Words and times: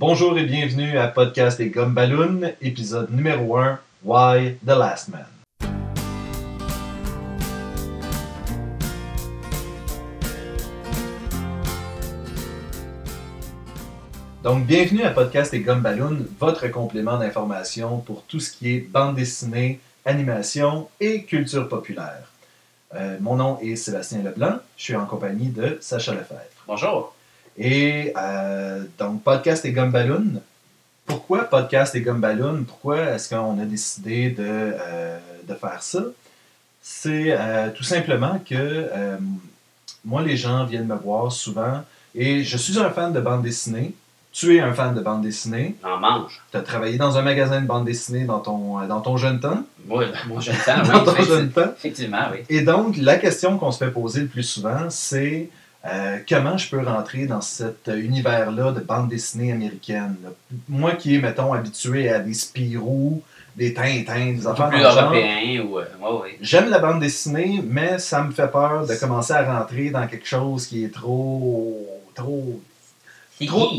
Bonjour 0.00 0.38
et 0.38 0.44
bienvenue 0.44 0.96
à 0.96 1.08
Podcast 1.08 1.58
et 1.58 1.70
Gomme 1.70 1.98
épisode 2.62 3.10
numéro 3.10 3.56
1, 3.56 3.80
Why 4.04 4.54
the 4.64 4.68
Last 4.68 5.08
Man? 5.08 5.26
Donc, 14.44 14.66
bienvenue 14.66 15.02
à 15.02 15.10
Podcast 15.10 15.52
et 15.52 15.62
Gomme 15.62 15.82
votre 16.38 16.68
complément 16.68 17.18
d'information 17.18 17.98
pour 17.98 18.22
tout 18.22 18.38
ce 18.38 18.52
qui 18.52 18.76
est 18.76 18.78
bande 18.78 19.16
dessinée, 19.16 19.80
animation 20.04 20.88
et 21.00 21.24
culture 21.24 21.68
populaire. 21.68 22.22
Euh, 22.94 23.16
mon 23.20 23.34
nom 23.34 23.58
est 23.60 23.74
Sébastien 23.74 24.22
Leblanc, 24.22 24.58
je 24.76 24.84
suis 24.84 24.94
en 24.94 25.06
compagnie 25.06 25.48
de 25.48 25.76
Sacha 25.80 26.12
Lefebvre. 26.12 26.38
Bonjour. 26.68 27.17
Et 27.58 28.12
euh, 28.16 28.84
donc, 28.98 29.24
podcast 29.24 29.64
et 29.64 29.72
gomme 29.72 29.90
ballon. 29.90 30.24
Pourquoi 31.06 31.44
podcast 31.44 31.94
et 31.96 32.02
gomme 32.02 32.20
ballon? 32.20 32.64
Pourquoi 32.66 33.00
est-ce 33.00 33.34
qu'on 33.34 33.58
a 33.58 33.64
décidé 33.64 34.30
de, 34.30 34.44
euh, 34.46 35.18
de 35.46 35.54
faire 35.54 35.82
ça? 35.82 36.04
C'est 36.80 37.32
euh, 37.36 37.70
tout 37.74 37.82
simplement 37.82 38.40
que 38.48 38.88
moi, 40.04 40.22
les 40.22 40.36
gens 40.36 40.64
viennent 40.64 40.86
me 40.86 40.94
voir 40.94 41.32
souvent 41.32 41.82
et 42.14 42.44
je 42.44 42.56
suis 42.56 42.78
un 42.78 42.90
fan 42.90 43.12
de 43.12 43.20
bande 43.20 43.42
dessinée. 43.42 43.92
Tu 44.30 44.56
es 44.56 44.60
un 44.60 44.72
fan 44.72 44.94
de 44.94 45.00
bande 45.00 45.22
dessinée. 45.22 45.74
On 45.82 45.96
mange. 45.96 46.40
Tu 46.52 46.56
as 46.56 46.60
travaillé 46.60 46.96
dans 46.96 47.16
un 47.18 47.22
magasin 47.22 47.60
de 47.60 47.66
bande 47.66 47.86
dessinée 47.86 48.24
dans 48.24 48.38
ton, 48.38 48.86
dans 48.86 49.00
ton 49.00 49.16
jeune 49.16 49.40
temps? 49.40 49.64
Oui, 49.90 50.04
mon 50.26 50.38
jeune 50.38 50.54
temps, 50.66 50.82
Dans 50.82 51.02
ton 51.02 51.22
jeune 51.22 51.50
temps? 51.50 51.72
Effectivement, 51.74 52.28
oui. 52.30 52.40
Et 52.50 52.60
donc, 52.60 52.98
la 52.98 53.16
question 53.16 53.56
qu'on 53.56 53.72
se 53.72 53.82
fait 53.82 53.90
poser 53.90 54.20
le 54.20 54.26
plus 54.26 54.42
souvent, 54.42 54.90
c'est 54.90 55.48
euh, 55.86 56.18
comment 56.28 56.58
je 56.58 56.68
peux 56.70 56.82
rentrer 56.82 57.26
dans 57.26 57.40
cet 57.40 57.88
euh, 57.88 57.96
univers-là 58.00 58.72
de 58.72 58.80
bande 58.80 59.08
dessinée 59.08 59.52
américaine? 59.52 60.16
là? 60.22 60.30
Moi 60.68 60.92
qui 60.92 61.14
est, 61.14 61.18
mettons, 61.18 61.52
habitué 61.52 62.10
à 62.10 62.18
des 62.18 62.34
Spirou, 62.34 63.22
des 63.56 63.72
Tintins, 63.74 64.32
des 64.32 64.46
affaires 64.46 64.68
plus 64.70 64.80
européen 64.82 65.60
ou. 65.64 65.78
euh. 65.78 65.84
J'aime 66.40 66.68
la 66.68 66.78
bande 66.80 67.00
dessinée, 67.00 67.62
mais 67.64 67.98
ça 67.98 68.22
me 68.22 68.32
fait 68.32 68.48
peur 68.50 68.86
de 68.86 68.94
commencer 68.94 69.32
à 69.32 69.58
rentrer 69.58 69.90
dans 69.90 70.06
quelque 70.06 70.26
chose 70.26 70.66
qui 70.66 70.84
est 70.84 70.92
trop... 70.94 71.86
trop... 72.14 72.60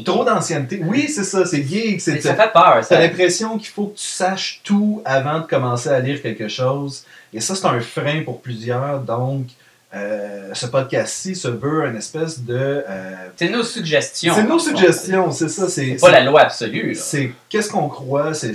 Trop, 0.06 0.24
d'ancienneté. 0.24 0.82
Oui, 0.86 1.10
c'est 1.10 1.26
ça, 1.26 1.46
c'est 1.46 1.62
geek. 1.68 2.00
C'est- 2.00 2.22
Ça 2.22 2.34
fait 2.34 2.52
peur, 2.54 2.80
T'as 2.88 3.00
l'impression 3.02 3.58
qu'il 3.58 3.68
faut 3.68 3.88
que 3.88 3.98
tu 3.98 4.06
saches 4.06 4.62
tout 4.64 5.02
avant 5.04 5.40
de 5.42 5.46
commencer 5.46 5.90
à 5.90 6.00
lire 6.00 6.22
quelque 6.22 6.48
chose. 6.48 7.04
Et 7.34 7.42
ça, 7.42 7.56
c'est 7.56 7.66
un 7.66 7.82
frein 7.82 8.24
pour 8.24 8.40
plusieurs. 8.42 9.02
Donc, 9.02 9.48
euh, 9.94 10.54
ce 10.54 10.68
podcast-ci 10.68 11.36
se 11.36 11.48
veut 11.48 11.86
une 11.88 11.96
espèce 11.96 12.42
de... 12.42 12.54
euh, 12.88 13.16
C'est 13.36 13.50
nos 13.50 13.64
suggestions. 13.64 14.34
c'est 14.36 14.44
nos 14.44 14.60
suggestions, 14.60 15.32
c'est 15.32 15.50
ça. 15.50 15.68
C'est, 15.68 15.96
pas 15.96 16.12
la 16.12 16.24
loi 16.24 16.42
absolue, 16.42 16.94
c'est 16.96 17.32
qu'est-ce 17.50 17.70
qu'on 17.72 17.90
croit, 17.90 18.34
c'est, 18.34 18.54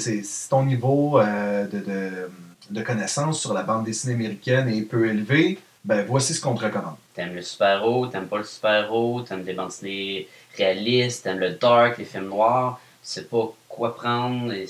ton 0.49 0.65
niveau 0.65 1.19
euh, 1.19 1.67
de, 1.67 1.79
de, 1.81 2.11
de 2.71 2.83
connaissance 2.83 3.41
sur 3.41 3.53
la 3.53 3.63
bande 3.65 3.85
dessinée 3.85 4.15
américaine 4.15 4.69
est 4.69 4.83
peu 4.83 5.09
élevé. 5.09 5.59
Ben, 5.85 6.05
voici 6.09 6.33
ce 6.35 6.41
qu'on 6.41 6.55
te 6.55 6.65
recommande. 6.65 6.97
T'aimes 7.15 7.35
le 7.35 7.43
super-héros, 7.43 8.07
t'aimes 8.07 8.27
pas 8.27 8.39
le 8.39 8.45
super-héros, 8.45 9.23
t'aimes 9.23 9.43
des 9.43 9.53
bandes 9.53 9.69
dessinées 9.69 10.29
réalistes, 10.57 11.25
t'aimes 11.25 11.41
le 11.41 11.51
dark, 11.51 11.99
les 11.99 12.05
films 12.05 12.29
noirs. 12.29 12.81
Tu 13.03 13.11
sais 13.11 13.25
pas 13.25 13.53
quoi 13.69 13.95
prendre. 13.95 14.53
et 14.53 14.67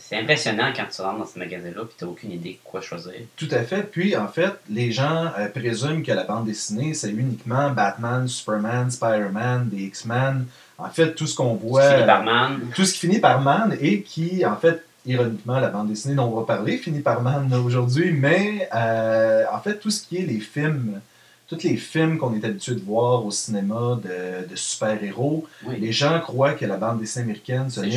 c'est 0.00 0.16
impressionnant 0.18 0.72
quand 0.74 0.84
tu 0.94 1.00
rentres 1.02 1.18
dans 1.18 1.26
ce 1.26 1.38
magasin-là 1.38 1.84
puis 1.84 1.94
t'as 1.96 2.06
aucune 2.06 2.32
idée 2.32 2.58
de 2.62 2.68
quoi 2.68 2.80
choisir. 2.80 3.14
Tout 3.36 3.48
à 3.50 3.62
fait. 3.62 3.82
Puis, 3.82 4.16
en 4.16 4.28
fait, 4.28 4.52
les 4.68 4.92
gens 4.92 5.30
euh, 5.38 5.48
présument 5.48 6.02
que 6.02 6.12
la 6.12 6.24
bande 6.24 6.46
dessinée, 6.46 6.94
c'est 6.94 7.10
uniquement 7.10 7.70
Batman, 7.70 8.28
Superman, 8.28 8.90
Spider-Man, 8.90 9.68
des 9.68 9.84
X-Men. 9.84 10.46
En 10.76 10.88
fait, 10.90 11.14
tout 11.14 11.26
ce 11.26 11.34
qu'on 11.34 11.54
voit... 11.54 11.88
Tu 11.88 11.94
finis 11.94 12.06
par 12.06 12.22
man. 12.22 12.60
tout 12.74 12.84
ce 12.84 12.92
qui 12.92 12.98
finit 13.00 13.18
par 13.18 13.40
man 13.40 13.76
et 13.80 14.02
qui, 14.02 14.44
en 14.44 14.56
fait, 14.56 14.84
ironiquement, 15.06 15.58
la 15.58 15.68
bande 15.68 15.88
dessinée 15.88 16.14
dont 16.14 16.26
on 16.26 16.40
va 16.40 16.46
parler 16.46 16.76
finit 16.76 17.00
par 17.00 17.22
man 17.22 17.52
aujourd'hui, 17.54 18.12
mais 18.12 18.68
euh, 18.74 19.44
en 19.52 19.58
fait, 19.60 19.78
tout 19.78 19.90
ce 19.90 20.02
qui 20.02 20.18
est 20.18 20.26
les 20.26 20.40
films, 20.40 21.00
tous 21.48 21.62
les 21.64 21.76
films 21.76 22.18
qu'on 22.18 22.34
est 22.34 22.44
habitué 22.44 22.74
de 22.74 22.80
voir 22.80 23.24
au 23.24 23.30
cinéma 23.30 23.98
de, 24.04 24.46
de 24.48 24.54
super-héros, 24.56 25.46
Oui. 25.66 25.76
les 25.80 25.92
gens 25.92 26.20
croient 26.20 26.52
que 26.52 26.66
la 26.66 26.76
bande 26.76 27.00
dessinée 27.00 27.24
américaine, 27.24 27.70
ce 27.70 27.80
n'est 27.80 27.90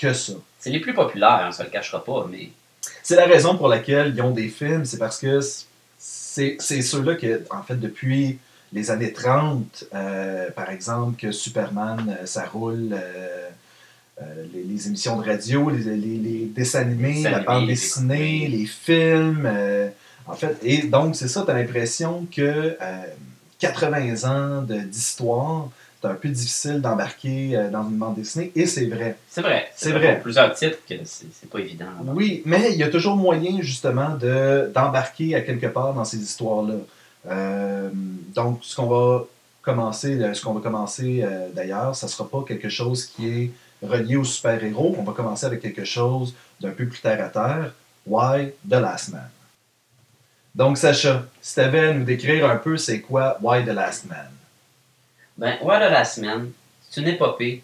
que 0.00 0.12
ça. 0.12 0.34
C'est 0.60 0.70
les 0.70 0.80
plus 0.80 0.94
populaires, 0.94 1.44
on 1.48 1.52
se 1.52 1.62
le 1.62 1.70
cachera 1.70 2.04
pas, 2.04 2.26
mais 2.30 2.50
C'est 3.02 3.16
la 3.16 3.26
raison 3.26 3.56
pour 3.56 3.68
laquelle 3.68 4.12
ils 4.14 4.22
ont 4.22 4.30
des 4.30 4.48
films, 4.48 4.84
c'est 4.84 4.98
parce 4.98 5.18
que 5.18 5.40
c'est 5.98 6.58
ceux-là 6.82 7.16
que, 7.16 7.42
en 7.50 7.62
fait, 7.62 7.76
depuis 7.76 8.38
les 8.72 8.90
années 8.90 9.12
30, 9.12 9.84
euh, 9.94 10.50
par 10.52 10.70
exemple, 10.70 11.16
que 11.20 11.32
Superman, 11.32 12.16
euh, 12.20 12.26
ça 12.26 12.44
roule, 12.46 12.90
euh, 12.92 13.48
euh, 14.20 14.44
les, 14.52 14.62
les 14.62 14.86
émissions 14.88 15.18
de 15.20 15.24
radio, 15.26 15.70
les, 15.70 15.78
les, 15.96 16.16
les 16.18 16.44
dessins 16.46 16.80
animés, 16.80 17.22
la 17.22 17.40
bande 17.40 17.66
dessinée, 17.66 18.46
les 18.48 18.66
films, 18.66 19.44
euh, 19.46 19.88
en 20.28 20.34
fait, 20.34 20.56
et 20.62 20.82
donc 20.86 21.16
c'est 21.16 21.28
ça, 21.28 21.42
tu 21.44 21.50
as 21.50 21.54
l'impression 21.54 22.26
que 22.34 22.42
euh, 22.80 23.02
80 23.58 24.24
ans 24.30 24.62
de- 24.62 24.80
d'histoire, 24.80 25.68
c'est 26.00 26.08
un 26.08 26.14
peu 26.14 26.28
difficile 26.28 26.80
d'embarquer 26.80 27.56
euh, 27.56 27.70
dans 27.70 27.82
une 27.88 27.96
bande 27.96 28.14
dessinée, 28.14 28.52
et 28.54 28.66
c'est 28.66 28.86
vrai. 28.86 29.16
c'est 29.28 29.40
vrai. 29.42 29.68
C'est 29.74 29.90
vrai. 29.92 30.14
Pour 30.14 30.22
plusieurs 30.24 30.54
titres 30.54 30.78
que 30.88 30.94
c'est 31.04 31.50
pas 31.50 31.58
évident. 31.58 31.86
Oui, 32.06 32.42
mais 32.46 32.70
il 32.72 32.78
y 32.78 32.82
a 32.84 32.88
toujours 32.88 33.16
moyen 33.16 33.60
justement 33.62 34.10
de, 34.16 34.70
d'embarquer 34.74 35.34
à 35.34 35.40
quelque 35.40 35.66
part 35.66 35.94
dans 35.94 36.04
ces 36.04 36.18
histoires-là. 36.18 36.74
Euh, 37.28 37.88
donc, 38.34 38.60
ce 38.62 38.76
qu'on 38.76 38.86
va 38.86 39.24
commencer, 39.62 40.20
euh, 40.22 40.32
ce 40.34 40.42
qu'on 40.44 40.54
va 40.54 40.60
commencer 40.60 41.20
euh, 41.24 41.48
d'ailleurs, 41.52 41.96
ça 41.96 42.06
sera 42.08 42.28
pas 42.28 42.44
quelque 42.46 42.68
chose 42.68 43.04
qui 43.06 43.28
est 43.28 43.50
relié 43.82 44.16
aux 44.16 44.24
super-héros. 44.24 44.94
On 44.98 45.02
va 45.02 45.12
commencer 45.12 45.46
avec 45.46 45.60
quelque 45.60 45.84
chose 45.84 46.32
d'un 46.60 46.70
peu 46.70 46.86
plus 46.86 47.00
terre 47.00 47.24
à 47.24 47.28
terre. 47.28 47.74
Why 48.06 48.52
the 48.68 48.74
Last 48.74 49.10
Man? 49.12 49.28
Donc, 50.58 50.76
Sacha, 50.76 51.24
si 51.40 51.54
tu 51.54 51.60
avais 51.60 51.86
à 51.86 51.92
nous 51.92 52.02
décrire 52.02 52.50
un 52.50 52.56
peu 52.56 52.76
c'est 52.76 53.00
quoi 53.00 53.38
Why 53.40 53.64
the 53.64 53.68
Last 53.68 54.06
Man? 54.06 54.28
Ben, 55.36 55.56
ouais, 55.62 55.78
de 55.78 55.84
la 55.84 56.04
semaine, 56.04 56.50
c'est 56.90 57.00
une 57.00 57.06
épopée 57.06 57.62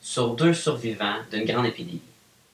sur 0.00 0.34
deux 0.34 0.52
survivants 0.52 1.18
d'une 1.30 1.44
grande 1.44 1.66
épidémie. 1.66 2.02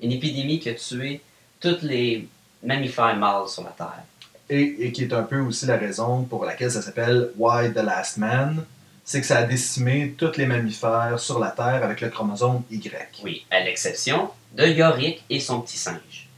Une 0.03 0.13
épidémie 0.13 0.61
qui 0.61 0.69
a 0.69 0.75
tué 0.75 1.23
tous 1.61 1.81
les 1.81 2.29
mammifères 2.63 3.17
mâles 3.17 3.49
sur 3.49 3.65
la 3.65 3.71
Terre. 3.71 4.05
Et, 4.51 4.85
et 4.87 4.93
qui 4.93 5.05
est 5.05 5.15
un 5.15 5.23
peu 5.23 5.41
aussi 5.41 5.65
la 5.65 5.79
raison 5.79 6.25
pour 6.25 6.45
laquelle 6.45 6.71
ça 6.71 6.83
s'appelle 6.83 7.31
Why 7.39 7.73
the 7.73 7.77
Last 7.77 8.19
Man, 8.19 8.67
c'est 9.03 9.23
que 9.23 9.27
ça 9.27 9.39
a 9.39 9.43
décimé 9.45 10.15
tous 10.19 10.37
les 10.37 10.45
mammifères 10.45 11.19
sur 11.19 11.39
la 11.39 11.51
Terre 11.53 11.83
avec 11.83 12.03
le 12.03 12.11
chromosome 12.11 12.65
Y. 12.71 13.23
Oui, 13.23 13.47
à 13.51 13.61
l'exception 13.61 14.29
de 14.53 14.67
Yorick 14.67 15.25
et 15.31 15.41
son 15.41 15.63
petit 15.63 15.79
singe, 15.79 16.29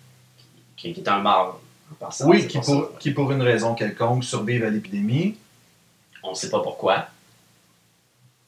qui, 0.76 0.92
qui 0.92 1.00
est 1.00 1.08
un 1.08 1.18
mâle. 1.18 1.54
Passant, 1.98 2.26
Oui, 2.28 2.46
qui 2.46 2.58
pour 2.58 2.98
qui 2.98 3.10
une 3.10 3.42
raison 3.42 3.74
quelconque 3.74 4.24
survivent 4.24 4.64
à 4.64 4.70
l'épidémie, 4.70 5.36
On 6.22 6.30
ne 6.30 6.34
sait 6.34 6.50
pas 6.50 6.60
pourquoi. 6.60 7.06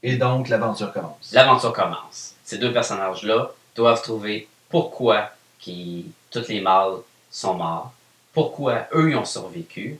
et 0.02 0.16
donc 0.16 0.48
l'aventure 0.48 0.92
commence. 0.92 1.30
L'aventure 1.32 1.72
commence. 1.72 2.34
Ces 2.44 2.58
deux 2.58 2.72
personnages-là 2.72 3.52
doivent 3.74 4.02
trouver 4.02 4.48
pourquoi 4.68 5.30
qui, 5.58 6.06
tous 6.30 6.48
les 6.48 6.60
mâles 6.60 6.96
sont 7.30 7.54
morts, 7.54 7.92
pourquoi 8.32 8.86
eux 8.94 9.10
ils 9.10 9.16
ont 9.16 9.24
survécu, 9.24 9.98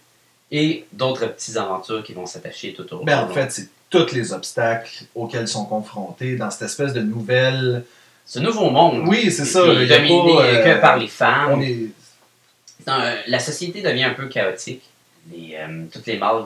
et 0.50 0.86
d'autres 0.92 1.26
petites 1.26 1.56
aventures 1.56 2.02
qui 2.02 2.12
vont 2.14 2.26
s'attacher 2.26 2.72
tout 2.74 2.92
au 2.94 2.98
long. 2.98 3.04
Ben, 3.04 3.20
en 3.24 3.28
fait, 3.28 3.50
c'est 3.50 3.68
tous 3.90 4.12
les 4.12 4.32
obstacles 4.32 5.04
auxquels 5.14 5.42
ils 5.42 5.48
sont 5.48 5.64
confrontés 5.64 6.36
dans 6.36 6.50
cette 6.50 6.62
espèce 6.62 6.92
de 6.92 7.00
nouvelle. 7.00 7.84
ce 8.26 8.38
nouveau 8.38 8.70
monde 8.70 9.04
Oui, 9.06 9.30
c'est 9.30 9.44
ça. 9.44 9.62
qui 9.62 9.70
est 9.70 9.84
y 9.84 9.88
dominé 9.88 10.36
pas, 10.36 10.42
euh, 10.44 10.76
que 10.76 10.80
par 10.80 10.96
les 10.98 11.08
femmes. 11.08 11.52
On 11.52 11.60
est... 11.60 11.86
La 12.86 13.38
société 13.38 13.82
devient 13.82 14.04
un 14.04 14.14
peu 14.14 14.26
chaotique. 14.28 14.82
Les, 15.30 15.56
euh, 15.56 15.84
toutes 15.92 16.06
les 16.06 16.16
mâles 16.16 16.44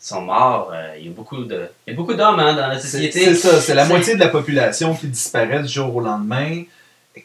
sont 0.00 0.22
morts. 0.22 0.70
euh, 0.72 0.94
il 0.98 1.06
y 1.06 1.08
a 1.08 1.12
beaucoup 1.12 1.44
de, 1.44 1.68
il 1.86 1.90
y 1.90 1.94
a 1.94 1.96
beaucoup 1.96 2.14
d'hommes 2.14 2.38
hein, 2.40 2.54
dans 2.54 2.68
la 2.68 2.78
société. 2.80 3.20
c'est 3.26 3.34
ça, 3.34 3.60
c'est 3.60 3.74
la 3.74 3.84
moitié 3.84 4.14
de 4.14 4.20
la 4.20 4.28
population 4.28 4.94
qui 4.94 5.06
disparaît 5.08 5.60
du 5.62 5.68
jour 5.68 5.94
au 5.94 6.00
lendemain. 6.00 6.62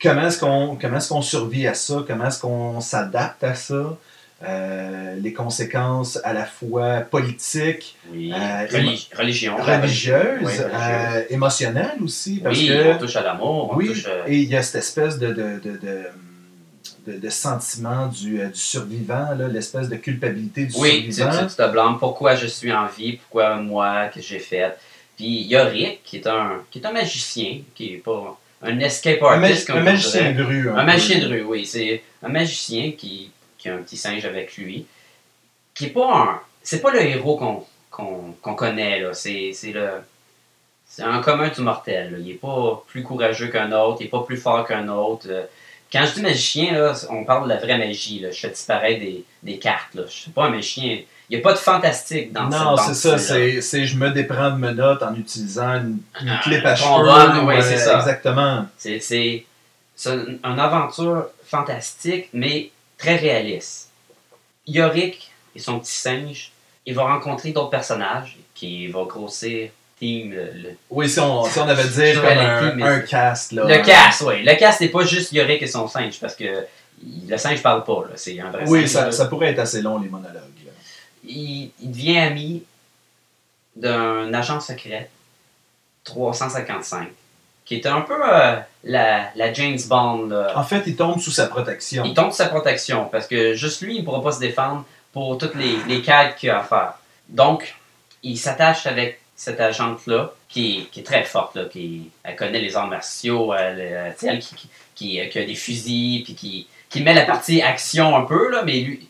Comment 0.02 0.28
est-ce 0.28 0.38
qu'on 0.40 0.76
comment 0.80 0.98
est-ce 0.98 1.10
qu'on 1.10 1.22
survit 1.22 1.66
à 1.66 1.74
ça? 1.74 2.04
Comment 2.06 2.28
est-ce 2.28 2.42
qu'on 2.42 2.82
s'adapte 2.82 3.44
à 3.44 3.56
ça? 3.56 3.98
Euh, 4.44 5.16
les 5.20 5.34
conséquences 5.34 6.20
à 6.24 6.32
la 6.34 6.46
fois 6.46 6.98
politiques, 7.02 7.96
Oui, 8.12 8.32
Euh, 8.34 8.68
reli- 8.70 9.08
religion. 9.18 9.56
religieuses, 9.58 10.42
Oui, 10.44 10.54
euh, 10.60 11.24
émotionnelles 11.32 11.98
aussi, 12.04 12.42
parce 12.44 12.56
oui, 12.60 12.68
que 12.68 12.94
on 12.94 12.98
touche 13.00 13.16
à 13.16 13.24
l'amour, 13.24 13.74
oui, 13.76 13.88
touche. 13.88 14.06
et 14.28 14.36
il 14.38 14.50
y 14.50 14.56
a 14.56 14.62
cette 14.62 14.76
espèce 14.84 15.18
de, 15.18 15.30
de, 15.30 15.60
de, 15.64 15.72
de, 15.78 16.02
de- 17.08 17.18
de 17.18 17.30
sentiment 17.30 18.08
du, 18.08 18.42
euh, 18.42 18.50
du 18.50 18.60
survivant, 18.60 19.30
l'espèce 19.52 19.88
de 19.90 19.96
culpabilité 19.96 20.66
du 20.66 20.74
oui, 20.78 21.12
survivant. 21.14 21.40
tu- 21.46 21.48
tu 21.48 21.56
te 21.56 21.72
blâmes 21.72 21.98
pourquoi 22.00 22.36
je 22.36 22.48
suis 22.48 22.72
en 22.72 22.86
vie, 22.88 23.14
pourquoi 23.18 23.56
moi, 23.56 24.08
que 24.14 24.22
j'ai 24.22 24.40
fait. 24.40 24.76
Puis 25.16 25.44
Yorick, 25.44 26.04
qui 26.04 26.18
est 26.18 26.28
un, 26.28 26.62
qui 26.70 26.80
est 26.80 26.86
un 26.86 26.92
magicien, 26.92 27.62
qui 27.74 27.94
est 27.96 27.98
pas 27.98 28.38
un 28.62 28.80
escape 28.80 29.22
Un, 29.24 29.38
ma- 29.38 29.48
artist, 29.48 29.68
comme 29.68 29.78
un 29.78 29.84
magicien 29.84 30.32
de 30.34 30.44
rue. 30.44 30.70
Un 30.70 30.84
magicien 30.84 31.20
de 31.20 31.28
rue, 31.28 31.44
oui. 31.44 31.66
C'est 31.66 32.04
un 32.22 32.30
magicien 32.30 32.92
qui, 32.92 33.32
qui 33.58 33.70
a 33.70 33.76
un 33.76 33.78
petit 33.80 33.98
singe 33.98 34.26
avec 34.26 34.58
lui, 34.58 34.86
qui 35.74 35.86
est 35.86 35.90
pas 35.90 36.14
un... 36.14 36.40
C'est 36.62 36.82
pas 36.82 36.92
le 36.92 37.02
héros 37.02 37.38
qu'on 37.92 38.54
connaît, 38.56 39.00
là. 39.00 39.14
C'est 39.14 39.54
c'est 39.54 39.72
le... 39.72 39.90
c'est 40.88 41.04
un 41.04 41.22
commun 41.22 41.50
du 41.50 41.62
mortel. 41.62 42.12
là. 42.12 42.18
Il 42.20 42.26
n'est 42.28 42.34
pas 42.34 42.84
plus 42.88 43.04
courageux 43.04 43.48
qu'un 43.48 43.72
autre, 43.72 43.98
il 44.02 44.04
n'est 44.06 44.10
pas 44.10 44.24
plus 44.24 44.38
fort 44.38 44.68
qu'un 44.68 44.88
autre. 44.90 45.28
Euh, 45.96 46.00
Quand 46.00 46.06
je 46.06 46.14
dis 46.16 46.22
magicien, 46.22 46.74
là, 46.74 46.94
on 47.10 47.24
parle 47.24 47.44
de 47.46 47.50
la 47.50 47.58
vraie 47.58 47.78
magie. 47.78 48.20
Là. 48.20 48.32
Je 48.32 48.40
fais 48.40 48.50
disparaître 48.50 49.00
des, 49.00 49.24
des 49.44 49.58
cartes. 49.58 49.94
Là. 49.94 50.04
Je 50.08 50.12
suis 50.14 50.32
pas 50.32 50.46
un 50.46 50.50
magicien. 50.50 51.00
Il 51.30 51.36
n'y 51.36 51.42
a 51.42 51.44
pas 51.44 51.54
de 51.54 51.58
fantastique 51.58 52.32
dans 52.32 52.50
cette 52.50 52.60
Non, 52.60 52.76
bande 52.76 52.80
c'est 52.80 52.94
ça. 53.18 53.18
C'est, 53.62 53.86
je 53.86 53.98
me 53.98 54.10
déprends 54.12 54.52
de 54.52 54.58
menottes 54.58 55.04
en 55.04 55.14
utilisant 55.16 55.74
une, 55.76 56.00
une 56.22 56.30
Ah, 56.30 56.40
clip 56.42 56.66
à 56.66 56.76
cheveux. 56.76 57.44
ouais, 57.46 57.58
ou, 57.58 57.62
c'est 57.62 57.74
euh, 57.76 57.78
ça. 57.86 58.00
Exactement. 58.00 58.66
C'est, 58.78 59.00
c'est, 59.02 59.46
c'est 59.96 60.14
une 60.14 60.40
une 60.44 60.60
aventure 60.60 61.26
fantastique, 61.46 62.30
mais 62.32 62.70
très 62.98 63.18
réaliste. 63.18 63.90
Yorick 64.68 65.32
et 65.56 65.60
son 65.60 65.80
petit 65.80 65.92
singe, 65.94 66.52
il 66.86 66.94
va 66.96 67.04
rencontrer 67.04 67.52
d'autres 67.52 67.70
personnages 67.70 68.38
qui 68.56 68.88
vont 68.88 69.06
grossir 69.06 69.70
team, 70.00 70.32
le, 70.34 70.72
Oui, 70.90 71.10
si 71.10 71.20
on, 71.20 71.44
si 71.46 71.60
on 71.60 71.68
avait 71.68 71.84
dit 71.88 72.14
comme 72.20 72.26
un, 72.26 72.70
team, 72.72 72.82
un 72.84 73.02
c'est- 73.02 73.08
cast. 73.08 73.52
Là, 73.54 73.64
Le 73.66 73.84
cast, 73.84 74.22
oui. 74.22 74.44
Le 74.44 74.56
cast 74.56 74.82
n'est 74.82 74.90
pas 74.90 75.04
juste 75.06 75.32
Yorick 75.34 75.62
et 75.62 75.68
son 75.68 75.88
singe, 75.88 76.20
parce 76.20 76.36
que 76.36 76.66
le 77.28 77.38
singe 77.38 77.62
parle 77.64 77.84
pas, 77.84 78.02
là. 78.10 78.16
C'est 78.16 78.40
un 78.40 78.50
vrai 78.52 78.64
Oui, 78.68 78.88
singe, 78.88 78.90
ça, 79.06 79.12
ça 79.12 79.26
pourrait 79.26 79.48
être 79.48 79.60
assez 79.60 79.82
long, 79.82 80.00
les 80.00 80.10
monologues. 80.10 80.36
là. 80.66 80.72
Il, 81.24 81.72
il 81.82 81.92
devient 81.92 82.20
ami 82.20 82.64
d'un 83.76 84.34
agent 84.34 84.60
secret, 84.60 85.10
355, 86.04 87.08
qui 87.66 87.76
est 87.76 87.86
un 87.86 88.02
peu 88.02 88.14
euh, 88.16 88.56
la, 88.84 89.30
la 89.36 89.54
James 89.54 89.78
Bond. 89.88 90.28
là. 90.28 90.54
En 90.56 90.64
fait, 90.64 90.84
il 90.88 90.96
tombe 90.96 91.20
sous 91.20 91.32
sa 91.32 91.48
protection. 91.48 92.04
Il 92.06 92.14
tombe 92.14 92.32
sous 92.32 92.38
sa 92.38 92.48
protection, 92.48 93.06
parce 93.12 93.28
que 93.28 93.54
juste 93.54 93.82
lui, 93.82 93.96
il 93.96 94.00
ne 94.02 94.06
pourra 94.06 94.22
pas 94.24 94.32
se 94.32 94.40
défendre 94.40 94.86
pour 95.14 95.38
toutes 95.38 95.56
les, 95.56 95.76
les 95.88 96.02
quêtes 96.02 96.36
qu'il 96.38 96.50
a 96.50 96.60
à 96.60 96.64
faire. 96.64 96.94
Donc, 97.30 97.76
il 98.24 98.38
s'attache 98.38 98.86
avec 98.88 99.20
cette 99.38 99.62
agente-là, 99.62 100.34
qui, 100.50 100.80
est- 100.80 100.92
qui 100.92 101.00
est 101.02 101.04
très 101.04 101.24
forte, 101.24 101.56
là, 101.56 101.66
qui 101.66 102.10
elle 102.24 102.36
connaît 102.36 102.60
les 102.60 102.76
arts 102.76 102.88
martiaux, 102.88 103.54
elle, 103.54 103.80
euh, 103.80 104.12
elle 104.24 104.40
qui, 104.40 104.56
qui, 104.56 104.70
qui- 104.96 105.30
qui 105.30 105.40
a 105.40 105.46
des 105.46 105.56
fusils, 105.56 106.24
puis 106.26 106.34
qui, 106.34 106.68
qui 106.90 107.02
met 107.04 107.14
la 107.14 107.24
partie 107.24 107.62
action 107.62 108.16
un 108.18 108.24
peu, 108.24 108.50
là, 108.52 108.64
mais 108.66 108.80
lui, 108.82 109.08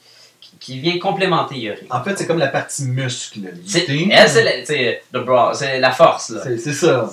qui, 0.60 0.80
vient 0.80 1.00
complémenter 1.00 1.56
Yuri. 1.56 1.88
En 1.90 2.04
fait, 2.04 2.18
c'est 2.18 2.28
comme 2.28 2.40
la 2.40 2.48
partie 2.48 2.84
muscle. 2.86 3.40
Elle, 4.12 4.30
c'est 4.30 4.44
la, 4.44 4.66
c'est 5.54 5.80
la 5.80 5.92
force. 5.92 6.34
C'est 6.44 6.74
ça. 6.74 7.10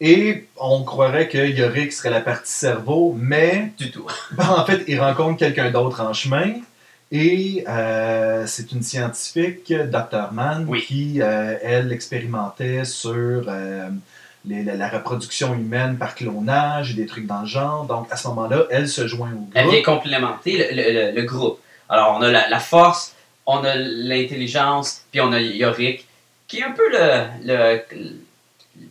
Et 0.00 0.48
on 0.56 0.82
croirait 0.82 1.28
que 1.28 1.38
Yorick 1.38 1.92
serait 1.92 2.10
la 2.10 2.20
partie 2.20 2.50
cerveau, 2.50 3.14
mais 3.16 3.70
Du 3.78 3.92
tout. 3.92 4.06
en 4.38 4.64
fait, 4.64 4.82
il 4.88 4.98
rencontre 5.00 5.38
quelqu'un 5.38 5.70
d'autre 5.70 6.00
en 6.00 6.12
chemin. 6.12 6.54
Et 7.14 7.64
euh, 7.68 8.46
c'est 8.46 8.72
une 8.72 8.82
scientifique, 8.82 9.70
Dr. 9.72 10.32
Mann, 10.32 10.64
Oui. 10.66 10.82
qui, 10.82 11.20
euh, 11.20 11.56
elle, 11.62 11.92
expérimentait 11.92 12.86
sur 12.86 13.44
euh, 13.48 13.88
les- 14.46 14.62
la, 14.64 14.76
la 14.76 14.88
reproduction 14.88 15.52
humaine 15.52 15.98
par 15.98 16.14
clonage 16.14 16.92
et 16.92 16.94
des 16.94 17.04
trucs 17.06 17.26
dans 17.26 17.42
le 17.42 17.46
genre. 17.46 17.84
Donc, 17.84 18.06
à 18.10 18.16
ce 18.16 18.28
moment-là, 18.28 18.64
elle 18.70 18.88
se 18.88 19.06
joint 19.06 19.30
au 19.34 19.46
Elle 19.54 19.64
groupe. 19.64 19.74
vient 19.74 19.82
complémenter 19.82 20.56
le, 20.56 20.74
le- 20.82 20.92
le- 21.10 21.20
le 21.20 21.22
groupe. 21.26 21.60
Alors, 21.90 22.16
on 22.18 22.22
a 22.22 22.30
la, 22.30 22.48
la 22.48 22.60
force, 22.60 23.14
on 23.44 23.58
a 23.62 23.74
l'intelligence, 23.74 25.02
puis 25.10 25.20
on 25.20 25.32
a 25.32 25.40
Yorick, 25.40 26.06
qui 26.48 26.60
est 26.60 26.64
un 26.64 26.72
peu 26.72 26.88
le- 26.90 27.82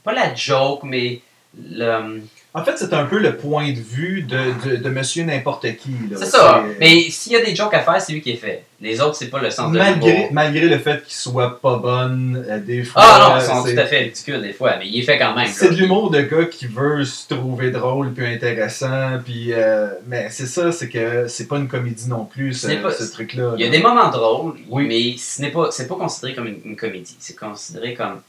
Pas 0.03 0.13
la 0.13 0.35
joke, 0.35 0.83
mais 0.83 1.21
le. 1.59 2.21
En 2.53 2.65
fait, 2.65 2.73
c'est 2.77 2.93
un 2.93 3.05
peu 3.05 3.17
le 3.17 3.37
point 3.37 3.69
de 3.71 3.79
vue 3.79 4.23
de, 4.23 4.37
de, 4.69 4.75
de 4.75 4.89
monsieur 4.89 5.23
n'importe 5.23 5.65
qui. 5.77 5.91
là. 6.11 6.17
C'est 6.17 6.25
ça. 6.25 6.65
Mais 6.81 7.09
s'il 7.09 7.31
y 7.31 7.37
a 7.37 7.41
des 7.45 7.55
jokes 7.55 7.73
à 7.73 7.79
faire, 7.79 8.01
c'est 8.01 8.11
lui 8.11 8.19
qui 8.21 8.31
est 8.31 8.35
fait. 8.35 8.65
Les 8.81 8.99
autres, 8.99 9.15
c'est 9.15 9.29
pas 9.29 9.39
le 9.41 9.49
sens 9.49 9.71
de 9.71 9.77
Malgré, 9.77 10.11
l'humour. 10.11 10.27
malgré 10.33 10.67
le 10.67 10.77
fait 10.79 11.01
qu'il 11.05 11.13
soit 11.13 11.61
pas 11.61 11.77
bonne, 11.77 12.43
euh, 12.49 12.59
des 12.59 12.83
fois. 12.83 13.01
Ah 13.05 13.29
non, 13.29 13.39
ils 13.39 13.45
sont 13.45 13.63
tout 13.73 13.79
à 13.79 13.85
fait 13.85 13.99
ridicules 13.99 14.41
des 14.41 14.51
fois, 14.51 14.75
mais 14.79 14.87
il 14.87 14.99
est 14.99 15.03
fait 15.03 15.17
quand 15.17 15.33
même. 15.33 15.47
C'est 15.47 15.69
de 15.69 15.75
l'humour 15.75 16.09
de 16.11 16.19
gars 16.21 16.43
qui 16.45 16.67
veut 16.67 17.05
se 17.05 17.33
trouver 17.33 17.71
drôle 17.71 18.11
puis 18.11 18.25
intéressant. 18.25 19.19
Puis, 19.23 19.53
euh, 19.53 19.87
mais 20.07 20.27
c'est 20.29 20.47
ça, 20.47 20.73
c'est 20.73 20.89
que 20.89 21.27
c'est 21.29 21.47
pas 21.47 21.55
une 21.57 21.69
comédie 21.69 22.09
non 22.09 22.25
plus, 22.25 22.53
ce, 22.53 22.67
ce 22.67 23.11
truc-là. 23.13 23.53
Il 23.57 23.63
y 23.63 23.67
a 23.67 23.71
des 23.71 23.81
moments 23.81 24.09
drôles, 24.09 24.55
Oui. 24.69 24.87
mais 24.87 25.15
ce 25.17 25.41
n'est 25.41 25.51
pas, 25.51 25.69
c'est 25.71 25.87
pas 25.87 25.95
considéré 25.95 26.33
comme 26.33 26.47
une, 26.47 26.59
une 26.65 26.75
comédie. 26.75 27.15
C'est 27.19 27.37
considéré 27.39 27.93
comme 27.93 28.19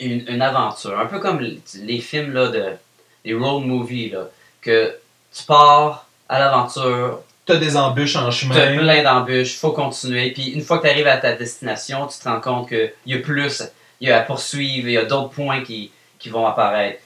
une, 0.00 0.24
une 0.28 0.42
aventure. 0.42 0.98
Un 0.98 1.06
peu 1.06 1.18
comme 1.18 1.40
les, 1.40 2.00
films 2.00 2.32
là, 2.32 2.48
de 2.48 2.64
les 3.24 3.34
road 3.34 3.64
movies 3.64 4.12
là, 4.12 4.28
que 4.60 4.96
tu 5.32 5.44
pars 5.44 6.06
à 6.28 6.38
l'aventure, 6.38 7.20
T'as 7.46 7.56
des 7.56 7.76
embûches 7.76 8.14
en 8.16 8.22
tu 8.22 8.28
as 8.28 8.30
chemin. 8.30 8.78
plein 8.78 9.02
d'embûches, 9.02 9.58
faut 9.58 9.72
continuer. 9.72 10.30
Puis 10.30 10.50
une 10.50 10.62
fois 10.62 10.78
que 10.78 10.84
tu 10.84 10.90
arrives 10.90 11.08
à 11.08 11.16
ta 11.16 11.32
destination, 11.32 12.06
tu 12.06 12.18
te 12.18 12.28
rends 12.28 12.40
compte 12.40 12.68
qu'il 12.68 12.92
y 13.06 13.14
a 13.14 13.18
plus, 13.18 13.62
il 14.00 14.08
y 14.08 14.12
a 14.12 14.18
à 14.18 14.22
poursuivre, 14.22 14.88
il 14.88 14.92
y 14.92 14.96
a 14.96 15.04
d'autres 15.04 15.30
points 15.30 15.62
qui, 15.64 15.90
qui 16.18 16.28
vont 16.28 16.46
apparaître. 16.46 17.00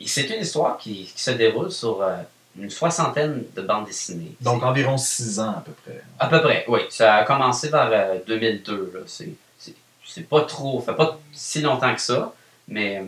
Et 0.00 0.08
c'est 0.08 0.30
une 0.30 0.40
histoire 0.40 0.78
qui, 0.78 1.12
qui 1.14 1.22
se 1.22 1.32
déroule 1.32 1.70
sur 1.70 2.00
euh, 2.00 2.16
une 2.58 2.70
soixantaine 2.70 3.44
de 3.54 3.60
bandes 3.62 3.84
dessinées. 3.84 4.32
Donc 4.40 4.62
environ 4.62 4.96
6 4.96 5.40
ans 5.40 5.56
à 5.58 5.62
peu 5.66 5.72
près. 5.72 6.00
à 6.18 6.26
peu 6.28 6.40
près, 6.40 6.64
oui. 6.68 6.80
Ça 6.88 7.16
a 7.16 7.24
commencé 7.24 7.68
vers 7.68 7.90
euh, 7.92 8.18
2002. 8.26 8.92
Là. 8.94 9.00
C'est, 9.06 9.34
c'est, 9.58 9.74
c'est 10.06 10.26
pas 10.26 10.42
trop, 10.42 10.80
ça 10.80 10.92
fait 10.92 10.96
pas 10.96 11.18
si 11.32 11.60
longtemps 11.60 11.94
que 11.94 12.00
ça, 12.00 12.32
mais 12.70 12.98
euh, 12.98 13.04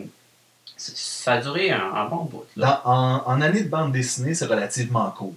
ça 0.77 1.33
a 1.33 1.41
duré 1.41 1.71
un, 1.71 1.91
un 1.93 2.05
bon 2.05 2.25
bout. 2.25 2.45
là. 2.57 2.81
Dans- 2.85 2.91
en, 2.91 3.23
en 3.25 3.41
année 3.41 3.63
de 3.63 3.69
bande 3.69 3.91
dessinée, 3.91 4.33
c'est 4.35 4.45
relativement 4.45 5.09
court. 5.11 5.33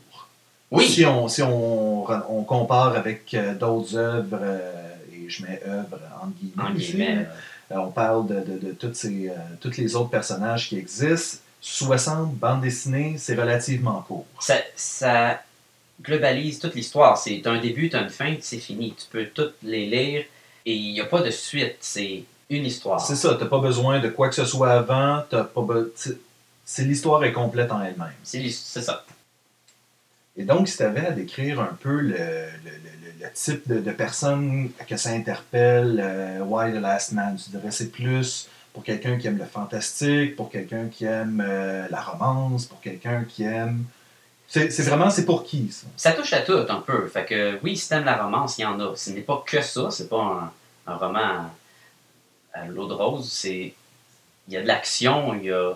Oui, 0.71 0.87
Si 0.89 1.07
on, 1.07 1.29
si 1.29 1.43
on, 1.43 2.03
on 2.39 2.43
compare 2.45 2.97
avec 2.97 3.33
euh, 3.35 3.55
d'autres 3.55 3.97
œuvres, 3.97 4.39
euh, 4.41 4.95
et 5.15 5.31
je 5.31 5.45
mets 5.45 5.61
œuvres 5.67 6.01
entre 6.23 6.33
guillemets, 6.41 6.63
en 6.69 6.75
guillemets. 6.75 7.27
euh, 7.71 7.77
on 7.79 7.91
parle 7.91 8.27
de, 8.27 8.35
de, 8.41 8.59
de 8.69 8.73
toutes 8.73 8.97
ces, 8.97 9.29
euh, 9.29 9.35
tous 9.61 9.77
les 9.79 9.95
autres 9.97 10.11
personnages 10.11 10.69
qui 10.69 10.77
existent. 10.79 11.39
60 11.61 12.35
bandes 12.35 12.61
dessinées, 12.63 13.17
c'est 13.19 13.35
relativement 13.35 14.01
court. 14.07 14.27
Ça, 14.41 14.55
ça 14.77 15.41
globalise 16.03 16.59
toute 16.59 16.75
l'histoire. 16.75 17.17
C'est 17.19 17.45
un 17.47 17.59
début, 17.61 17.89
une 17.89 18.11
fin, 18.11 18.35
c'est 18.41 18.59
fini. 18.59 18.95
Tu 18.99 19.07
peux 19.11 19.27
toutes 19.27 19.57
les 19.63 19.87
lire 19.87 20.25
et 20.65 20.73
il 20.75 20.93
n'y 20.93 21.01
a 21.01 21.07
pas 21.07 21.23
de 21.23 21.31
suite. 21.31 21.77
C'est 21.81 22.25
une 22.51 22.65
histoire. 22.65 23.01
C'est 23.01 23.17
ça, 23.17 23.37
t'as 23.39 23.47
pas 23.47 23.59
besoin 23.59 23.99
de 24.01 24.09
quoi 24.09 24.29
que 24.29 24.35
ce 24.35 24.45
soit 24.45 24.71
avant, 24.73 25.23
t'as 25.29 25.45
pas 25.45 25.61
be- 25.63 25.91
c'est- 26.65 26.85
l'histoire 26.85 27.23
est 27.25 27.33
complète 27.33 27.71
en 27.73 27.83
elle-même. 27.83 28.13
C'est, 28.23 28.51
ça. 28.51 29.05
Et 30.37 30.45
donc, 30.45 30.69
si 30.69 30.77
tu 30.77 30.83
avais 30.83 31.07
à 31.07 31.11
décrire 31.13 31.61
un 31.61 31.77
peu 31.81 32.01
le, 32.01 32.09
le- 32.15 32.15
le- 32.15 33.25
le 33.25 33.27
type 33.35 33.67
de, 33.69 33.81
de 33.81 33.91
personne 33.93 34.71
que 34.89 34.97
ça 34.97 35.11
interpelle, 35.11 36.01
euh, 36.03 36.41
Why 36.41 36.73
the 36.73 36.81
Last 36.81 37.13
Man, 37.13 37.37
tu 37.37 37.51
dirais 37.51 37.71
c'est 37.71 37.91
plus 37.91 38.49
pour 38.73 38.85
quelqu'un 38.85 39.17
qui 39.17 39.27
aime 39.27 39.39
le 39.39 39.47
fantastique, 39.47 40.37
pour 40.37 40.51
quelqu'un 40.51 40.89
qui 40.89 41.07
aime 41.07 41.43
euh, 41.45 41.87
la 41.91 42.01
romance, 42.03 42.67
pour 42.67 42.81
quelqu'un 42.81 43.25
qui 43.25 43.45
aime... 43.45 43.85
C'est 44.49 44.71
c'est 44.71 44.83
vraiment, 44.85 45.11
c'est 45.11 45.25
pour 45.25 45.43
qui, 45.43 45.73
ça? 45.73 45.87
Ça 45.97 46.13
touche 46.13 46.33
à 46.33 46.41
tout 46.41 46.67
un 46.69 46.81
peu. 46.81 47.09
Fait 47.09 47.25
que 47.25 47.59
oui, 47.65 47.77
si 47.77 47.89
t'aimes 47.89 48.05
la 48.05 48.23
romance, 48.23 48.59
il 48.59 48.63
y 48.63 48.65
en 48.65 48.79
a. 48.79 48.95
Ce 48.95 49.11
n'est 49.11 49.23
pas 49.23 49.43
que 49.45 49.61
ça. 49.61 49.91
C'est 49.91 50.09
pas 50.09 50.53
un, 50.87 50.93
un 50.93 50.97
roman 50.97 51.51
l'eau 52.65 52.87
de 52.87 52.95
rose. 52.95 53.31
C'est 53.31 53.75
il 54.49 54.55
y 54.55 54.57
a 54.57 54.63
de 54.63 54.67
l'action, 54.67 55.35
il 55.35 55.45
y 55.45 55.51
a, 55.51 55.75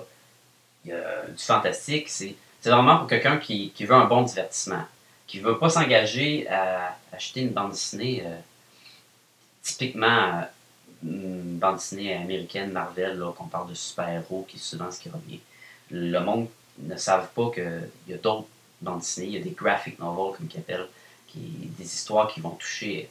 du 0.85 1.43
fantastique. 1.43 2.09
C'est 2.09 2.37
vraiment 2.65 2.99
pour 2.99 3.09
quelqu'un 3.09 3.39
qui, 3.39 3.73
veut 3.81 3.95
un 3.95 4.07
bon 4.07 4.23
divertissement, 4.23 4.85
qui 5.27 5.41
veut 5.41 5.59
pas 5.59 5.69
s'engager 5.69 6.49
à 6.49 6.97
acheter 7.13 7.43
une 7.43 7.51
bande 7.51 7.73
dessinée 7.73 8.23
euh, 8.25 8.37
typiquement 9.63 10.07
euh, 10.07 10.43
une 11.03 11.59
bande 11.59 11.77
dessinée 11.77 12.15
américaine 12.15 12.73
Marvel 12.73 13.23
qu'on 13.37 13.47
parle 13.47 13.69
de 13.69 13.75
super-héros 13.75 14.47
qui 14.49 14.57
est 14.57 14.61
souvent 14.61 14.91
ce 14.91 15.01
qui 15.01 15.09
revient. 15.09 15.41
Le 15.91 16.19
monde 16.21 16.49
ne 16.79 16.97
savent 16.97 17.31
pas 17.35 17.51
qu'il 17.51 17.89
y 18.09 18.15
a 18.15 18.19
d'autres 18.19 18.47
bandes 18.81 19.01
dessinées, 19.01 19.27
il 19.27 19.33
y 19.33 19.41
a 19.41 19.43
des 19.43 19.51
graphic 19.51 19.99
novels 19.99 20.37
comme 20.37 20.47
qu'ils 20.47 20.61
appellent, 20.61 20.89
des 21.35 21.85
histoires 21.85 22.29
qui 22.33 22.41
vont 22.41 22.51
toucher 22.51 23.09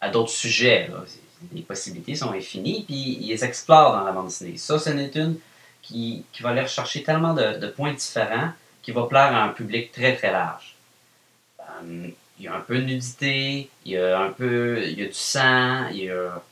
à 0.00 0.08
d'autres 0.08 0.30
sujets. 0.30 0.88
là. 0.92 1.02
C'est- 1.06 1.20
Les 1.54 1.60
possibilités 1.62 2.14
sont 2.14 2.32
infinies, 2.32 2.84
puis 2.86 3.18
ils 3.20 3.28
les 3.28 3.44
explorent 3.44 3.92
dans 3.92 4.04
la 4.04 4.10
bande 4.12 4.26
dessinée. 4.28 4.56
Ça, 4.56 4.78
ce 4.78 4.88
n'est 4.90 5.10
une 5.14 5.36
qui, 5.82 6.24
qui 6.32 6.42
va 6.42 6.48
aller 6.50 6.62
rechercher 6.62 7.02
tellement 7.02 7.34
de, 7.34 7.58
de 7.58 7.66
points 7.68 7.92
différents 7.92 8.50
qui 8.82 8.90
va 8.90 9.02
plaire 9.06 9.34
à 9.34 9.44
un 9.44 9.48
public 9.50 9.92
très 9.92 10.16
très 10.16 10.32
large. 10.32 10.74
Euh, 11.60 12.08
il 12.38 12.44
y 12.44 12.48
a 12.48 12.54
un 12.54 12.60
peu 12.60 12.76
de 12.78 12.84
nudité, 12.84 13.68
il 13.84 13.92
y 13.92 13.98
a 13.98 14.18
un 14.20 14.30
peu 14.30 14.82
il 14.84 14.98
y 14.98 15.02
a 15.02 15.06
du 15.06 15.12
sang, 15.12 15.88
il 15.90 16.04
y 16.04 16.10
a 16.10 16.42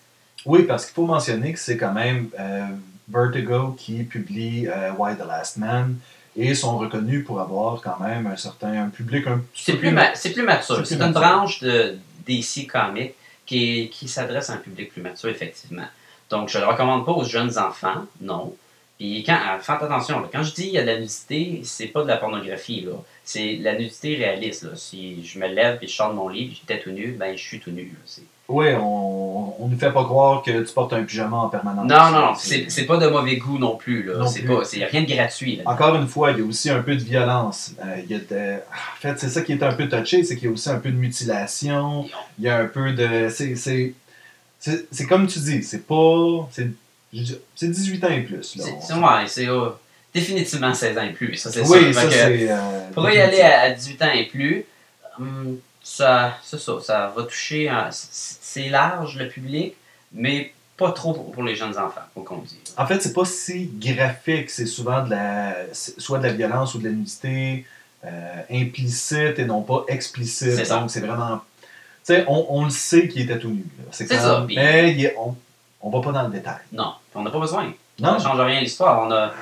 Oui, 0.47 0.65
parce 0.65 0.85
qu'il 0.87 0.95
faut 0.95 1.07
mentionner 1.07 1.53
que 1.55 1.59
c'est 1.59 1.77
quand 1.77 1.93
même 1.93 2.29
euh, 2.39 2.67
Vertigo 3.09 3.75
qui 3.79 4.03
publie 4.05 4.67
euh, 4.69 4.93
Why 4.97 5.17
the 5.17 5.27
Last 5.27 5.57
Man 5.57 5.97
et 6.37 6.55
sont 6.55 6.77
reconnus 6.79 7.25
pour 7.25 7.41
avoir 7.41 7.81
quand 7.81 7.99
même 8.01 8.27
un 8.27 8.37
certain 8.37 8.85
un 8.85 8.89
public 8.89 9.27
un 9.27 9.43
C'est 9.55 9.77
plus, 9.77 9.91
ma- 9.91 10.15
c'est 10.15 10.33
plus 10.33 10.43
mature. 10.43 10.87
c'est 10.87 10.97
C'est 10.97 11.03
une 11.05 11.13
branche 11.13 11.61
de 11.61 11.97
DC 12.27 12.67
Comics 12.67 13.15
qui, 13.47 13.91
s'adresse 14.07 14.51
à 14.51 14.55
un 14.55 14.59
public 14.59 14.91
plus 14.93 15.03
mature, 15.03 15.31
effectivement. 15.31 15.87
Donc, 16.31 16.49
je 16.49 16.59
ne 16.59 16.65
le 16.65 16.69
recommande 16.69 17.05
pas 17.05 17.13
aux 17.13 17.25
jeunes 17.25 17.59
enfants, 17.59 18.07
non. 18.21 18.57
Puis, 18.99 19.25
quand, 19.25 19.39
ah, 19.39 19.59
faites 19.61 19.83
attention, 19.83 20.29
quand 20.33 20.43
je 20.43 20.55
dis 20.55 20.67
il 20.69 20.73
y 20.73 20.79
a 20.79 20.83
de 20.83 20.87
la 20.87 20.99
nudité, 20.99 21.63
c'est 21.65 21.89
pas 21.89 22.03
de 22.03 22.09
la 22.09 22.17
pornographie. 22.17 22.87
C'est 23.25 23.57
la 23.57 23.77
nudité 23.77 24.17
réaliste, 24.17 24.63
là. 24.65 24.77
Si 24.77 25.25
je 25.25 25.39
me 25.39 25.49
lève 25.49 25.79
et 25.83 25.87
je 25.87 25.95
sors 25.95 26.11
de 26.11 26.15
mon 26.15 26.29
lit 26.29 26.57
j'étais 26.61 26.81
tout 26.81 26.91
nu, 26.91 27.13
ben, 27.13 27.37
je 27.37 27.43
suis 27.43 27.61
tout 27.61 27.71
nu. 27.71 27.93
C'est- 28.07 28.23
Oui, 28.47 28.67
on, 28.79 29.55
on 29.59 29.69
nous 29.69 29.79
fait 29.79 29.91
pas 29.91 30.05
croire 30.05 30.43
que 30.43 30.63
tu 30.63 30.73
portes 30.75 30.93
un 30.93 31.03
pyjama 31.05 31.39
en 31.39 31.49
permanence. 31.49 31.89
Non, 31.89 32.11
non, 32.11 32.27
non, 32.27 32.35
c'est 32.35 32.85
pas 32.85 32.99
de 32.99 33.07
mauvais 33.07 33.37
goût 33.37 33.57
non 33.59 33.77
plus. 33.77 34.03
Là. 34.03 34.19
Non 34.19 34.27
C'est 34.27 34.43
pas, 34.43 34.65
c'est 34.65 34.85
rien 34.85 35.03
de 35.03 35.07
gratuit. 35.15 35.57
Là. 35.57 35.63
Encore 35.65 35.95
une 35.97 36.07
fois, 36.07 36.33
il 36.33 36.39
y 36.39 36.43
a 36.43 36.45
aussi 36.45 36.69
un 36.69 36.83
peu 36.83 36.95
de 36.95 37.03
violence. 37.03 37.73
Euh, 37.83 37.97
il 38.05 38.11
y 38.11 38.15
a 38.15 38.19
de- 38.19 38.57
En 38.57 39.01
fait, 39.01 39.19
c'est 39.19 39.31
ça 39.31 39.41
qui 39.41 39.53
est 39.53 39.63
un 39.63 39.73
peu 39.73 39.89
touché, 39.89 40.23
c'est 40.25 40.37
qu'il 40.37 40.45
y 40.45 40.51
a 40.51 40.53
aussi 40.53 40.69
un 40.69 40.79
peu 40.79 40.91
de 40.91 40.97
mutilation. 40.97 42.07
Il 42.39 42.45
y 42.45 42.49
a 42.51 42.59
un 42.59 42.67
peu 42.67 42.93
de. 42.93 43.29
C'est, 43.31 45.07
comme 45.09 45.27
tu 45.27 45.39
dis, 45.39 45.63
c'est 45.63 45.87
pas. 45.87 46.49
C'est, 46.53 46.69
je- 47.13 47.35
c'est 47.55 47.69
18 47.71 48.05
ans 48.05 48.11
et 48.11 48.21
plus. 48.23 48.57
Là. 48.57 48.65
C'est 48.81 48.95
ouais, 48.95 49.27
c'est 49.27 49.49
euh, 49.49 49.71
définitivement 50.13 50.75
16 50.75 50.99
ans 50.99 51.03
et 51.03 51.13
plus. 51.13 51.37
Ça, 51.37 51.51
c'est 51.51 51.61
oui, 51.63 51.93
sûr. 51.93 51.95
ça, 51.95 52.11
c'est. 52.11 52.51
euh, 52.51 52.57
Pour 52.93 53.09
y 53.09 53.19
aller 53.19 53.41
à, 53.41 53.61
à 53.63 53.71
18 53.71 54.03
ans 54.03 54.11
et 54.15 54.25
plus, 54.27 54.65
hum, 55.19 55.57
ça, 55.85 56.39
ça, 56.43 56.59
ça 56.83 57.13
va 57.15 57.23
toucher. 57.25 57.71
c'est 57.91 58.69
large 58.69 59.17
le 59.17 59.29
public, 59.29 59.77
mais 60.13 60.53
pas 60.77 60.91
trop 60.91 61.13
pour, 61.13 61.45
les 61.45 61.55
jeunes 61.55 61.79
enfants, 61.79 62.01
faut 62.15 62.23
qu'on 62.23 62.39
dise. 62.39 62.59
En 62.77 62.87
fait, 62.87 63.01
c'est 63.01 63.13
pas 63.13 63.25
si 63.25 63.71
graphique, 63.79 64.51
c'est 64.51 64.67
souvent 64.67 65.05
de 65.05 65.11
la, 65.11 65.55
soit 65.73 66.19
de 66.19 66.25
la 66.27 66.33
violence 66.33 66.75
ou 66.75 66.79
de 66.79 66.85
la 66.85 66.91
nudité 66.91 67.65
euh, 68.05 68.43
implicite 68.51 69.39
et 69.39 69.45
non 69.45 69.63
pas 69.63 69.85
explicite. 69.89 70.69
Donc, 70.69 70.91
c'est 70.91 71.01
vraiment. 71.01 71.43
Tu 72.05 72.15
sais, 72.15 72.25
on, 72.27 72.47
on 72.51 72.65
le 72.65 72.71
sait 72.71 73.09
qu'il 73.09 73.23
était 73.23 73.39
tout 73.39 73.51
nu. 73.51 73.65
C'est 73.93 74.07
ça, 74.13 74.45
Mais 74.49 75.01
est- 75.01 75.15
on, 75.19 75.37
on 75.81 75.91
va 75.91 76.01
pas 76.01 76.13
dans 76.13 76.27
le 76.27 76.33
détail. 76.33 76.59
Non, 76.73 76.95
on 77.15 77.23
n'a 77.23 77.31
pas 77.31 77.39
besoin. 77.39 77.73
Non, 78.01 78.19
Ça 78.19 78.29
ne 78.29 78.35
change 78.35 78.41
rien 78.41 78.59
à 78.59 78.61
l'histoire. 78.61 79.07
On 79.07 79.11
a, 79.13 79.33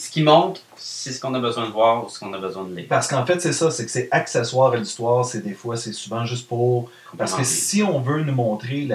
ce 0.00 0.10
qui 0.10 0.22
montre, 0.22 0.60
c'est 0.76 1.12
ce 1.12 1.20
qu'on 1.20 1.34
a 1.34 1.38
besoin 1.40 1.66
de 1.66 1.72
voir 1.72 2.04
ou 2.04 2.08
ce 2.08 2.18
qu'on 2.18 2.32
a 2.32 2.38
besoin 2.38 2.64
de 2.64 2.74
lire. 2.74 2.86
Parce 2.88 3.06
qu'en 3.06 3.24
fait, 3.26 3.38
c'est 3.40 3.52
ça, 3.52 3.70
c'est 3.70 3.84
que 3.84 3.90
c'est 3.90 4.08
accessoire 4.10 4.72
à 4.72 4.76
l'histoire, 4.76 5.24
c'est 5.24 5.42
des 5.42 5.52
fois, 5.54 5.76
c'est 5.76 5.92
souvent 5.92 6.24
juste 6.24 6.48
pour. 6.48 6.90
Parce 7.18 7.34
que 7.34 7.44
si 7.44 7.82
on 7.82 8.00
veut 8.00 8.22
nous 8.22 8.32
montrer 8.34 8.88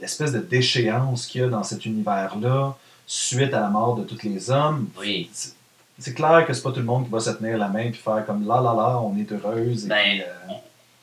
l'espèce 0.00 0.32
de 0.32 0.38
déchéance 0.40 1.26
qu'il 1.26 1.40
y 1.40 1.44
a 1.44 1.48
dans 1.48 1.62
cet 1.64 1.86
univers-là, 1.86 2.76
suite 3.06 3.54
à 3.54 3.60
la 3.60 3.68
mort 3.68 3.96
de 3.96 4.04
tous 4.04 4.22
les 4.22 4.50
hommes, 4.50 4.88
Oui. 4.98 5.30
c'est- 5.32 6.14
clair 6.14 6.44
que 6.46 6.52
c'est 6.52 6.62
pas 6.62 6.70
tout 6.72 6.80
le 6.80 6.86
monde 6.86 7.04
qui 7.06 7.10
va 7.10 7.20
se 7.20 7.30
tenir 7.30 7.58
la 7.58 7.68
main 7.68 7.80
et 7.84 7.92
faire 7.92 8.24
comme 8.26 8.46
là 8.46 8.56
là 8.60 8.74
là, 8.74 9.00
on 9.02 9.16
est 9.18 9.30
heureuse. 9.32 9.84
et 9.86 9.88
Ben, 9.88 9.96
puis, 10.02 10.20
euh, 10.22 10.54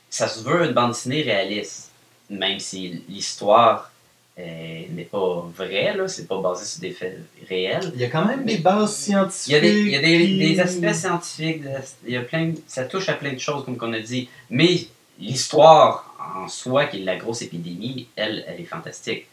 Ça 0.10 0.28
se 0.28 0.42
veut 0.42 0.66
une 0.66 0.74
bande 0.74 0.92
dessinée 0.92 1.22
réaliste, 1.24 1.92
même 2.30 2.60
si 2.60 3.04
l'histoire 3.10 3.92
n'est 4.38 5.08
pas 5.12 5.50
vraie, 5.56 5.96
là, 5.96 6.08
c'est 6.08 6.28
pas 6.28 6.40
basé 6.40 6.64
sur 6.66 6.82
des 6.82 6.92
faits 6.92 7.18
réels. 7.50 7.92
il 7.96 8.00
y 8.02 8.04
a 8.06 8.10
quand 8.10 8.26
même 8.26 8.46
des 8.46 8.58
bases 8.58 8.96
scientifiques. 8.96 9.48
Il 9.48 9.54
y 9.54 9.56
a 9.56 9.60
des, 9.62 9.82
il 9.82 9.90
y 9.90 9.96
a 9.96 10.02
des, 10.02 10.26
qui- 10.26 10.38
des 10.40 10.60
aspects 10.60 10.94
scientifiques, 10.94 11.62
il 12.06 12.14
y 12.14 12.18
a 12.18 12.22
plein, 12.22 12.54
ça 12.68 12.84
touche 12.86 13.10
à 13.10 13.14
plein 13.14 13.34
de 13.34 13.40
choses, 13.40 13.66
comme 13.66 13.78
qu'on 13.78 13.94
a 13.94 14.00
dit. 14.00 14.30
Mais 14.50 14.82
l'histoire 15.20 16.16
en 16.38 16.48
soi, 16.48 16.86
qui 16.86 17.02
est 17.02 17.04
la 17.06 17.16
grosse 17.16 17.42
épidémie, 17.42 18.08
elle, 18.16 18.46
elle 18.48 18.60
est 18.62 18.66
fantastique. 18.66 19.26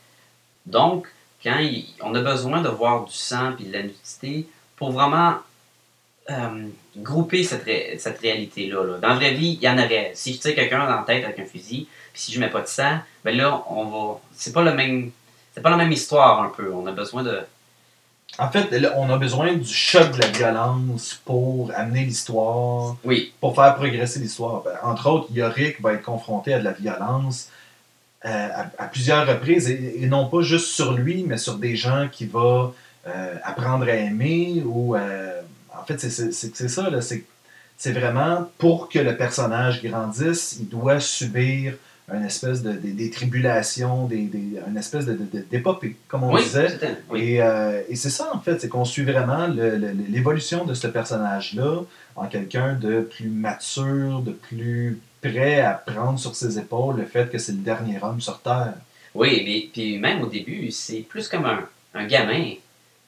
Donc, 0.64 1.06
quand 1.42 1.58
il- 1.58 1.86
on 2.00 2.14
a 2.14 2.20
besoin 2.22 2.62
de 2.62 2.68
voir 2.70 3.04
du 3.04 3.12
sang 3.14 3.52
et 3.60 3.64
de 3.64 3.72
la 3.72 3.82
nudité 3.82 4.46
pour 4.76 4.90
vraiment 4.92 5.34
euh, 6.30 6.68
grouper 6.96 7.44
cette, 7.44 7.64
ré- 7.64 7.96
cette 7.98 8.18
réalité-là. 8.20 8.82
là. 8.84 8.98
Dans 8.98 9.08
la 9.08 9.14
vraie 9.14 9.34
vie, 9.34 9.58
il 9.60 9.62
y 9.62 9.68
en 9.68 9.76
aurait. 9.78 10.12
Si 10.14 10.32
je 10.34 10.40
tire 10.40 10.54
quelqu'un 10.54 10.78
dans 10.86 10.96
la 10.96 11.02
tête 11.06 11.24
avec 11.24 11.38
un 11.38 11.44
fusil, 11.44 11.86
puis 12.12 12.22
si 12.22 12.32
je 12.32 12.40
mets 12.40 12.48
pas 12.50 12.60
de 12.62 12.66
sang, 12.66 12.98
ben 13.24 13.36
là, 13.36 13.62
on 13.68 13.84
va. 13.84 14.20
C'est 14.34 14.52
pas 14.52 14.62
le 14.62 14.72
même. 14.74 15.10
C'est 15.54 15.60
pas 15.60 15.70
la 15.70 15.76
même 15.76 15.92
histoire 15.92 16.42
un 16.42 16.48
peu. 16.48 16.72
On 16.72 16.86
a 16.86 16.92
besoin 16.92 17.22
de. 17.22 17.40
En 18.38 18.48
fait, 18.50 18.68
là, 18.72 18.94
on 18.96 19.08
a 19.10 19.16
besoin 19.16 19.52
du 19.54 19.72
choc 19.72 20.10
de 20.12 20.20
la 20.20 20.26
violence 20.28 21.20
pour 21.24 21.70
amener 21.76 22.04
l'histoire. 22.04 22.96
Oui, 23.04 23.32
pour 23.40 23.54
faire 23.54 23.74
progresser 23.76 24.18
l'histoire. 24.18 24.62
Ben, 24.62 24.72
entre 24.82 25.08
autres, 25.08 25.28
Yorick 25.32 25.80
va 25.80 25.92
être 25.92 26.02
confronté 26.02 26.52
à 26.54 26.58
de 26.58 26.64
la 26.64 26.72
violence 26.72 27.50
euh, 28.24 28.48
à, 28.52 28.82
à 28.82 28.86
plusieurs 28.88 29.24
reprises, 29.28 29.70
et, 29.70 30.02
et 30.02 30.06
non 30.06 30.26
pas 30.26 30.40
juste 30.42 30.66
sur 30.68 30.94
lui, 30.94 31.24
mais 31.26 31.36
sur 31.38 31.56
des 31.58 31.76
gens 31.76 32.08
qu'il 32.10 32.30
va 32.30 32.72
euh, 33.06 33.34
apprendre 33.44 33.84
à 33.86 33.94
aimer. 33.94 34.62
Ou, 34.64 34.96
euh, 34.96 35.40
en 35.84 35.86
fait, 35.86 35.98
c'est- 35.98 36.68
ça, 36.68 36.88
là, 36.90 37.00
c'est 37.02 37.92
vraiment 37.92 38.48
pour 38.58 38.88
que 38.88 38.98
le 38.98 39.16
personnage 39.16 39.82
grandisse, 39.82 40.56
il 40.60 40.68
doit 40.68 40.98
subir 41.00 41.74
une 42.12 42.24
espèce 42.24 42.62
de, 42.62 42.72
des- 42.72 42.92
des 42.92 43.10
tribulations, 43.10 44.06
des, 44.06 44.22
des- 44.24 44.58
une 44.68 44.76
espèce 44.76 45.06
de- 45.06 45.12
de- 45.14 45.44
comme 46.08 46.22
on 46.24 46.32
oui, 46.34 46.42
disait. 46.42 46.68
c'était- 46.70 46.96
oui. 47.10 47.20
Et, 47.22 47.42
euh, 47.42 47.80
et 47.88 47.96
c'est 47.96 48.10
ça, 48.10 48.30
en 48.34 48.40
fait, 48.40 48.60
c'est 48.60 48.68
qu'on 48.68 48.84
suit 48.84 49.04
vraiment 49.04 49.46
l'évolution 50.08 50.64
de 50.64 50.74
ce 50.74 50.86
personnage-là 50.86 51.82
en 52.16 52.26
quelqu'un 52.26 52.74
de 52.74 53.00
plus 53.00 53.28
mature, 53.28 54.20
de 54.20 54.32
plus 54.32 55.00
prêt 55.22 55.60
à 55.60 55.72
prendre 55.74 56.18
sur 56.18 56.34
ses 56.36 56.58
épaules 56.58 56.96
le 56.98 57.06
fait 57.06 57.30
que 57.30 57.38
c'est 57.38 57.52
le 57.52 57.58
dernier 57.58 57.98
homme 58.02 58.20
sur 58.20 58.40
Terre. 58.40 58.74
Oui, 59.14 59.42
mais 59.46 59.68
puis 59.72 59.98
même 59.98 60.22
au 60.22 60.26
début, 60.26 60.70
c'est 60.70 61.00
plus 61.08 61.28
comme 61.28 61.46
un, 61.46 61.60
un 61.94 62.06
gamin 62.06 62.52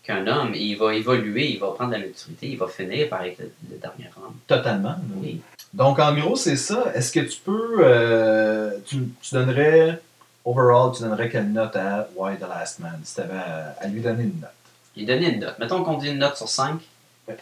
qu'un 0.06 0.26
homme. 0.26 0.54
Et 0.54 0.60
il 0.60 0.76
va 0.78 0.94
évoluer, 0.94 1.50
il 1.52 1.58
va 1.58 1.68
prendre 1.72 1.90
de 1.90 1.96
la 1.96 2.06
maturité, 2.06 2.48
il 2.48 2.58
va 2.58 2.68
finir 2.68 3.08
par 3.08 3.24
être 3.24 3.38
le, 3.38 3.50
le 3.70 3.76
dernier 3.76 4.08
homme. 4.16 4.34
Totalement. 4.46 4.96
Oui. 5.22 5.40
Donc, 5.74 5.98
en 5.98 6.14
gros, 6.14 6.36
c'est 6.36 6.56
ça. 6.56 6.92
Est-ce 6.94 7.12
que 7.12 7.20
tu 7.20 7.38
peux. 7.44 7.76
euh, 7.80 8.70
tu, 8.86 8.96
tu 9.20 9.34
donnerais. 9.34 10.00
Overall, 10.44 10.92
tu 10.94 11.02
donnerais 11.02 11.28
quelle 11.28 11.50
note 11.52 11.74
à 11.74 12.08
Why 12.14 12.36
the 12.36 12.42
Last 12.48 12.78
Man 12.78 13.00
si 13.02 13.16
tu 13.16 13.20
avais 13.20 13.34
à, 13.36 13.74
à 13.80 13.88
lui 13.88 14.00
donner 14.00 14.22
une 14.22 14.40
note? 14.40 14.50
Il 14.94 15.04
donnait 15.04 15.30
une 15.32 15.40
note. 15.40 15.58
Mettons 15.58 15.82
qu'on 15.82 15.98
dit 15.98 16.08
une 16.10 16.18
note 16.18 16.36
sur 16.36 16.48
5. 16.48 16.80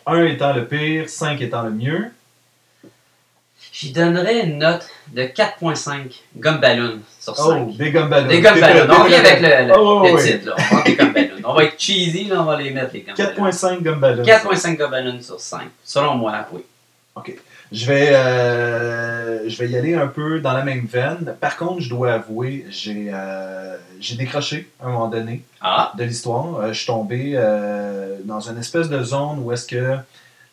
1 0.07 0.25
étant 0.25 0.55
le 0.55 0.67
pire, 0.67 1.09
5 1.11 1.39
étant 1.43 1.63
le 1.65 1.71
mieux. 1.71 2.11
J'y 3.75 3.91
donnerais 3.91 4.47
une 4.47 4.59
note 4.59 4.87
de 5.13 5.23
4.5 5.23 6.13
gomme 6.37 6.59
ballon 6.61 7.01
sur 7.21 7.37
5. 7.37 7.43
Oh, 7.45 7.73
des 7.77 7.91
gumballoons. 7.91 8.29
Des 8.29 8.41
gomme 8.41 8.55
T'es 8.55 8.61
ballon. 8.61 8.87
prêt, 8.87 8.97
On 9.01 9.05
vient 9.05 9.19
avec 9.19 9.41
le, 9.41 9.67
le, 9.67 9.75
Oh, 9.77 10.03
le 10.05 10.23
titre. 10.23 10.47
Là. 10.47 10.55
On 10.57 10.63
prend 10.63 10.83
des 10.85 10.95
gomme. 10.97 11.15
On 11.45 11.55
va 11.55 11.65
être 11.65 11.81
cheesy, 11.81 12.25
là, 12.27 12.41
on 12.43 12.45
va 12.45 12.57
les 12.57 12.71
mettre 12.71 12.93
les 12.95 13.01
gomme 13.01 13.17
ballon. 13.17 13.51
4.5 13.51 13.83
gumballoons. 13.83 14.23
4.5 14.23 14.77
gomme 14.77 14.91
ballon 14.93 15.19
sur 15.21 15.41
5. 15.41 15.63
Selon 15.85 16.15
moi, 16.15 16.47
oui. 16.53 16.61
Je 17.73 17.87
vais, 17.87 18.11
euh, 18.15 19.49
je 19.49 19.59
vais 19.59 19.69
y 19.69 19.77
aller 19.77 19.95
un 19.95 20.07
peu 20.07 20.39
dans 20.39 20.53
la 20.53 20.63
même 20.63 20.87
veine. 20.87 21.35
Par 21.41 21.57
contre, 21.57 21.81
je 21.81 21.89
dois 21.89 22.13
avouer, 22.13 22.67
j'ai 22.71 23.11
euh, 23.13 23.77
décroché 24.17 24.69
à 24.81 24.87
un 24.87 24.91
moment 24.93 25.09
donné 25.09 25.43
Ah, 25.61 25.91
de 25.99 26.05
l'histoire. 26.05 26.61
Euh, 26.61 26.69
je 26.69 26.75
suis 26.79 26.87
tombé 26.87 27.33
euh, 27.35 28.19
dans 28.25 28.41
une 28.49 28.59
espèce 28.59 28.89
de 28.89 29.03
zone 29.03 29.41
où 29.43 29.51
est-ce 29.51 29.67
que 29.67 29.97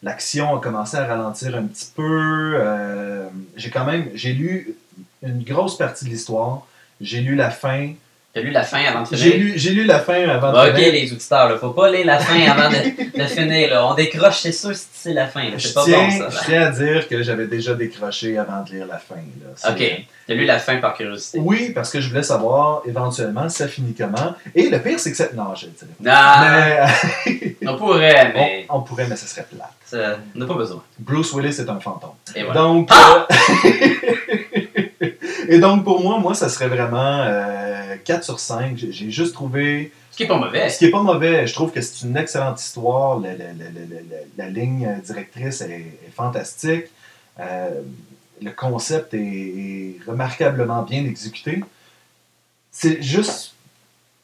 l'action 0.03 0.55
a 0.55 0.59
commencé 0.59 0.97
à 0.97 1.05
ralentir 1.05 1.55
un 1.55 1.63
petit 1.63 1.91
peu. 1.95 2.53
Euh, 2.55 3.27
j'ai 3.55 3.69
quand 3.69 3.85
même, 3.85 4.09
j'ai 4.13 4.33
lu 4.33 4.75
une 5.23 5.43
grosse 5.43 5.77
partie 5.77 6.05
de 6.05 6.09
l'histoire. 6.09 6.65
J'ai 6.99 7.21
lu 7.21 7.35
la 7.35 7.49
fin. 7.49 7.93
T'as 8.33 8.41
lu 8.41 8.51
la 8.51 8.63
fin 8.63 8.79
avant 8.85 9.01
de 9.03 9.07
J'ai 9.11 9.31
finir? 9.31 9.37
lu, 9.37 9.53
j'ai 9.57 9.69
lu 9.71 9.83
la 9.85 9.99
fin 9.99 10.27
avant 10.29 10.51
Bah, 10.51 10.65
de 10.67 10.71
ok, 10.71 10.77
finir. 10.77 10.91
les 10.93 11.11
auditeurs, 11.11 11.49
là, 11.49 11.57
faut 11.57 11.71
pas 11.71 11.91
lire 11.91 12.05
la 12.05 12.19
fin 12.19 12.39
avant 12.51 12.69
de, 12.69 13.19
de 13.21 13.25
finir. 13.27 13.69
Là. 13.71 13.85
On 13.87 13.93
décroche, 13.93 14.39
c'est 14.39 14.51
sûr, 14.51 14.73
si 14.75 14.85
c'est 14.93 15.13
la 15.13 15.27
fin. 15.27 15.43
C'est 15.57 15.73
pas 15.73 15.83
tiens, 15.85 16.07
bon, 16.07 16.29
ça. 16.29 16.29
je 16.29 16.45
tiens 16.45 16.61
à 16.67 16.69
dire 16.71 17.07
que 17.07 17.21
j'avais 17.23 17.47
déjà 17.47 17.73
décroché 17.73 18.37
avant 18.37 18.63
de 18.63 18.71
lire 18.71 18.85
la 18.87 18.97
fin. 18.99 19.15
là. 19.15 19.71
Ok, 19.71 20.05
t'as 20.27 20.33
lu 20.33 20.45
la 20.45 20.59
fin 20.59 20.77
par 20.77 20.93
curiosité. 20.93 21.39
Oui, 21.41 21.71
parce 21.73 21.91
que 21.91 21.99
je 21.99 22.07
voulais 22.09 22.23
savoir 22.23 22.81
éventuellement 22.85 23.49
ça 23.49 23.67
finit 23.67 23.93
comment. 23.93 24.35
Et 24.55 24.69
le 24.69 24.79
pire, 24.79 24.99
c'est 24.99 25.11
que 25.11 25.17
ça. 25.17 25.25
Non, 25.35 25.53
je 25.55 25.65
le 25.65 25.71
dirais. 25.71 25.89
Non, 25.99 26.87
Mais 27.61 27.67
on 27.67 27.77
pourrait, 27.77 28.31
mais 28.35 28.65
on, 28.69 28.77
on 28.77 28.81
pourrait, 28.81 29.07
mais 29.09 29.15
ce 29.15 29.27
serait 29.27 29.45
plat. 29.53 29.69
ça, 29.85 30.17
on 30.35 30.39
n'a 30.39 30.45
pas 30.45 30.53
besoin. 30.53 30.81
Bruce 30.99 31.33
Willis 31.33 31.59
est 31.59 31.69
un 31.69 31.79
fantôme. 31.79 32.11
Et 32.35 32.43
voilà. 32.43 32.61
Donc. 32.61 32.89
Ah! 32.91 33.27
euh, 33.65 33.67
Et 35.47 35.59
donc, 35.59 35.83
pour 35.83 36.01
moi, 36.01 36.17
moi, 36.19 36.33
ça 36.33 36.47
serait 36.47 36.67
vraiment 36.67 37.23
euh, 37.25 37.60
4 37.97 38.23
sur 38.23 38.39
5. 38.39 38.77
J'ai 38.77 39.11
juste 39.11 39.33
trouvé. 39.33 39.91
Ce 40.11 40.17
qui 40.17 40.23
est 40.23 40.27
pas 40.27 40.37
mauvais. 40.37 40.69
Ce 40.69 40.77
qui 40.79 40.85
est 40.85 40.91
pas 40.91 41.01
mauvais, 41.03 41.47
je 41.47 41.53
trouve 41.53 41.71
que 41.71 41.81
c'est 41.81 42.05
une 42.05 42.17
excellente 42.17 42.61
histoire. 42.61 43.19
La, 43.19 43.31
la- 43.31 43.45
la- 43.53 43.53
la- 43.53 44.01
la- 44.37 44.43
la 44.45 44.49
ligne 44.49 44.99
directrice 45.05 45.61
est, 45.61 45.69
est 46.05 46.11
fantastique. 46.15 46.85
Euh, 47.39 47.81
le 48.41 48.51
concept 48.51 49.13
est, 49.13 49.19
est 49.19 49.97
remarquablement 50.07 50.83
bien 50.83 51.05
exécuté. 51.05 51.63
C'est 52.71 53.01
juste, 53.01 53.53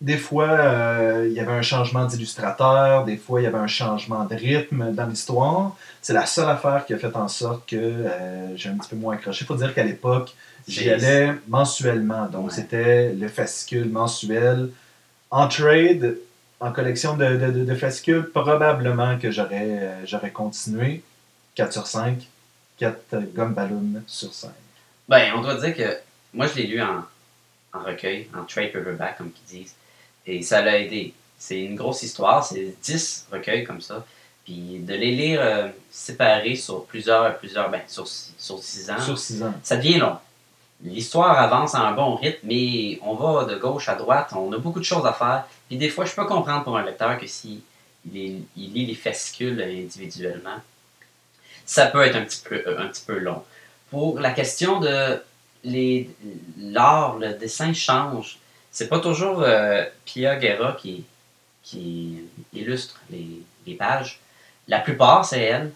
des 0.01 0.17
fois, 0.17 0.47
euh, 0.49 1.25
il 1.29 1.33
y 1.33 1.39
avait 1.39 1.51
un 1.51 1.61
changement 1.61 2.05
d'illustrateur, 2.05 3.03
des 3.05 3.17
fois, 3.17 3.41
il 3.41 3.43
y 3.43 3.47
avait 3.47 3.57
un 3.57 3.67
changement 3.67 4.25
de 4.25 4.35
rythme 4.35 4.91
dans 4.93 5.05
l'histoire. 5.07 5.75
C'est 6.01 6.13
la 6.13 6.25
seule 6.25 6.49
affaire 6.49 6.85
qui 6.85 6.93
a 6.93 6.97
fait 6.97 7.15
en 7.15 7.27
sorte 7.27 7.67
que 7.69 7.75
euh, 7.75 8.55
j'ai 8.55 8.69
un 8.69 8.77
petit 8.77 8.89
peu 8.89 8.95
moins 8.95 9.15
accroché. 9.15 9.43
Il 9.43 9.47
faut 9.47 9.55
dire 9.55 9.73
qu'à 9.73 9.83
l'époque, 9.83 10.33
j'y 10.67 10.89
allais 10.89 11.33
mensuellement. 11.47 12.25
Donc, 12.27 12.47
Ouais. 12.47 12.53
c'était 12.53 13.13
le 13.13 13.27
fascicule 13.27 13.89
mensuel. 13.89 14.69
En 15.31 15.47
trade, 15.47 16.17
en 16.59 16.71
collection 16.71 17.15
de, 17.17 17.25
de, 17.35 17.51
de- 17.51 17.65
de 17.65 17.75
fascicules, 17.75 18.29
probablement 18.33 19.17
que 19.19 19.29
j'aurais 19.31 19.67
euh, 19.81 20.05
j'aurais 20.05 20.31
continué. 20.31 21.03
4 21.55 21.73
sur 21.73 21.87
5. 21.87 22.27
4 22.77 22.95
gomme 23.35 23.53
ballon 23.53 23.83
sur 24.07 24.33
5. 24.33 24.51
Ben, 25.09 25.33
on 25.35 25.41
doit 25.41 25.55
dire 25.55 25.75
que 25.75 25.97
moi, 26.33 26.47
je 26.47 26.55
l'ai 26.55 26.67
lu 26.67 26.81
en, 26.81 27.03
en 27.73 27.79
recueil, 27.83 28.27
en 28.37 28.43
trade 28.45 28.71
paperback, 28.71 29.17
comme 29.17 29.31
qu'ils 29.31 29.61
disent. 29.63 29.73
Et 30.25 30.41
ça 30.43 30.61
l'a 30.61 30.77
aidé. 30.79 31.13
C'est 31.39 31.59
une 31.59 31.75
grosse 31.75 32.03
histoire, 32.03 32.43
c'est 32.45 32.75
10 32.83 33.27
recueils 33.31 33.63
comme 33.63 33.81
ça. 33.81 34.05
Puis 34.45 34.79
de 34.79 34.93
les 34.93 35.11
lire 35.11 35.39
euh, 35.41 35.67
séparés 35.91 36.55
sur 36.55 36.85
plusieurs, 36.85 37.37
plusieurs, 37.37 37.69
ben, 37.69 37.81
sur, 37.87 38.07
sur 38.07 38.59
6 38.63 38.89
ans, 38.91 39.01
Sur 39.01 39.17
6 39.19 39.43
ans. 39.43 39.53
ça 39.63 39.75
devient 39.77 39.97
long. 39.97 40.17
L'histoire 40.83 41.39
avance 41.39 41.75
à 41.75 41.81
un 41.81 41.93
bon 41.93 42.15
rythme, 42.15 42.47
mais 42.47 42.99
on 43.01 43.15
va 43.15 43.45
de 43.45 43.55
gauche 43.55 43.89
à 43.89 43.95
droite, 43.95 44.31
on 44.35 44.51
a 44.53 44.57
beaucoup 44.57 44.79
de 44.79 44.85
choses 44.85 45.05
à 45.05 45.13
faire. 45.13 45.45
Puis 45.67 45.77
des 45.77 45.89
fois, 45.89 46.05
je 46.05 46.13
peux 46.13 46.25
comprendre 46.25 46.63
pour 46.63 46.77
un 46.77 46.83
lecteur 46.83 47.17
que 47.17 47.27
si 47.27 47.63
il, 48.13 48.43
lit 48.55 48.85
les 48.85 48.95
fascicules 48.95 49.61
individuellement, 49.61 50.61
ça 51.65 51.87
peut 51.87 52.01
être 52.03 52.15
un 52.15 52.23
petit 52.23 52.41
peu, 52.47 52.63
peu 53.05 53.19
long. 53.19 53.43
Pour 53.89 54.19
la 54.19 54.31
question 54.31 54.79
de 54.79 55.21
l'art, 56.59 57.17
le 57.17 57.33
dessin 57.33 57.73
change. 57.73 58.37
C'est 58.71 58.87
pas 58.87 58.99
toujours 58.99 59.41
euh, 59.41 59.83
Pia 60.05 60.35
Guerra 60.35 60.77
qui, 60.79 61.03
illustre 62.53 63.01
les 63.09 63.73
pages. 63.75 64.19
La 64.67 64.79
plupart, 64.79 65.25
c'est 65.25 65.41
elle. 65.41 65.71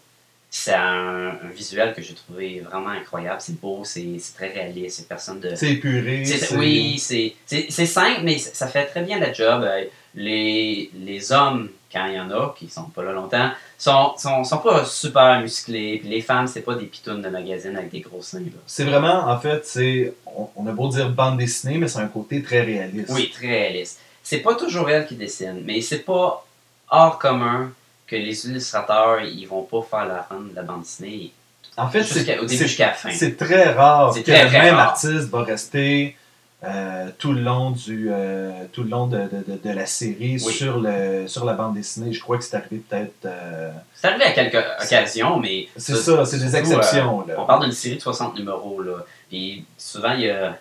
C'est 0.53 0.73
un, 0.73 1.29
un 1.43 1.49
visuel 1.55 1.93
que 1.93 2.01
j'ai 2.01 2.13
trouvé 2.13 2.59
vraiment 2.59 2.89
incroyable. 2.89 3.39
C'est 3.39 3.59
beau, 3.59 3.83
c'est 3.85 4.19
très 4.35 4.49
réaliste. 4.49 4.97
C'est 4.97 5.07
personne 5.07 5.39
de. 5.39 5.55
C'est 5.55 5.71
épuré. 5.71 6.23
Oui, 6.57 6.99
c'est 6.99 7.85
simple, 7.85 8.21
mais 8.23 8.37
ça 8.37 8.67
fait 8.67 8.85
très 8.85 9.01
bien 9.01 9.17
la 9.17 9.31
job. 9.31 9.63
Euh, 9.63 9.85
Les, 10.13 10.91
les 10.93 11.31
hommes, 11.31 11.69
quand 11.89 12.05
il 12.07 12.15
y 12.15 12.19
en 12.19 12.29
a, 12.31 12.53
qui 12.57 12.67
sont 12.67 12.89
pas 12.93 13.01
là 13.01 13.13
longtemps, 13.13 13.49
sont, 13.77 14.13
sont, 14.17 14.43
sont 14.43 14.57
pas 14.57 14.83
super 14.83 15.39
musclés. 15.39 15.99
Puis 15.99 16.09
les 16.09 16.21
femmes, 16.21 16.47
c'est 16.47 16.63
pas 16.63 16.75
des 16.75 16.85
pitounes 16.85 17.21
de 17.21 17.29
magazine 17.29 17.77
avec 17.77 17.91
des 17.91 18.01
gros 18.01 18.21
seins. 18.21 18.43
C'est 18.67 18.83
vraiment, 18.83 19.29
en 19.29 19.39
fait, 19.39 19.65
c'est. 19.65 20.13
On, 20.25 20.49
on 20.57 20.67
a 20.67 20.73
beau 20.73 20.89
dire 20.89 21.09
bande 21.11 21.37
dessinée, 21.37 21.77
mais 21.77 21.87
c'est 21.87 21.99
un 21.99 22.09
côté 22.09 22.43
très 22.43 22.61
réaliste. 22.61 23.09
Oui, 23.11 23.31
très 23.31 23.47
réaliste. 23.47 23.99
C'est 24.21 24.39
pas 24.39 24.55
toujours 24.55 24.89
elle 24.89 25.07
qui 25.07 25.15
dessine, 25.15 25.61
mais 25.63 25.79
c'est 25.79 25.99
pas 25.99 26.45
hors 26.89 27.17
commun 27.17 27.71
que 28.11 28.15
les 28.17 28.45
illustrateurs, 28.47 29.21
ils 29.21 29.45
vont 29.47 29.63
pas 29.63 29.81
faire 29.89 30.05
la 30.05 30.27
run 30.29 30.41
de 30.51 30.55
la 30.55 30.61
bande 30.63 30.81
dessinée 30.81 31.31
En 31.77 31.89
fait, 31.89 32.03
c'est 32.03 32.15
jusqu'à- 32.19 32.41
au 32.41 32.45
début 32.45 32.63
jusqu'à 32.63 32.87
la 32.87 32.93
fin. 32.93 33.11
c'est 33.11 33.35
très 33.37 33.71
rare 33.73 34.13
C'est 34.13 34.21
que 34.23 34.31
très, 34.31 34.43
le 34.43 34.49
très 34.49 34.61
même 34.61 34.75
rare. 34.75 34.89
artiste 34.89 35.29
va 35.29 35.43
rester 35.43 36.15
euh, 36.63 37.09
tout 37.17 37.33
le 37.33 37.41
long 37.41 37.71
du 37.71 38.09
euh, 38.11 38.51
tout 38.71 38.83
le 38.83 38.89
long 38.89 39.07
de, 39.07 39.17
de- 39.17 39.43
de- 39.53 39.59
de 39.63 39.69
la 39.71 39.87
série 39.87 40.33
Oui. 40.45 40.53
sur 40.53 40.79
le 40.79 41.27
sur 41.27 41.43
la 41.43 41.53
bande 41.53 41.73
dessinée. 41.73 42.13
Je 42.13 42.19
crois 42.21 42.37
que 42.37 42.43
c'est 42.43 42.55
arrivé 42.55 42.83
peut-être. 42.87 43.25
euh, 43.25 43.71
C'est 43.95 44.07
arrivé 44.09 44.25
à 44.25 44.31
quelques 44.31 44.63
occasions, 44.83 45.39
mais. 45.39 45.69
c'est 45.75 45.95
ça, 45.95 46.23
c'est 46.25 46.37
des 46.37 46.51
surtout, 46.51 46.57
exceptions. 46.73 47.21
euh, 47.21 47.27
là. 47.33 47.35
on 47.39 47.45
parle 47.47 47.63
d'une 47.63 47.71
série 47.71 47.95
de 47.95 48.01
60 48.01 48.37
numéros, 48.37 48.79
là. 48.83 48.97
Puis 49.29 49.65
souvent, 49.75 50.11
il 50.13 50.21
y 50.21 50.29
a 50.29 50.55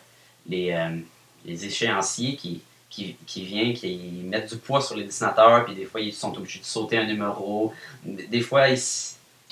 les, 0.49 0.73
euh, 0.73 0.89
les 1.45 1.67
échéanciers 1.67 2.35
qui, 2.37 2.63
qui, 2.91 3.17
qui 3.27 3.45
viennent, 3.45 3.73
qui 3.73 3.97
mettent 4.25 4.51
du 4.53 4.59
poids 4.59 4.81
sur 4.83 4.97
les 4.97 5.05
dessinateurs, 5.05 5.65
puis 5.65 5.75
des 5.75 5.85
fois, 5.85 6.01
ils 6.01 6.13
sont 6.13 6.37
obligés 6.37 6.59
de 6.59 6.65
sauter 6.65 6.99
un 6.99 7.07
numéro. 7.07 7.73
Des 8.05 8.41
fois, 8.41 8.69
ils, 8.69 8.79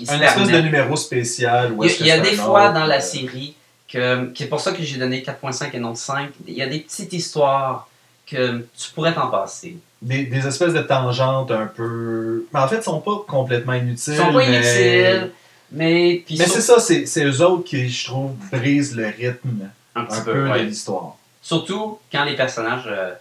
ils 0.00 0.10
Un 0.10 0.20
espèce 0.20 0.48
de 0.48 0.58
numéro 0.60 0.96
spécial. 0.96 1.72
où 1.72 1.84
Il 1.84 2.06
y 2.06 2.10
a, 2.10 2.16
il 2.16 2.20
y 2.26 2.30
des 2.30 2.36
fois 2.36 2.70
dans 2.70 2.84
la 2.84 2.96
euh, 2.98 3.00
série 3.00 3.54
que 3.88 4.30
c'est 4.36 4.46
pour 4.48 4.60
ça 4.60 4.72
que 4.72 4.82
j'ai 4.82 4.98
donné 4.98 5.22
4.5 5.22 5.70
et 5.72 5.78
non 5.78 5.94
5. 5.94 6.30
Il 6.46 6.54
y 6.54 6.62
a 6.62 6.66
des 6.66 6.80
petites 6.80 7.12
histoires 7.12 7.88
que 8.26 8.66
tu 8.76 8.90
pourrais 8.94 9.14
t'en 9.14 9.28
passer. 9.28 9.78
des, 10.02 10.24
des 10.24 10.46
espèces 10.46 10.74
de 10.74 10.82
tangentes 10.82 11.50
un 11.50 11.66
peu. 11.66 12.44
Mais 12.52 12.60
en 12.60 12.68
fait, 12.68 12.78
ils 12.78 12.82
sont 12.82 13.00
pas 13.00 13.24
complètement 13.26 13.72
inutiles. 13.74 14.14
Ils 14.14 14.16
sont 14.16 14.32
pas 14.32 14.38
mais- 14.38 14.46
inutiles, 14.56 15.30
mais 15.72 16.24
Mais 16.28 16.36
sur- 16.44 16.48
c'est 16.54 16.60
ça, 16.60 16.78
c'est 16.80 17.06
c'est 17.06 17.24
eux 17.24 17.40
autres 17.40 17.64
qui, 17.64 17.88
je 17.88 18.06
trouve, 18.08 18.32
brisent 18.52 18.94
le 18.96 19.06
rythme 19.06 19.70
un 19.94 20.04
petit 20.04 20.16
un 20.18 20.24
peu. 20.24 20.32
peu 20.32 20.50
ouais. 20.50 20.60
de 20.60 20.64
l'histoire. 20.66 21.16
Surtout 21.40 21.98
quand 22.12 22.24
les 22.24 22.36
personnages 22.36 22.84
euh, 22.88 23.14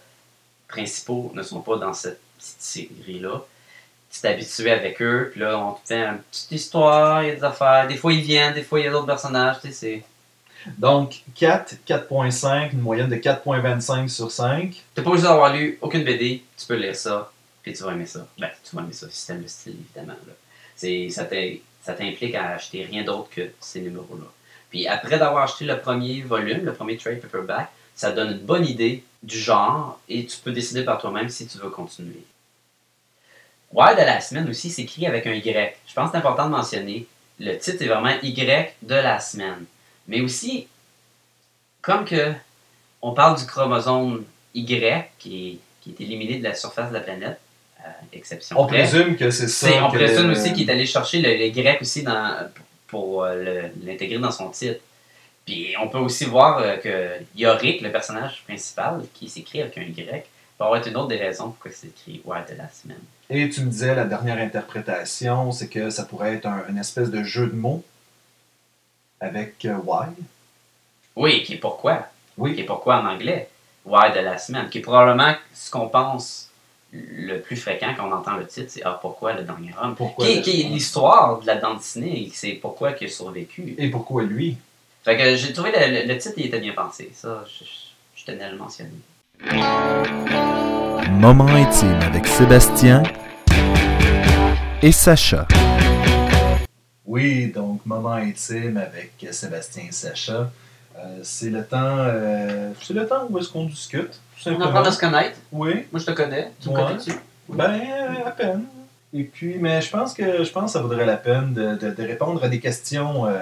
principaux 0.68 1.32
ne 1.34 1.42
sont 1.42 1.60
pas 1.60 1.76
dans 1.76 1.92
cette 1.92 2.20
petite 2.38 2.60
série-là. 2.60 3.44
Tu 4.10 4.20
t'es 4.20 4.28
habitué 4.28 4.70
avec 4.70 5.02
eux, 5.02 5.30
puis 5.32 5.40
là, 5.40 5.58
on 5.58 5.72
te 5.72 5.80
fait 5.86 6.04
une 6.04 6.18
petite 6.18 6.52
histoire, 6.52 7.22
il 7.22 7.28
y 7.28 7.30
a 7.32 7.34
des 7.34 7.44
affaires. 7.44 7.86
Des 7.88 7.96
fois, 7.96 8.12
ils 8.12 8.22
viennent, 8.22 8.54
des 8.54 8.62
fois, 8.62 8.80
il 8.80 8.84
y 8.84 8.88
a 8.88 8.90
d'autres 8.90 9.06
personnages, 9.06 9.60
tu 9.60 9.68
sais, 9.68 9.72
c'est... 9.72 10.04
Donc, 10.76 11.22
4, 11.36 11.76
4.5, 11.86 12.72
une 12.72 12.80
moyenne 12.80 13.08
de 13.08 13.16
4.25 13.16 14.08
sur 14.08 14.30
5. 14.30 14.74
T'es 14.94 15.02
pas 15.02 15.10
obligé 15.10 15.26
d'avoir 15.26 15.52
lu 15.52 15.78
aucune 15.80 16.04
BD, 16.04 16.42
tu 16.56 16.66
peux 16.66 16.74
lire 16.74 16.96
ça, 16.96 17.30
puis 17.62 17.72
tu 17.72 17.82
vas 17.82 17.92
aimer 17.92 18.06
ça. 18.06 18.26
Ben, 18.38 18.50
tu 18.68 18.74
vas 18.74 18.82
aimer 18.82 18.92
ça 18.92 19.06
si 19.10 19.26
t'aimes 19.26 19.42
le 19.42 19.48
style, 19.48 19.76
évidemment. 19.80 20.18
Là. 20.26 20.32
Ça 21.80 21.94
t'implique 21.94 22.34
à 22.34 22.50
acheter 22.50 22.84
rien 22.84 23.04
d'autre 23.04 23.30
que 23.30 23.50
ces 23.60 23.80
numéros-là. 23.80 24.26
Puis 24.68 24.86
après 24.86 25.18
d'avoir 25.18 25.44
acheté 25.44 25.64
le 25.64 25.78
premier 25.78 26.22
volume, 26.22 26.64
le 26.64 26.74
premier 26.74 26.96
trade 26.96 27.20
paperback, 27.20 27.70
ça 27.98 28.12
donne 28.12 28.30
une 28.30 28.38
bonne 28.38 28.64
idée 28.64 29.02
du 29.22 29.38
genre 29.38 29.98
et 30.08 30.24
tu 30.24 30.36
peux 30.38 30.52
décider 30.52 30.84
par 30.84 30.98
toi-même 31.00 31.28
si 31.28 31.46
tu 31.48 31.58
veux 31.58 31.68
continuer. 31.70 32.22
Why 33.72 33.94
de 33.96 34.00
la 34.02 34.20
semaine 34.20 34.48
aussi, 34.48 34.70
c'est 34.70 34.82
écrit 34.82 35.06
avec 35.06 35.26
un 35.26 35.32
Y. 35.32 35.76
Je 35.86 35.92
pense 35.94 36.06
que 36.06 36.12
c'est 36.12 36.18
important 36.18 36.46
de 36.46 36.50
mentionner. 36.52 37.06
Le 37.40 37.58
titre 37.58 37.82
est 37.82 37.86
vraiment 37.88 38.14
Y 38.22 38.72
de 38.82 38.94
la 38.94 39.18
semaine. 39.20 39.64
Mais 40.06 40.20
aussi, 40.20 40.68
comme 41.82 42.04
que 42.04 42.32
on 43.02 43.12
parle 43.12 43.36
du 43.38 43.44
chromosome 43.46 44.24
Y 44.54 45.10
qui 45.18 45.48
est, 45.50 45.58
qui 45.82 45.90
est 45.90 46.04
éliminé 46.04 46.38
de 46.38 46.44
la 46.44 46.54
surface 46.54 46.88
de 46.90 46.94
la 46.94 47.00
planète, 47.00 47.38
à 47.84 47.88
exception 48.12 48.56
On 48.60 48.66
près. 48.66 48.78
présume 48.84 49.16
que 49.16 49.30
c'est 49.30 49.48
ça. 49.48 49.68
On 49.84 49.90
que- 49.90 49.96
présume 49.96 50.30
aussi 50.30 50.52
qu'il 50.52 50.68
est 50.68 50.72
allé 50.72 50.86
chercher 50.86 51.20
le, 51.20 51.30
Y 51.46 51.80
aussi 51.82 52.02
dans, 52.04 52.48
pour 52.86 53.24
euh, 53.24 53.62
l'intégrer 53.84 54.18
dans 54.18 54.30
son 54.32 54.48
titre. 54.50 54.80
Puis 55.48 55.74
on 55.80 55.88
peut 55.88 55.96
aussi 55.96 56.26
voir 56.26 56.58
euh, 56.58 56.76
que 56.76 57.24
Yorick, 57.34 57.80
le 57.80 57.90
personnage 57.90 58.42
principal, 58.44 59.06
qui 59.14 59.30
s'écrit 59.30 59.62
avec 59.62 59.78
un 59.78 59.82
Y, 59.82 60.26
avoir 60.60 60.78
été 60.78 60.90
une 60.90 60.96
autre 60.98 61.08
des 61.08 61.16
raisons 61.16 61.52
pourquoi 61.52 61.70
c'est 61.74 61.86
écrit 61.86 62.20
Ouais 62.26 62.44
de 62.50 62.54
la 62.54 62.68
semaine. 62.68 63.00
Et 63.30 63.48
tu 63.48 63.62
me 63.62 63.70
disais, 63.70 63.94
la 63.94 64.04
dernière 64.04 64.36
interprétation, 64.36 65.50
c'est 65.52 65.68
que 65.68 65.88
ça 65.88 66.04
pourrait 66.04 66.34
être 66.34 66.44
un, 66.44 66.64
une 66.68 66.76
espèce 66.76 67.10
de 67.10 67.22
jeu 67.22 67.46
de 67.46 67.54
mots 67.54 67.82
avec 69.20 69.64
euh, 69.64 69.78
why? 69.82 70.08
Oui, 71.16 71.42
qui 71.44 71.54
est 71.54 71.58
pourquoi. 71.58 72.08
Oui. 72.36 72.54
Qui 72.54 72.60
est 72.60 72.64
pourquoi 72.64 72.98
en 72.98 73.06
anglais. 73.06 73.48
Why 73.86 74.12
de 74.12 74.20
la 74.20 74.36
semaine. 74.36 74.68
Qui 74.68 74.78
est 74.78 74.82
probablement 74.82 75.34
ce 75.54 75.70
qu'on 75.70 75.88
pense 75.88 76.50
le 76.92 77.38
plus 77.38 77.56
fréquent 77.56 77.94
quand 77.96 78.06
on 78.06 78.12
entend 78.12 78.36
le 78.36 78.46
titre, 78.46 78.66
c'est 78.68 78.82
Ah, 78.84 78.98
pourquoi 79.00 79.32
le 79.32 79.44
dernier 79.44 79.70
homme? 79.82 79.94
Pourquoi 79.94 80.26
Qui, 80.26 80.60
est 80.60 80.64
l'histoire 80.64 81.40
de 81.40 81.46
la 81.46 81.54
bande 81.54 81.78
dessinée, 81.78 82.30
c'est 82.34 82.52
pourquoi 82.52 82.92
il 83.00 83.06
a 83.06 83.10
survécu. 83.10 83.74
Et 83.78 83.88
pourquoi 83.88 84.24
lui? 84.24 84.58
Fait 85.08 85.16
que 85.16 85.36
j'ai 85.36 85.54
trouvé 85.54 85.70
le, 85.72 86.02
le- 86.02 86.06
le 86.12 86.18
titre, 86.18 86.34
il 86.36 86.46
était 86.48 86.60
bien 86.60 86.74
pensé. 86.74 87.10
Ça, 87.14 87.42
je, 87.46 87.64
je- 87.64 87.70
je 88.14 88.24
tenais 88.26 88.44
à 88.44 88.50
le 88.50 88.58
mentionner. 88.58 88.90
Moment 91.12 91.46
intime 91.48 91.98
avec 92.02 92.26
Sébastien 92.26 93.02
et 94.82 94.92
Sacha. 94.92 95.48
Oui, 97.06 97.50
donc 97.50 97.86
moment 97.86 98.12
intime 98.12 98.76
avec 98.76 99.12
Sébastien 99.32 99.84
et 99.88 99.92
Sacha. 99.92 100.50
Euh, 100.98 101.20
c'est 101.22 101.48
le 101.48 101.64
temps, 101.64 101.78
euh, 102.00 102.72
c'est 102.82 102.92
le 102.92 103.06
temps 103.06 103.26
où 103.30 103.38
est-ce 103.38 103.48
qu'on 103.48 103.64
discute, 103.64 104.20
tout 104.44 104.50
On 104.50 104.60
apprend 104.60 104.82
à 104.84 104.92
se 104.92 104.98
connaître. 105.00 105.38
Oui, 105.52 105.86
Moi, 105.90 106.00
je 106.00 106.04
te 106.04 106.10
connais. 106.10 106.50
Tu 106.60 106.68
me 106.68 106.74
connais-tu? 106.74 107.12
ben 107.48 107.80
à 108.26 108.30
peine. 108.32 108.64
Et 109.14 109.22
puis, 109.24 109.56
mais 109.58 109.80
je 109.80 109.88
pense 109.88 110.12
que 110.12 110.44
je 110.44 110.50
pense 110.52 110.64
que 110.66 110.70
ça 110.72 110.82
vaudrait 110.82 111.06
la 111.06 111.16
peine 111.16 111.54
de, 111.54 111.76
de- 111.76 111.92
de 111.92 112.02
répondre 112.02 112.44
à 112.44 112.48
des 112.50 112.60
questions, 112.60 113.24
euh, 113.24 113.38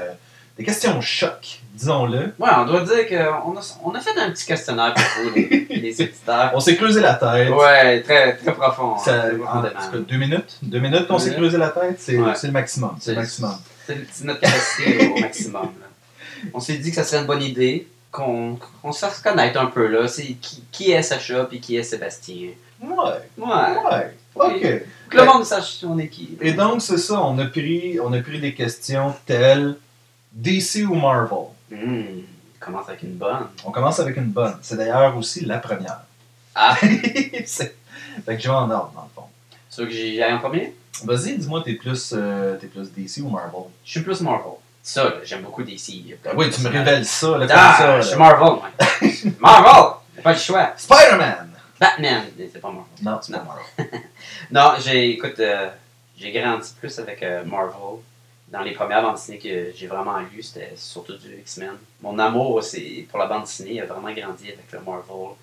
des 0.59 0.65
questions 0.65 1.01
choc, 1.01 1.61
disons-le. 1.75 2.33
Ouais, 2.39 2.51
on 2.57 2.65
doit 2.65 2.81
dire 2.83 3.07
qu'on 3.09 3.57
a, 3.57 3.77
on 3.85 3.91
a 3.95 4.01
fait 4.01 4.19
un 4.19 4.31
petit 4.31 4.47
questionnaire 4.47 4.95
pour 4.95 5.25
vous, 5.25 5.31
les, 5.35 5.67
les 5.71 6.01
auditeurs. 6.01 6.53
On 6.55 6.61
s'est 6.61 6.77
creusé 6.77 7.01
la 7.01 7.15
tête. 7.15 7.51
Ouais, 7.51 8.01
très, 8.03 8.37
très 8.37 8.55
profond. 8.55 8.97
Ça- 8.99 9.25
hein, 9.27 9.31
en 9.35 9.39
profondément. 9.45 9.75
tout 9.81 9.91
cas, 9.93 9.99
deux 9.99 10.17
minutes, 10.17 10.59
deux 10.63 10.79
minutes 10.81 11.07
qu'on 11.09 11.19
s'est 11.19 11.35
creusé 11.35 11.59
la 11.59 11.69
tête, 11.69 11.97
c'est 11.99 12.17
Ouais. 12.19 12.33
le 12.43 12.51
maximum. 12.53 12.97
C'est 13.01 13.11
le 13.13 13.21
maximum. 13.21 13.55
C'est 13.87 13.99
c'est 14.13 14.25
notre 14.25 14.41
capacité 14.41 15.09
au 15.15 15.21
maximum. 15.21 15.63
là. 15.81 15.87
On 16.55 16.61
s'est 16.61 16.77
dit 16.79 16.91
que 16.91 16.97
ça 16.97 17.05
serait 17.05 17.21
une 17.21 17.27
bonne 17.27 17.43
idée 17.43 17.87
qu'on 18.11 18.59
qu'on 18.83 18.93
se 18.93 19.01
fasse 19.01 19.21
connaître 19.21 19.61
un 19.61 19.67
peu. 19.67 19.87
là. 19.89 20.09
C'est 20.09 20.25
qui, 20.41 20.63
qui 20.73 20.93
est 20.93 21.03
Sacha 21.03 21.45
puis 21.45 21.61
qui 21.61 21.77
est 21.77 21.83
Sébastien. 21.83 22.49
Ouais, 22.81 22.95
Ouais. 23.39 23.47
ouais, 23.47 24.15
ok. 24.35 24.83
Que 25.11 25.17
le 25.19 25.25
monde 25.25 25.45
sache 25.45 25.79
on 25.85 25.99
est 25.99 26.09
qui. 26.09 26.37
Et 26.41 26.53
donc, 26.53 26.83
c'est 26.83 26.99
ça, 26.99 27.23
on 27.23 27.39
a, 27.39 27.45
pris, 27.47 27.99
on 28.03 28.13
a 28.13 28.19
pris 28.21 28.41
des 28.41 28.55
questions 28.55 29.15
telles 29.25 29.77
DC 30.37 30.85
ou 30.89 30.95
Marvel? 30.95 31.49
Hmm, 31.71 32.21
on 32.61 32.65
commence 32.65 32.89
avec 32.89 33.03
une 33.03 33.15
bonne. 33.15 33.47
On 33.65 33.71
commence 33.71 33.99
avec 34.01 34.17
une 34.17 34.31
bonne. 34.31 34.57
C'est 34.63 34.77
d'ailleurs 34.77 35.17
aussi 35.17 35.45
la 35.45 35.59
première. 35.59 36.01
Ah, 36.55 36.77
C'est- 37.47 37.75
fait 38.25 38.37
que 38.37 38.43
je 38.43 38.49
vais 38.49 38.55
en 38.55 38.71
ordre, 38.71 38.93
dans 38.95 39.03
le 39.03 39.09
fond. 39.15 39.25
tu 39.75 39.81
veux 39.81 39.87
que 39.87 39.93
j'y 39.93 40.23
aille 40.23 40.33
en 40.35 40.39
premier? 40.39 40.75
Vas-y, 41.05 41.37
dis-moi, 41.37 41.63
t'es 41.65 41.75
plus, 41.75 42.15
euh, 42.17 42.57
plus 42.57 42.91
DC 42.93 43.19
ou 43.23 43.29
Marvel? 43.29 43.63
Je 43.85 43.91
suis 43.91 44.01
plus 44.01 44.21
Marvel. 44.23 44.53
Ça, 44.83 45.15
j'aime 45.25 45.43
beaucoup 45.43 45.63
DC. 45.63 46.05
De 46.25 46.31
oui, 46.37 46.49
tu 46.51 46.61
me 46.63 46.69
révèles 46.69 47.05
ça, 47.05 47.37
là, 47.39 47.47
Ah, 47.51 47.75
ça. 47.77 47.87
là. 47.89 48.01
je 48.01 48.07
suis 48.09 48.17
Marvel, 48.17 48.49
moi. 48.59 48.71
Marvel! 49.41 49.93
Pas 50.23 50.33
le 50.33 50.39
choix. 50.39 50.73
Spider-Man! 50.77 51.51
Batman, 51.79 52.23
c'est 52.39 52.61
pas 52.61 52.69
Marvel. 52.69 52.85
Non, 53.03 53.19
c'est 53.21 53.33
pas. 53.33 53.45
Marvel. 53.45 54.01
Non, 54.51 54.73
j'ai, 54.79 55.11
écoute, 55.11 55.39
euh, 55.41 55.69
j'ai 56.17 56.33
grandi 56.33 56.73
plus 56.81 56.99
avec 56.99 57.23
euh, 57.23 57.45
Marvel. 57.45 57.99
Dans 58.49 58.63
les 58.63 58.73
premières 58.73 59.03
bandes 59.03 59.17
dessinées 59.17 59.39
que 59.39 59.73
j'ai 59.75 59.87
vraiment 59.87 60.19
lues, 60.19 60.43
c'était 60.43 60.73
surtout 60.77 61.17
du 61.17 61.35
X-Men. 61.41 61.73
Mon 62.01 62.19
amour 62.19 62.63
pour 63.09 63.19
la 63.19 63.27
bande 63.27 63.43
dessinée 63.43 63.81
a 63.81 63.87
vraiment 63.87 64.13
grandi 64.13 64.45
avec 64.45 64.71
le 64.71 64.81
Marvel. 64.81 65.35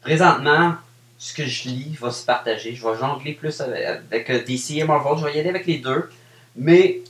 Présentement, 0.00 0.74
ce 1.18 1.32
que 1.34 1.46
je 1.46 1.68
lis 1.68 1.96
va 2.00 2.10
se 2.10 2.24
partager. 2.24 2.74
Je 2.74 2.86
vais 2.86 2.98
jongler 2.98 3.34
plus 3.34 3.60
avec, 3.60 4.30
DC 4.44 4.72
et 4.72 4.84
Marvel. 4.84 5.18
Je 5.18 5.24
vais 5.24 5.36
y 5.36 5.40
aller 5.40 5.50
avec 5.50 5.66
les 5.66 5.78
deux. 5.78 6.10
Mais 6.56 7.00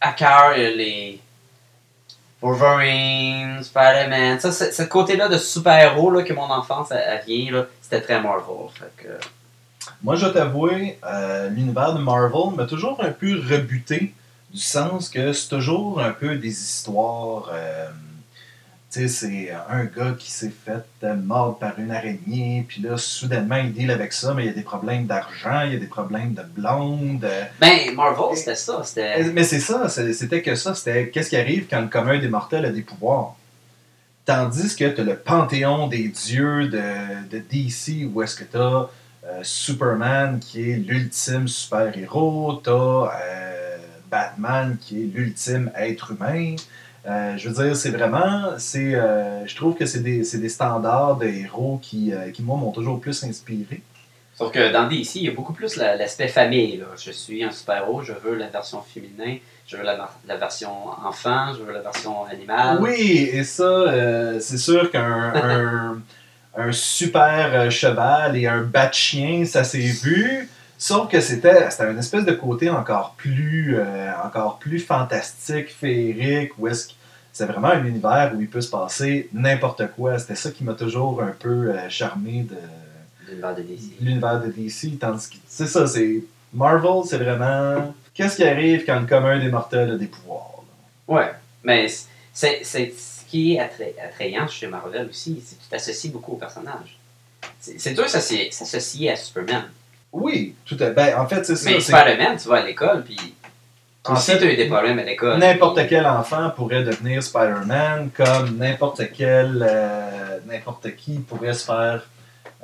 à 0.00 0.12
cœur, 0.12 0.56
les, 0.56 1.20
Wolverine, 2.40 3.62
Spider-Man, 3.62 4.40
ça, 4.40 4.52
ce 4.52 4.82
côté-là 4.82 5.28
de 5.28 5.38
super-héros 5.38 6.22
que 6.22 6.32
mon 6.32 6.50
enfance 6.50 6.90
elle 6.90 7.22
vient, 7.26 7.66
c'était 7.80 8.00
très 8.00 8.20
Marvel. 8.20 8.68
Moi, 10.02 10.16
je 10.16 10.24
dois 10.24 10.32
t'avouer, 10.32 10.98
euh, 11.04 11.48
l'univers 11.48 11.94
de 11.94 12.00
Marvel 12.00 12.54
m'a 12.56 12.66
toujours 12.66 13.02
un 13.02 13.10
peu 13.10 13.40
rebuté, 13.50 14.12
du 14.56 14.62
sens 14.62 15.10
que 15.10 15.32
c'est 15.34 15.48
toujours 15.50 16.00
un 16.00 16.12
peu 16.12 16.36
des 16.36 16.48
histoires. 16.48 17.50
euh, 17.52 17.88
tu 18.90 19.00
sais, 19.00 19.08
c'est 19.08 19.50
un 19.68 19.84
gars 19.84 20.14
qui 20.18 20.30
s'est 20.30 20.52
fait 20.64 20.84
euh, 21.04 21.14
mordre 21.14 21.58
par 21.58 21.78
une 21.78 21.90
araignée, 21.90 22.64
puis 22.66 22.80
là, 22.80 22.96
soudainement, 22.96 23.56
il 23.56 23.74
deal 23.74 23.90
avec 23.90 24.14
ça, 24.14 24.32
mais 24.32 24.44
il 24.44 24.46
y 24.46 24.48
a 24.48 24.54
des 24.54 24.62
problèmes 24.62 25.04
d'argent, 25.06 25.60
il 25.66 25.72
y 25.74 25.76
a 25.76 25.78
des 25.78 25.86
problèmes 25.86 26.32
de 26.32 26.42
blonde. 26.42 27.24
euh, 27.24 27.42
Ben, 27.60 27.94
Marvel, 27.94 28.34
c'était 28.36 28.54
ça. 28.54 28.82
C'était... 28.84 29.24
mais 29.34 29.44
c'est 29.44 29.60
ça, 29.60 29.88
c'était 29.90 30.40
que 30.40 30.54
ça, 30.54 30.74
c'était 30.74 31.10
qu'est-ce 31.10 31.28
qui 31.28 31.36
arrive 31.36 31.66
quand 31.68 31.82
le 31.82 31.88
commun 31.88 32.18
des 32.18 32.28
mortels 32.28 32.64
a 32.64 32.70
des 32.70 32.82
pouvoirs? 32.82 33.36
Tandis 34.24 34.74
que 34.74 34.88
tu 34.88 35.00
as 35.02 35.04
le 35.04 35.16
panthéon 35.16 35.86
des 35.88 36.08
dieux 36.08 36.68
de, 36.68 37.28
de 37.30 37.38
DC, 37.38 38.08
où 38.12 38.22
est-ce 38.22 38.36
que 38.36 38.44
tu 38.44 38.56
as 38.56 38.88
Superman 39.42 40.38
qui 40.40 40.70
est 40.70 40.76
l'ultime 40.76 41.48
super-héros, 41.48 42.60
tu 42.64 42.70
as 42.70 43.45
Batman 44.10 44.76
qui 44.80 45.02
est 45.02 45.06
l'ultime 45.06 45.70
être 45.76 46.12
humain. 46.12 46.56
Euh, 47.06 47.36
je 47.36 47.48
veux 47.48 47.64
dire, 47.64 47.76
c'est 47.76 47.90
vraiment, 47.90 48.54
c'est, 48.58 48.94
euh, 48.94 49.46
je 49.46 49.54
trouve 49.54 49.74
que 49.76 49.86
c'est 49.86 50.00
des, 50.02 50.22
des 50.22 50.48
standards 50.48 51.16
de 51.18 51.26
héros 51.26 51.78
qui, 51.80 52.12
euh, 52.12 52.30
qui 52.32 52.42
moi, 52.42 52.56
m'ont 52.56 52.72
toujours 52.72 53.00
plus 53.00 53.22
inspiré. 53.22 53.80
Sauf 54.34 54.52
que 54.52 54.72
dans 54.72 54.88
DC, 54.88 55.16
il 55.16 55.22
y 55.24 55.28
a 55.28 55.32
beaucoup 55.32 55.52
plus 55.52 55.76
la- 55.76 55.96
l'aspect 55.96 56.28
famille. 56.28 56.78
Là. 56.78 56.86
Je 56.96 57.10
suis 57.12 57.42
un 57.44 57.50
super-héros, 57.52 58.02
je 58.02 58.12
veux 58.12 58.34
la 58.34 58.48
version 58.48 58.82
féminin, 58.82 59.36
je 59.66 59.76
veux 59.76 59.82
la, 59.84 60.10
la 60.26 60.36
version 60.36 60.88
enfant, 61.04 61.54
je 61.54 61.62
veux 61.62 61.72
la 61.72 61.80
version 61.80 62.24
animale. 62.24 62.78
Oui, 62.82 63.30
et 63.32 63.44
ça, 63.44 64.40
c'est 64.40 64.58
sûr 64.58 64.90
qu'un 64.90 65.32
un, 65.34 65.98
un 66.56 66.72
super 66.72 67.70
cheval 67.70 68.36
et 68.36 68.46
un 68.46 68.60
bat 68.62 68.90
chien, 68.92 69.44
ça 69.46 69.64
s'est 69.64 69.78
vu. 69.78 70.48
Sauf 70.78 71.10
que 71.10 71.20
c'était 71.20 71.70
c'était 71.70 71.90
une 71.90 71.98
espèce 71.98 72.24
de 72.24 72.32
côté 72.32 72.68
encore 72.70 73.14
plus, 73.16 73.76
euh, 73.78 74.12
encore 74.24 74.58
plus 74.58 74.78
fantastique, 74.80 75.70
féerique, 75.74 76.52
où 76.58 76.68
est-ce 76.68 76.88
que 76.88 76.92
c'est 77.32 77.46
vraiment 77.46 77.68
un 77.68 77.84
univers 77.84 78.32
où 78.34 78.40
il 78.40 78.48
peut 78.48 78.60
se 78.60 78.70
passer 78.70 79.28
n'importe 79.32 79.82
quoi. 79.96 80.18
C'était 80.18 80.34
ça 80.34 80.50
qui 80.50 80.64
m'a 80.64 80.74
toujours 80.74 81.22
un 81.22 81.34
peu 81.38 81.70
euh, 81.70 81.88
charmé 81.88 82.42
de 82.50 82.56
L'univers 83.28 83.54
de 83.56 83.62
DC. 83.62 83.80
l'univers 84.00 84.40
de 84.40 84.48
DC. 84.48 84.98
Tandis 85.00 85.28
que, 85.30 85.36
c'est 85.48 85.66
ça, 85.66 85.86
c'est. 85.86 86.22
Marvel, 86.54 87.04
c'est 87.06 87.18
vraiment. 87.18 87.94
Qu'est-ce 88.14 88.36
qui 88.36 88.44
arrive 88.44 88.84
quand 88.86 89.00
le 89.00 89.06
commun 89.06 89.38
des 89.38 89.48
mortels 89.50 89.90
a 89.90 89.96
des 89.96 90.06
pouvoirs? 90.06 90.62
là? 91.08 91.14
Ouais, 91.14 91.30
mais 91.64 91.86
c'est, 92.32 92.60
c'est 92.62 92.92
ce 92.96 93.24
qui 93.28 93.54
est 93.54 93.58
attra- 93.60 94.00
attrayant 94.08 94.46
chez 94.46 94.66
Marvel 94.68 95.08
aussi, 95.10 95.42
c'est 95.44 95.56
que 95.58 95.62
tu 95.64 95.68
t'associes 95.68 96.10
beaucoup 96.12 96.32
au 96.32 96.36
personnage. 96.36 96.96
C'est, 97.60 97.78
c'est 97.80 97.92
dur 97.94 98.08
s'associer 98.08 99.10
à 99.10 99.16
Superman. 99.16 99.64
Oui, 100.18 100.54
tout 100.64 100.76
à 100.80 100.90
ben, 100.90 101.18
En 101.18 101.26
fait, 101.28 101.44
c'est 101.44 101.56
ça. 101.56 101.70
Mais 101.70 101.80
c'est- 101.80 101.92
Spider-Man, 101.92 102.38
tu 102.42 102.48
vas 102.48 102.56
à 102.56 102.62
l'école, 102.62 103.04
puis 103.04 103.34
En 104.04 104.16
fait, 104.16 104.38
tu 104.38 104.44
as 104.44 104.52
eu 104.52 104.56
des 104.56 104.66
problèmes 104.68 104.98
à 104.98 105.02
l'école. 105.02 105.38
N'importe 105.38 105.76
puis- 105.78 105.88
quel 105.88 106.06
enfant 106.06 106.50
pourrait 106.50 106.84
devenir 106.84 107.22
Spider-Man, 107.22 108.10
comme 108.16 108.56
n'importe 108.56 109.02
quel, 109.16 109.66
euh, 109.68 110.38
n'importe 110.46 110.94
qui 110.96 111.18
pourrait 111.18 111.52
se 111.54 111.64
faire 111.66 112.02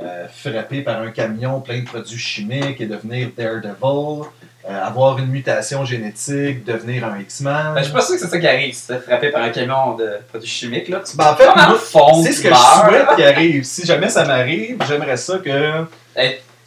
euh, 0.01 0.27
frapper 0.29 0.81
par 0.81 1.01
un 1.01 1.11
camion 1.11 1.61
plein 1.61 1.81
de 1.81 1.85
produits 1.85 2.19
chimiques 2.19 2.81
et 2.81 2.87
devenir 2.87 3.29
Daredevil, 3.37 4.25
euh, 4.69 4.85
avoir 4.87 5.19
une 5.19 5.27
mutation 5.27 5.85
génétique, 5.85 6.65
devenir 6.65 7.05
un 7.05 7.19
X-Men. 7.21 7.75
Ben, 7.75 7.79
je 7.79 7.85
suis 7.85 7.93
pas 7.93 8.01
sûr 8.01 8.15
que 8.15 8.21
c'est 8.23 8.29
ça 8.29 8.39
qui 8.39 8.47
arrive 8.49 8.75
si 8.75 8.93
frapper 9.07 9.31
par 9.31 9.43
un 9.43 9.51
camion 9.51 9.95
de 9.97 10.19
produits 10.31 10.49
chimiques. 10.49 10.89
Là. 10.89 11.03
Tu 11.09 11.17
Ben, 11.17 11.33
en 11.33 11.37
fait, 11.37 11.45
le 11.45 12.25
c'est 12.25 12.33
ce 12.33 12.41
que 12.43 12.49
je 12.49 12.55
souhaite 12.55 13.17
qui 13.17 13.23
arrive. 13.23 13.65
Si 13.65 13.85
jamais 13.87 14.09
ça 14.09 14.25
m'arrive, 14.25 14.79
j'aimerais 14.89 15.19
ça 15.19 15.39
que, 15.39 15.85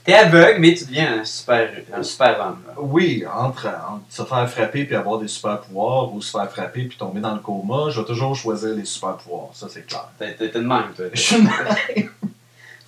T'es 0.06 0.14
aveugle, 0.14 0.60
mais 0.60 0.76
tu 0.76 0.86
deviens 0.86 1.22
un 1.22 1.26
super, 1.26 1.68
un 1.92 2.04
super 2.04 2.40
homme. 2.40 2.62
là. 2.68 2.74
oui, 2.78 3.26
entre, 3.26 3.66
entre 3.68 4.04
se 4.08 4.24
faire 4.24 4.48
frapper 4.50 4.86
puis 4.86 4.96
avoir 4.96 5.20
des 5.20 5.28
super 5.28 5.60
pouvoirs 5.62 6.14
ou 6.14 6.22
se 6.22 6.30
faire 6.38 6.50
frapper 6.52 6.84
puis 6.84 6.96
tomber 6.98 7.22
dans 7.22 7.34
le 7.34 7.40
coma, 7.40 7.90
je 7.90 8.00
vais 8.00 8.06
toujours 8.06 8.36
choisir 8.36 8.76
les 8.76 8.86
super 8.86 9.18
pouvoirs. 9.18 9.50
Ça, 9.54 9.68
c'est 9.70 9.86
clair. 9.88 10.08
T'es 10.20 10.36
de 10.50 10.60
même, 10.60 10.94
toi. 10.96 11.06
Je 11.12 11.20
suis 11.20 11.38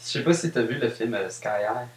Je 0.08 0.12
sais 0.14 0.24
pas 0.24 0.34
si 0.34 0.52
t'as 0.52 0.62
vu 0.62 0.76
le 0.76 0.90
film 0.90 1.16
euh, 1.16 1.30
Sky 1.30 1.48
High. 1.48 1.88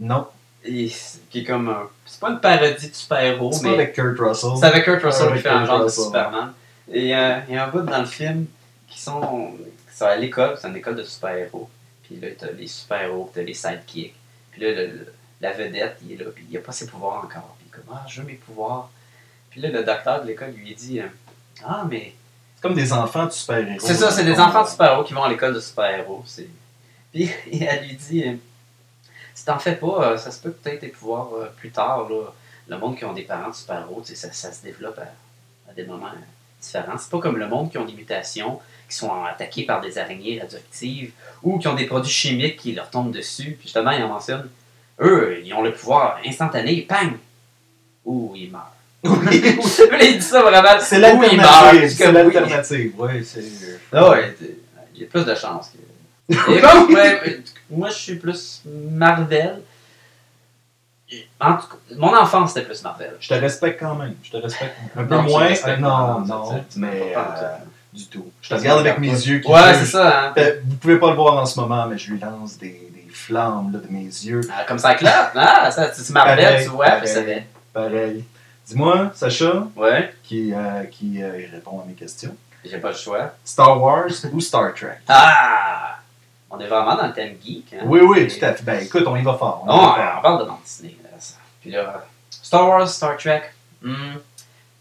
Non. 0.00 0.26
Et 0.64 0.88
c'est- 0.88 1.18
Qui 1.30 1.40
est 1.40 1.44
comme 1.44 1.68
un. 1.68 1.82
C'est 2.06 2.18
pas 2.20 2.30
une 2.30 2.40
parodie 2.40 2.88
de 2.88 2.94
super-héros, 2.94 3.52
C'est 3.52 3.62
pas 3.62 3.68
mais. 3.68 3.74
avec 3.74 3.92
Kurt 3.94 4.18
Russell. 4.18 4.50
C'est 4.58 4.66
avec 4.66 4.84
Kurt 4.84 5.02
Russell 5.04 5.26
Avec 5.28 5.36
qui 5.36 5.42
fait 5.42 5.48
un 5.50 5.64
genre 5.66 5.78
de 5.80 5.84
Russell. 5.84 6.04
Superman. 6.04 6.52
Et 6.90 7.14
euh, 7.14 7.36
il 7.48 7.54
y 7.54 7.58
a 7.58 7.66
un 7.66 7.68
bout 7.68 7.82
dans 7.82 8.00
le 8.00 8.06
film 8.06 8.46
qui 8.88 9.00
sont, 9.00 9.52
sont 9.94 10.04
à 10.06 10.16
l'école, 10.16 10.56
c'est 10.60 10.68
une 10.68 10.76
école 10.76 10.96
de 10.96 11.02
super-héros. 11.04 11.68
Puis 12.02 12.16
là, 12.20 12.28
t'as 12.38 12.50
les 12.50 12.66
super-héros, 12.66 13.30
t'as 13.34 13.42
les 13.42 13.54
sidekicks. 13.54 14.14
Puis 14.54 14.62
là, 14.62 14.70
le- 14.72 14.86
le- 14.86 15.12
la 15.42 15.52
vedette, 15.52 15.98
il 16.02 16.12
est 16.12 16.16
là, 16.24 16.30
puis 16.34 16.46
il 16.50 16.56
a 16.56 16.60
pas 16.60 16.72
ses 16.72 16.86
pouvoirs 16.86 17.22
encore. 17.24 17.56
Puis 17.60 17.68
comme, 17.70 17.84
ah, 17.94 18.04
je 18.08 18.20
veux 18.22 18.26
mes 18.26 18.34
pouvoirs. 18.34 18.90
Puis 19.50 19.60
là, 19.60 19.68
le 19.68 19.84
docteur 19.84 20.22
de 20.22 20.26
l'école 20.26 20.52
lui 20.52 20.74
dit, 20.74 21.00
euh, 21.00 21.06
ah, 21.64 21.84
mais 21.88 22.14
C'est 22.56 22.62
comme 22.62 22.74
des 22.74 22.92
enfants 22.92 23.26
de 23.26 23.30
super-héros. 23.30 23.78
c'est 23.86 23.94
ça, 23.94 24.10
c'est 24.10 24.24
des 24.24 24.40
enfants 24.40 24.62
de 24.64 24.68
super-héros 24.68 25.04
qui 25.04 25.12
vont 25.12 25.22
à 25.24 25.28
l'école 25.28 25.52
de 25.54 25.60
super-héros. 25.60 26.22
c'est- 26.26 26.48
Puis 27.12 27.30
elle 27.60 27.84
lui 27.86 27.94
dit 27.94 28.24
euh, 28.26 28.34
Si 29.34 29.44
t'en 29.44 29.58
fais 29.58 29.74
pas, 29.76 30.12
euh, 30.12 30.16
ça 30.16 30.30
se 30.30 30.40
peut 30.40 30.52
peut-être 30.52 30.80
tes 30.80 30.88
pouvoirs 30.88 31.28
plus 31.56 31.70
tard. 31.70 32.08
Là, 32.08 32.32
le 32.68 32.78
monde 32.78 32.96
qui 32.96 33.04
ont 33.04 33.12
des 33.12 33.22
parents 33.24 33.50
de 33.50 33.54
super-héros, 33.54 34.02
ça, 34.04 34.32
ça 34.32 34.52
se 34.52 34.62
développe 34.62 34.98
à, 34.98 35.70
à 35.70 35.74
des 35.74 35.84
moments 35.84 36.10
différents. 36.60 36.96
C'est 36.96 37.10
pas 37.10 37.18
comme 37.20 37.36
le 37.36 37.46
monde 37.48 37.70
qui 37.70 37.76
ont 37.76 37.84
des 37.84 37.92
mutations, 37.92 38.60
qui 38.94 39.00
sont 39.00 39.24
attaqués 39.24 39.64
par 39.64 39.80
des 39.80 39.98
araignées 39.98 40.40
radioactives 40.40 41.10
ou 41.42 41.58
qui 41.58 41.66
ont 41.68 41.74
des 41.74 41.86
produits 41.86 42.12
chimiques 42.12 42.56
qui 42.58 42.72
leur 42.72 42.88
tombent 42.90 43.10
dessus. 43.12 43.56
Puis 43.58 43.64
justement, 43.64 43.90
il 43.90 44.02
en 44.04 44.08
mentionne 44.08 44.48
eux, 45.00 45.40
ils 45.44 45.52
ont 45.52 45.62
le 45.62 45.72
pouvoir 45.72 46.20
instantané, 46.24 46.82
pang 46.88 47.10
Ou 48.04 48.32
ils 48.36 48.50
meurent. 48.50 48.70
Oui, 49.04 49.40
Là, 49.90 50.02
il 50.04 50.18
dit 50.18 50.22
ça 50.24 50.40
vraiment. 50.42 50.80
c'est 50.80 50.96
ils 50.96 51.00
l'alternative. 51.02 51.88
C'est 51.90 52.12
l'alternative. 52.12 52.92
Oui, 52.96 53.24
c'est. 53.24 53.42
Ah 53.92 54.08
ouais, 54.10 54.34
il 54.94 55.02
y 55.02 55.04
a 55.04 55.08
plus 55.08 55.24
de 55.26 55.34
chance. 55.34 55.70
que- 55.72 56.32
Et 56.56 56.60
bon, 56.62 56.94
ouais, 56.94 57.42
moi, 57.70 57.88
je 57.90 57.94
suis 57.96 58.14
plus 58.16 58.62
Marvel. 58.64 59.60
En 61.38 61.54
tout 61.56 61.66
cas, 61.68 61.76
mon 61.96 62.16
enfance, 62.16 62.54
c'était 62.54 62.64
plus 62.66 62.82
Marvel. 62.82 63.14
Je 63.20 63.28
te 63.28 63.34
respecte 63.34 63.78
quand 63.78 63.94
même. 63.94 64.14
Je 64.22 64.30
te 64.30 64.36
respecte 64.38 64.74
un 64.96 65.04
peu 65.04 65.14
Non, 65.16 65.22
moins. 65.24 65.50
euh, 65.50 65.56
pas, 65.62 65.76
non, 65.76 66.20
non, 66.20 66.64
mais 66.76 67.12
euh, 67.14 67.56
du 67.94 68.06
tout. 68.06 68.30
Je 68.42 68.48
te 68.50 68.54
regarde 68.54 68.80
avec 68.80 68.98
mes 68.98 69.08
yeux 69.08 69.38
qui 69.38 69.50
Ouais, 69.50 69.74
c'est 69.74 69.86
ça, 69.86 70.32
hein. 70.36 70.52
Vous 70.64 70.76
pouvez 70.76 70.98
pas 70.98 71.10
le 71.10 71.16
voir 71.16 71.36
en 71.36 71.46
ce 71.46 71.58
moment, 71.60 71.86
mais 71.86 71.96
je 71.96 72.12
lui 72.12 72.18
lance 72.18 72.58
des, 72.58 72.90
des 72.92 73.08
flammes 73.12 73.70
là, 73.72 73.78
de 73.78 73.88
mes 73.92 74.04
yeux. 74.04 74.40
Ah, 74.52 74.64
comme 74.64 74.78
ça, 74.78 74.94
clap. 74.96 75.32
Ah, 75.36 75.70
ça, 75.72 75.88
tu 75.90 76.12
Pareil, 76.12 76.64
tu 76.64 76.70
vois, 76.70 76.86
pareil. 76.86 77.08
ça 77.08 77.22
fait. 77.22 77.46
Pareil. 77.72 78.24
Dis-moi, 78.66 79.10
Sacha, 79.14 79.66
Ouais, 79.76 80.12
qui, 80.22 80.52
euh, 80.52 80.84
qui 80.90 81.22
euh, 81.22 81.46
répond 81.52 81.80
à 81.80 81.84
mes 81.86 81.92
questions. 81.94 82.34
j'ai 82.64 82.78
pas 82.78 82.88
le 82.90 82.96
choix. 82.96 83.32
Star 83.44 83.80
Wars 83.80 84.08
ou 84.32 84.40
Star 84.40 84.72
Trek? 84.74 84.98
Ah! 85.06 85.98
On 86.50 86.58
est 86.60 86.66
vraiment 86.66 86.94
dans 86.96 87.06
le 87.06 87.12
thème 87.12 87.36
geek. 87.44 87.74
Hein? 87.74 87.82
Oui, 87.84 88.00
oui, 88.00 88.26
tout 88.28 88.44
à 88.44 88.54
fait. 88.54 88.62
Ben 88.64 88.82
écoute, 88.82 89.04
on 89.06 89.16
y 89.16 89.22
va 89.22 89.34
fort. 89.34 89.64
on 89.64 89.66
va 89.66 89.74
on 89.74 89.78
fort. 89.86 90.20
parle 90.22 90.38
de 90.40 90.44
bande. 90.44 90.58
Là, 90.82 91.10
ça. 91.18 91.34
Puis 91.60 91.70
là, 91.70 92.04
Star 92.30 92.68
Wars, 92.68 92.88
Star 92.88 93.16
Trek? 93.16 93.42
Hmm, 93.82 94.16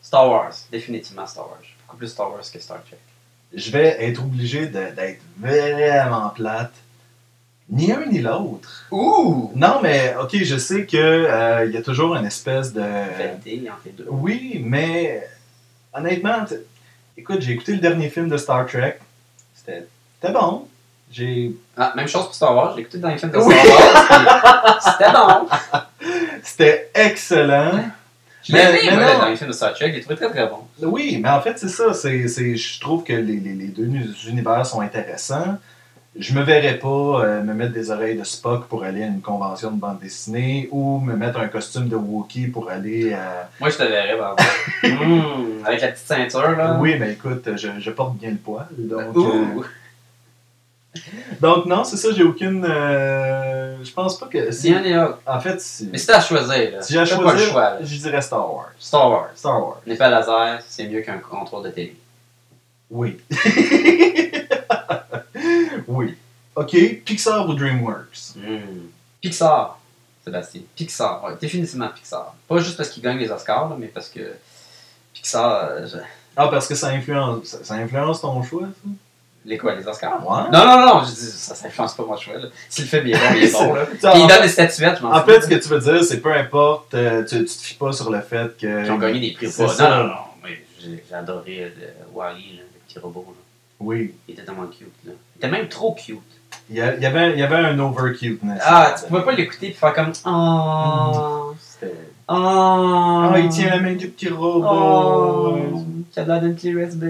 Star 0.01 0.29
Wars, 0.29 0.53
définitivement 0.71 1.25
Star 1.27 1.45
Wars. 1.47 1.57
Beaucoup 1.93 1.99
plus 1.99 2.07
Star 2.07 2.31
Wars 2.31 2.41
que 2.51 2.59
Star 2.59 2.79
Trek. 2.83 2.97
Je 3.53 3.69
vais 3.69 4.03
être 4.03 4.19
obligé 4.23 4.65
d'être 4.65 5.21
vraiment 5.39 6.29
plate. 6.29 6.73
Ni 7.69 7.91
un 7.91 8.07
ni 8.07 8.17
l'autre. 8.17 8.87
Ouh! 8.89 9.51
Non, 9.55 9.79
mais 9.83 10.15
ok, 10.19 10.35
je 10.43 10.57
sais 10.57 10.87
que 10.87 10.97
euh, 10.97 11.65
il 11.65 11.71
y 11.71 11.77
a 11.77 11.83
toujours 11.83 12.15
une 12.15 12.25
espèce 12.25 12.73
de. 12.73 12.81
Rivalité 12.81 13.69
entre 13.69 13.81
les 13.85 13.91
deux. 13.91 14.07
Oui, 14.09 14.59
mais 14.65 15.29
honnêtement, 15.93 16.45
écoute, 17.15 17.41
j'ai 17.41 17.51
écouté 17.51 17.73
le 17.73 17.77
dernier 17.77 18.09
film 18.09 18.27
de 18.27 18.37
Star 18.37 18.65
Trek. 18.65 18.97
C'était 19.53 19.85
c'était 20.19 20.33
bon. 20.33 20.67
J'ai. 21.11 21.55
Ah, 21.77 21.93
même 21.95 22.07
chose 22.07 22.23
pour 22.25 22.33
Star 22.33 22.55
Wars, 22.55 22.73
j'ai 22.75 22.81
écouté 22.81 22.97
dans 22.97 23.09
les 23.09 23.19
films 23.19 23.31
de 23.31 23.37
Oui. 23.37 23.53
Star 23.53 23.69
Wars. 23.69 24.79
puis 24.81 24.91
C'était 24.91 25.11
bon. 25.11 26.09
C'était 26.41 26.89
excellent. 26.95 27.83
Mais- 28.49 28.71
mais 28.85 28.91
moi, 28.95 29.13
non. 29.13 29.19
dans 29.19 29.29
les 29.29 29.35
films 29.37 29.49
de 29.49 29.53
Star 29.55 29.73
Trek, 29.73 29.93
je 29.95 29.99
trouvé 30.01 30.15
très 30.15 30.29
très 30.29 30.47
bon. 30.47 30.57
Oui, 30.81 31.19
mais 31.21 31.29
en 31.29 31.41
fait, 31.41 31.57
c'est 31.57 31.69
ça. 31.69 31.93
C'est, 31.93 32.27
c'est- 32.27 32.55
je 32.55 32.79
trouve 32.81 33.03
que 33.03 33.13
les, 33.13 33.37
les- 33.39 33.53
les 33.53 33.67
deux 33.67 33.89
univers 34.27 34.65
sont 34.65 34.81
intéressants. 34.81 35.57
Je 36.15 36.35
me 36.35 36.43
verrais 36.43 36.77
pas 36.77 37.23
euh, 37.25 37.41
me 37.41 37.55
mettre 37.55 37.73
des 37.73 37.89
oreilles 37.89 38.15
de 38.15 38.23
Spock 38.23 38.67
pour 38.67 38.83
aller 38.83 39.01
à 39.01 39.07
une 39.07 39.21
convention 39.21 39.71
de 39.71 39.79
bande 39.79 39.97
dessinée 39.99 40.69
ou 40.71 40.99
me 40.99 41.15
mettre 41.15 41.39
un 41.39 41.47
costume 41.47 41.87
de 41.87 41.95
Wookiee 41.95 42.47
pour 42.49 42.69
aller 42.69 43.13
à... 43.13 43.49
Moi, 43.59 43.71
je 43.71 43.77
te 43.77 43.83
verrais, 43.83 44.15
par. 44.17 44.35
Hmm, 44.83 45.65
avec 45.65 45.81
la 45.81 45.87
petite 45.87 46.05
ceinture, 46.05 46.51
là. 46.55 46.77
Oui, 46.79 46.97
mais 46.99 47.13
écoute, 47.13 47.49
je, 47.55 47.67
je 47.79 47.89
porte 47.91 48.15
bien 48.17 48.29
le 48.29 48.35
poil. 48.35 48.67
Donc, 48.77 49.15
euh, 49.17 49.61
donc 51.41 51.65
non, 51.65 51.83
c'est 51.83 51.97
ça, 51.97 52.09
j'ai 52.15 52.23
aucune... 52.23 52.65
euh, 52.65 53.83
je 53.83 53.91
pense 53.91 54.17
pas 54.19 54.27
que... 54.27 54.51
C'est 54.51 54.69
et 54.69 54.93
l'autre. 54.93 55.19
En 55.25 55.39
fait, 55.39 55.59
si, 55.59 55.89
Mais 55.91 55.97
si 55.97 56.07
t'as 56.07 56.17
à 56.17 56.21
choisir, 56.21 56.71
là. 56.71 56.81
si 56.81 56.93
j'ai 56.93 56.99
à 56.99 57.03
t'as 57.05 57.15
choisir, 57.15 57.25
pas 57.25 57.33
le 57.33 57.39
choix, 57.45 57.69
là. 57.71 57.77
je 57.81 57.95
dirais 57.97 58.21
Star 58.21 58.53
Wars. 58.53 58.69
Star 58.79 59.09
Wars. 59.09 59.29
Star 59.35 59.59
Wars. 59.61 59.81
L'épée 59.85 60.03
à 60.03 60.09
laser, 60.09 60.59
c'est 60.67 60.87
mieux 60.87 61.01
qu'un 61.01 61.17
contrôle 61.17 61.63
de 61.65 61.69
télé. 61.69 61.95
Oui. 62.89 63.17
oui. 65.87 66.15
OK, 66.55 66.75
Pixar 67.03 67.47
ou 67.49 67.53
DreamWorks? 67.53 68.35
Hmm. 68.35 68.87
Pixar, 69.21 69.79
Sébastien. 70.23 70.61
Pixar, 70.75 71.23
ouais, 71.23 71.33
définitivement 71.41 71.89
Pixar. 71.89 72.35
Pas 72.47 72.57
juste 72.59 72.77
parce 72.77 72.89
qu'il 72.89 73.01
gagne 73.01 73.17
les 73.17 73.31
Oscars, 73.31 73.69
là, 73.69 73.75
mais 73.79 73.87
parce 73.87 74.09
que 74.09 74.33
Pixar, 75.13 75.63
euh, 75.71 75.87
je- 75.87 75.97
Ah, 76.35 76.47
parce 76.49 76.67
que 76.67 76.75
ça 76.75 76.89
influence, 76.89 77.45
ça, 77.45 77.63
ça 77.63 77.73
influence 77.75 78.21
ton 78.21 78.41
choix, 78.43 78.67
ça? 78.67 78.89
Les 79.45 79.57
quoi, 79.57 79.75
les 79.75 79.85
Oscars? 79.87 80.19
Ouais. 80.21 80.49
Non, 80.51 80.65
non, 80.65 80.85
non, 80.85 81.01
je 81.03 81.11
dis, 81.11 81.15
ça, 81.31 81.53
ça 81.55 81.67
influence 81.67 81.93
pas 81.95 82.03
mon 82.05 82.15
choix. 82.17 82.37
là. 82.37 82.47
S'il 82.69 82.85
le 82.85 82.89
fait 82.89 83.01
bien, 83.01 83.17
bon, 83.17 83.35
il 83.35 83.43
est 83.43 83.51
bon. 83.51 83.73
Là. 83.73 83.85
Puis 83.89 83.97
il 84.21 84.27
donne 84.27 84.41
des 84.41 84.47
statuettes, 84.47 84.97
je 84.99 85.03
m'en 85.03 85.13
En 85.13 85.23
fait, 85.23 85.41
ce 85.41 85.47
que 85.47 85.55
tu 85.55 85.69
veux 85.69 85.79
dire, 85.79 86.03
c'est 86.03 86.19
peu 86.21 86.33
importe, 86.33 86.93
euh, 86.93 87.23
tu, 87.25 87.39
tu 87.39 87.45
te 87.45 87.61
fies 87.63 87.75
pas 87.75 87.91
sur 87.91 88.09
le 88.11 88.21
fait 88.21 88.57
que. 88.57 88.85
Ils 88.85 88.91
ont 88.91 88.97
gagné 88.97 89.19
des 89.19 89.31
prix 89.33 89.47
ou 89.47 89.51
pas. 89.51 89.89
Non, 89.89 89.97
non, 89.97 90.03
non. 90.07 90.13
mais 90.43 90.63
J'ai 90.81 91.03
j'ai 91.09 91.15
adoré 91.15 91.63
euh, 91.63 91.69
le 91.79 92.15
Wally, 92.17 92.57
là, 92.57 92.63
le 92.73 92.79
petit 92.87 92.99
robot. 92.99 93.25
Là. 93.29 93.33
Oui. 93.79 94.13
Il 94.27 94.33
était 94.33 94.43
tellement 94.43 94.67
cute. 94.67 94.87
Là. 95.05 95.11
Il 95.35 95.37
était 95.39 95.49
même 95.49 95.67
trop 95.67 95.93
cute. 95.93 96.19
Il 96.69 96.77
y, 96.77 96.81
a- 96.81 96.95
il 96.95 97.01
y 97.01 97.05
avait, 97.05 97.33
il 97.33 97.39
y 97.39 97.43
avait 97.43 97.55
un 97.57 97.77
over-cuteness. 97.79 98.61
Ah, 98.63 98.95
tu 98.97 99.07
pouvais 99.07 99.23
pas 99.23 99.33
l'écouter 99.33 99.67
et 99.69 99.73
faire 99.73 99.93
comme 99.93 100.13
Oh. 100.25 101.53
C'était. 101.59 101.93
Oh. 102.27 102.33
Ah, 102.35 103.35
il 103.37 103.49
tient 103.49 103.69
la 103.69 103.79
main 103.79 103.95
du 103.95 104.09
petit 104.09 104.29
robot. 104.29 104.67
Oh. 104.71 105.85
Qui 106.11 106.19
a 106.19 106.25
l'air 106.25 106.41
d'un 106.41 106.53
petit 106.53 106.69
USB. 106.69 107.03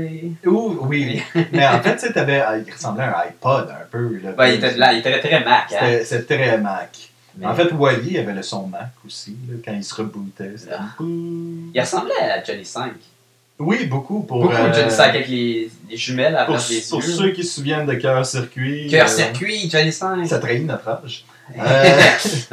Ouh, 0.46 0.78
oui. 0.84 1.22
Mais 1.52 1.68
en 1.68 1.82
fait, 1.82 1.98
tu 1.98 2.20
ah, 2.20 2.58
il 2.58 2.72
ressemblait 2.74 3.04
à 3.04 3.20
un 3.20 3.28
iPod 3.28 3.70
un 3.70 3.86
peu. 3.92 4.20
Là, 4.24 4.50
il 4.50 4.56
était, 4.56 4.76
là, 4.76 4.94
il 4.94 5.00
était 5.00 5.20
très 5.20 5.44
Mac. 5.44 5.74
Hein? 5.74 6.00
C'était 6.04 6.38
très 6.38 6.58
Mac. 6.58 7.10
Mais 7.38 7.46
En 7.46 7.56
fait, 7.56 7.72
Wally 7.72 8.18
avait 8.18 8.34
le 8.34 8.44
son 8.44 8.68
Mac 8.68 8.92
aussi, 9.06 9.36
là, 9.50 9.56
quand 9.66 9.74
il 9.74 9.84
se 9.84 9.96
rebootait. 9.96 10.56
Ah. 10.72 10.84
il 11.00 11.80
ressemblait 11.80 12.14
à 12.22 12.44
Johnny 12.44 12.66
5. 12.66 12.94
Oui, 13.60 13.86
beaucoup. 13.86 14.22
Pour, 14.22 14.42
Beaucoup 14.42 14.56
euh, 14.56 14.74
Johnny 14.74 14.92
5 14.92 15.10
avec 15.10 15.28
les, 15.28 15.70
les 15.90 15.98
jumelles 15.98 16.36
à 16.36 16.40
la 16.40 16.46
pour, 16.46 16.56
place 16.56 16.70
des 16.70 16.82
pour 16.90 17.02
yeux. 17.02 17.12
ceux 17.14 17.32
qui 17.32 17.44
se 17.44 17.56
souviennent 17.56 17.86
de 17.86 17.94
Cœur 17.94 18.26
Circuit. 18.26 18.88
Cœur 18.90 19.06
euh, 19.06 19.10
circuit, 19.10 19.70
Johnny 19.70 19.92
5. 19.92 20.26
Ça 20.28 20.40
trahit 20.40 20.66
notre 20.66 20.88
âge. 20.88 21.26
Euh, 21.60 22.00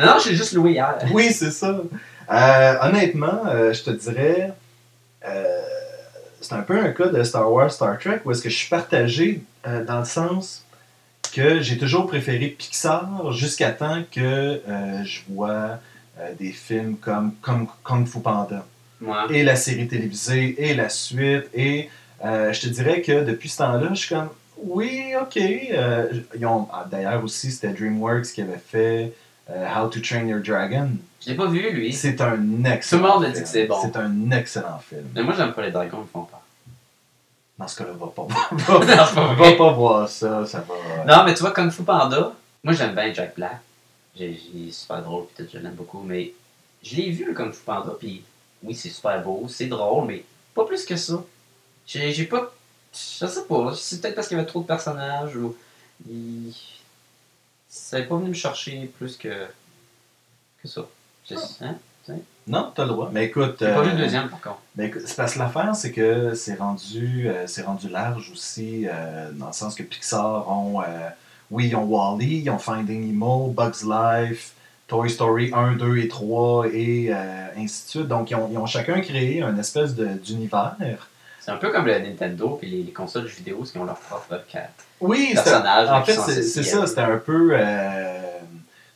non, 0.01 0.07
non, 0.07 0.13
j'ai 0.23 0.35
juste 0.35 0.53
loué 0.53 0.73
hier. 0.73 0.99
oui, 1.13 1.33
c'est 1.33 1.53
ça. 1.53 1.81
Euh, 2.31 2.75
honnêtement, 2.83 3.43
euh, 3.47 3.73
je 3.73 3.83
te 3.83 3.91
dirais, 3.91 4.53
euh, 5.27 5.61
c'est 6.41 6.55
un 6.55 6.63
peu 6.63 6.79
un 6.79 6.91
cas 6.93 7.09
de 7.09 7.23
Star 7.23 7.51
Wars, 7.51 7.73
Star 7.73 7.99
Trek, 7.99 8.21
où 8.25 8.31
est-ce 8.31 8.43
que 8.43 8.51
je 8.51 8.57
suis 8.57 8.69
partagé 8.69 9.43
dans 9.87 9.99
le 9.99 10.05
sens 10.07 10.65
que 11.35 11.61
j'ai 11.61 11.77
toujours 11.77 12.07
préféré 12.07 12.49
Pixar 12.49 13.31
jusqu'à 13.33 13.73
temps 13.73 14.03
que 14.11 14.61
je 15.05 15.21
vois 15.29 15.79
des 16.39 16.51
films 16.51 16.97
comme, 16.97 17.35
comme 17.43 17.69
Kung 17.85 18.07
Fu 18.07 18.21
Panda 18.21 18.65
et 19.29 19.43
la 19.43 19.55
série 19.55 19.87
télévisée 19.87 20.55
et 20.59 20.75
la 20.75 20.89
suite. 20.89 21.45
Et 21.53 21.91
je 22.25 22.59
te 22.59 22.69
dirais 22.69 23.03
que 23.03 23.23
depuis 23.23 23.51
ce 23.51 23.59
temps-là, 23.59 23.89
je 23.91 23.99
suis 24.01 24.15
comme, 24.15 24.31
oui, 24.63 25.13
ok. 25.21 25.37
euh, 25.37 26.09
ah, 26.73 26.87
D'ailleurs 26.91 27.25
aussi, 27.25 27.51
c'était 27.51 27.73
DreamWorks 27.73 28.33
qui 28.33 28.43
avait 28.43 28.61
fait 28.65 29.13
How 29.55 29.89
to 29.89 30.01
Train 30.01 30.27
Your 30.27 30.41
Dragon. 30.41 30.91
Je 31.21 31.31
l'ai 31.31 31.37
pas 31.37 31.47
vu, 31.47 31.71
lui. 31.71 31.93
C'est 31.93 32.21
un 32.21 32.65
excellent 32.65 33.03
Tout 33.03 33.07
le 33.07 33.13
monde 33.13 33.25
a 33.25 33.29
dit 33.29 33.33
film. 33.35 33.45
que 33.45 33.49
c'est 33.51 33.67
bon. 33.67 33.79
C'est 33.83 33.97
un 33.97 34.31
excellent 34.31 34.79
film. 34.79 35.05
Mais 35.15 35.23
moi, 35.23 35.35
j'aime 35.37 35.53
pas 35.53 35.63
les 35.63 35.71
dragons, 35.71 36.05
ils 36.09 36.11
font 36.13 36.23
peur. 36.25 36.41
Dans 37.59 37.69
ce 37.69 37.77
cas-là, 37.77 37.91
va 37.93 38.07
pas, 38.07 38.23
Non, 38.73 38.79
va, 38.81 39.35
va 39.35 39.53
pas 39.53 39.73
voir 39.73 40.09
ça. 40.09 40.47
Ça 40.47 40.61
va. 40.67 41.05
Non, 41.05 41.25
mais 41.25 41.35
tu 41.35 41.41
vois, 41.41 41.51
Kung 41.53 41.71
Fu 41.71 41.83
Panda, 41.83 42.33
moi 42.65 42.73
j'aime 42.73 42.95
bien 42.95 43.13
Jack 43.13 43.35
Black. 43.37 43.59
J'ai- 44.17 44.41
Il 44.55 44.69
est 44.69 44.73
super 44.73 45.03
drôle, 45.03 45.25
puis 45.35 45.47
je 45.53 45.59
l'aime 45.59 45.75
beaucoup, 45.75 46.01
mais 46.03 46.33
je 46.83 46.97
l'ai 46.97 47.11
vu 47.11 47.27
le 47.27 47.35
Kung 47.35 47.53
Fu 47.53 47.63
Panda, 47.65 47.93
puis 47.99 48.23
oui, 48.63 48.75
c'est 48.75 48.89
super 48.89 49.23
beau, 49.23 49.45
c'est 49.49 49.67
drôle, 49.67 50.07
mais 50.07 50.25
pas 50.55 50.65
plus 50.65 50.87
que 50.87 50.97
ça. 50.97 51.23
J'ai 51.87 52.13
j'ai 52.15 52.25
pas. 52.25 52.51
Je 52.95 53.27
sais 53.27 53.45
pas, 53.47 53.73
c'est 53.77 54.01
peut-être 54.01 54.15
parce 54.15 54.27
qu'il 54.29 54.39
y 54.39 54.41
avait 54.41 54.49
trop 54.49 54.61
de 54.63 54.67
personnages 54.67 55.37
ou. 55.37 55.55
Il... 56.09 56.55
Ça 57.71 57.99
n'est 58.01 58.07
pas 58.07 58.17
venu 58.17 58.29
me 58.31 58.35
chercher 58.35 58.91
plus 58.99 59.17
que. 59.17 59.47
que 60.63 60.69
ça. 60.69 60.83
Je- 61.29 61.35
Hein? 61.65 61.77
Non, 62.49 62.73
t'as 62.75 62.83
le 62.83 62.89
droit. 62.89 63.11
Mais 63.13 63.27
écoute. 63.27 63.57
J'ai 63.61 63.67
pas 63.67 63.83
vu 63.83 63.91
euh, 63.91 63.93
le 63.93 63.99
deuxième 63.99 64.29
par 64.29 64.41
contre. 64.41 64.59
Mais 64.75 64.93
c'est 65.07 65.15
parce 65.17 65.35
que 65.35 65.39
l'affaire, 65.39 65.77
c'est 65.77 65.93
que 65.93 66.35
c'est 66.35 66.57
rendu, 66.57 67.29
euh, 67.29 67.47
c'est 67.47 67.63
rendu 67.63 67.89
large 67.89 68.31
aussi, 68.33 68.87
euh, 68.89 69.31
dans 69.33 69.47
le 69.49 69.53
sens 69.53 69.77
que 69.77 69.85
Pixar 69.85 70.49
ont, 70.51 70.81
euh, 70.83 70.85
oui, 71.53 71.69
ils 71.69 71.77
ont 71.77 71.85
Wall-E, 71.85 72.25
ils 72.25 72.51
ont 72.51 72.59
Finding 72.59 73.07
Nemo, 73.07 73.49
Bugs 73.57 73.85
Life, 73.89 74.55
Toy 74.89 75.09
Story 75.09 75.53
1, 75.55 75.77
2 75.77 75.99
et 75.99 76.09
3, 76.09 76.67
et 76.73 77.13
ainsi 77.57 77.85
de 77.85 77.89
suite. 77.91 78.09
Donc, 78.09 78.31
ils 78.33 78.35
ont, 78.35 78.49
ils 78.51 78.59
ont 78.59 78.67
chacun 78.67 79.01
créé 79.01 79.43
un 79.43 79.57
espèce 79.57 79.95
d'univers. 79.95 81.09
C'est 81.51 81.57
un 81.57 81.59
peu 81.59 81.71
comme 81.73 81.87
le 81.87 81.99
Nintendo 81.99 82.61
et 82.63 82.67
les, 82.67 82.83
les 82.85 82.93
consoles 82.93 83.25
de 83.25 83.29
vidéo, 83.29 83.65
qui 83.73 83.77
ont 83.77 83.85
leur 83.85 83.97
propre 83.97 84.41
Oui, 85.01 85.33
personnage. 85.35 85.89
en 85.89 86.05
fait, 86.05 86.13
c'est 86.45 86.63
ça, 86.63 86.87
c'était 86.87 87.01
un 87.01 87.17
peu... 87.17 87.51
euh, 87.55 88.21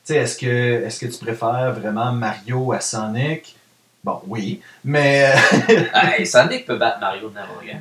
tu 0.06 0.12
sais, 0.12 0.16
est-ce 0.18 0.38
que, 0.38 0.84
est 0.86 1.00
que 1.00 1.06
tu 1.06 1.18
préfères 1.24 1.72
vraiment 1.72 2.12
Mario 2.12 2.72
à 2.72 2.78
Sonic? 2.80 3.56
Bon, 4.04 4.20
oui, 4.28 4.60
mais... 4.84 5.34
Hey, 5.94 6.24
Sonic 6.24 6.64
peut 6.64 6.76
battre 6.76 7.00
Mario 7.00 7.28
de 7.28 7.34
quand. 7.34 7.80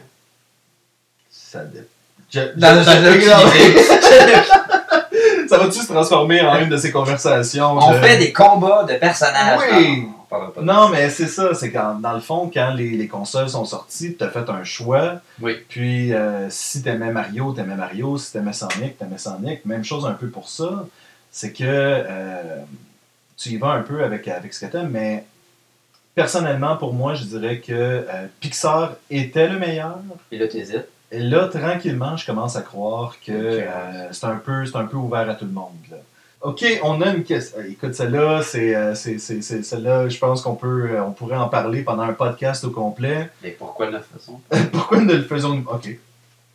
ça 1.30 1.60
dé- 1.66 1.88
Je- 2.32 2.40
je- 2.40 2.46
Dans- 2.60 2.82
je- 2.82 3.30
dans- 3.30 3.50
je- 3.50 5.48
Ça 5.50 5.58
va-tu 5.60 5.80
se 5.82 5.86
transformer 5.94 6.42
en 6.42 6.58
une 6.62 6.70
de 6.70 6.78
ces 6.78 6.92
conversations? 6.92 7.78
On 7.78 7.94
fait 8.02 8.18
des 8.18 8.34
combats 8.34 8.86
de 8.86 8.96
personnages. 8.96 9.60
Oui. 9.72 10.08
Non, 10.62 10.90
mais 10.90 11.10
c'est 11.10 11.28
ça, 11.28 11.54
c'est 11.54 11.72
quand, 11.72 11.96
dans 12.00 12.14
le 12.14 12.20
fond, 12.20 12.50
quand 12.54 12.74
les, 12.74 12.92
les 12.92 13.08
consoles 13.08 13.50
sont 13.50 13.66
sorties, 13.66 14.16
tu 14.16 14.24
as 14.24 14.30
fait 14.30 14.50
un 14.50 14.64
choix. 14.64 15.16
Oui. 15.42 15.58
Puis, 15.70 16.14
euh, 16.14 16.50
si 16.50 16.82
t'aimais 16.82 17.12
Mario, 17.12 17.52
t'aimais 17.54 17.76
Mario. 17.76 18.18
Si 18.18 18.32
t'aimais 18.34 18.54
Sonic, 18.54 18.98
t'aimais 18.98 19.18
Sonic. 19.18 19.66
Même 19.66 19.84
chose 19.84 20.06
un 20.06 20.14
peu 20.14 20.28
pour 20.30 20.50
ça. 20.50 20.86
C'est 21.32 21.52
que 21.52 21.64
euh, 21.64 22.60
tu 23.38 23.50
y 23.50 23.58
vas 23.58 23.72
un 23.72 23.82
peu 23.82 24.04
avec, 24.04 24.28
avec 24.28 24.54
ce 24.54 24.66
que 24.66 24.72
t'aimes, 24.72 24.90
mais 24.92 25.26
personnellement, 26.16 26.78
pour 26.78 26.94
moi, 26.94 27.14
je 27.16 27.24
dirais 27.26 27.60
que 27.60 27.72
euh, 27.74 28.28
Pixar 28.40 28.94
était 29.10 29.48
le 29.48 29.58
meilleur. 29.60 29.98
Et 30.32 30.38
là, 30.38 30.48
t'hésites. 30.48 30.88
Et 31.12 31.20
là, 31.20 31.48
tranquillement, 31.48 32.18
je 32.18 32.26
commence 32.26 32.56
à 32.56 32.62
croire 32.62 33.16
que 33.26 33.32
c'est 34.12 34.26
un, 34.26 34.36
peu- 34.38 34.66
c'est 34.66 34.76
un 34.78 34.86
peu 34.86 34.98
ouvert 34.98 35.30
à 35.30 35.36
tout 35.36 35.46
le 35.46 35.52
monde. 35.52 35.74
là. 35.92 35.98
OK, 36.44 36.66
on 36.84 37.02
a 37.02 37.08
une 37.14 37.24
question. 37.24 37.58
Euh, 37.60 37.70
Écoute, 37.72 37.96
celle-là, 37.96 38.42
c'est, 38.44 38.76
euh, 38.76 38.94
c'est, 38.96 39.18
c'est- 39.18 39.42
c'est- 39.42 39.64
celle-là, 39.64 40.10
je 40.10 40.18
pense 40.18 40.42
qu'on 40.42 40.56
peut, 40.56 40.90
euh, 40.92 41.02
on 41.04 41.12
pourrait 41.12 41.38
en 41.38 41.48
parler 41.48 41.84
pendant 41.84 42.04
un 42.04 42.12
podcast 42.14 42.66
au 42.66 42.70
complet. 42.72 43.30
Mais 43.42 43.52
pourquoi 43.52 43.90
le 43.90 44.00
faisons 44.00 44.42
Pourquoi 44.74 44.98
nous 45.00 45.06
ne 45.06 45.14
le 45.14 45.24
faisons 45.24 45.64
OK. 45.72 45.98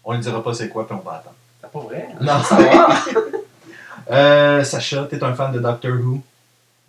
On 0.05 0.13
ne 0.15 0.19
dira 0.21 0.43
pas 0.43 0.53
c'est 0.55 0.69
quoi, 0.69 0.87
puis 0.87 0.95
on 0.95 1.09
va 1.09 1.17
attendre. 1.17 1.35
C'est 1.61 1.71
pas 1.73 1.79
vrai. 1.81 2.07
hein? 2.13 2.19
Non. 2.21 2.37
Veux 2.39 2.45
savoir. 2.45 3.07
Euh, 4.11 4.65
Sacha, 4.65 5.05
t'es 5.11 5.23
un 5.25 5.35
fan 5.35 5.53
de 5.53 5.59
Doctor 5.59 5.93
Who? 5.93 6.21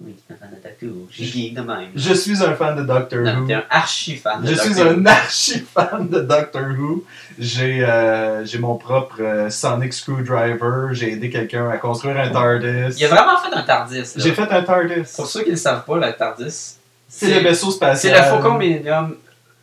Oui, 0.01 0.15
c'est 0.27 0.33
un 0.33 0.37
fan 0.37 0.49
de 0.49 0.55
Doctor 0.63 0.89
Who. 0.89 1.07
J'ai 1.11 1.49
de 1.49 1.61
même. 1.61 1.89
Je 1.93 2.13
suis 2.13 2.41
un 2.41 2.53
fan 2.55 2.75
de 2.77 2.83
Doctor 2.83 3.19
Non, 3.19 3.39
Who. 3.41 3.47
T'es 3.47 3.53
un 3.53 3.63
archi 3.69 4.15
fan 4.15 4.41
de 4.41 4.47
Je 4.47 4.55
suis 4.55 4.69
Doctor 4.69 4.87
Who. 4.93 4.99
un 4.99 5.05
archi 5.05 5.59
fan 5.59 6.07
de 6.09 6.19
Doctor 6.21 6.61
Who. 6.79 7.03
J'ai 7.37 7.83
euh, 7.85 8.45
mon 8.59 8.75
propre 8.77 9.17
euh, 9.21 9.49
Sonic 9.49 9.91
Screwdriver. 9.93 10.93
J'ai 10.93 11.11
aidé 11.13 11.29
quelqu'un 11.29 11.69
à 11.69 11.77
construire 11.77 12.17
un 12.17 12.29
TARDIS. 12.29 12.95
Il 12.97 13.05
a 13.05 13.09
vraiment 13.09 13.37
fait 13.39 13.53
un 13.53 13.63
TARDIS. 13.63 14.13
J'ai 14.15 14.31
fait 14.33 14.49
un 14.49 14.63
TARDIS. 14.63 15.03
Pour 15.15 15.27
ceux 15.27 15.41
qui 15.41 15.47
ne 15.47 15.55
le 15.55 15.57
savent 15.57 15.83
pas, 15.83 15.97
le 15.97 16.13
TARDIS, 16.13 16.77
C'est 17.09 17.33
le 17.33 17.39
vaisseau 17.41 17.69
c'est 17.71 17.75
spatial. 17.77 18.31
le 18.31 18.37
Faucon 18.37 18.57
Millennium 18.57 19.15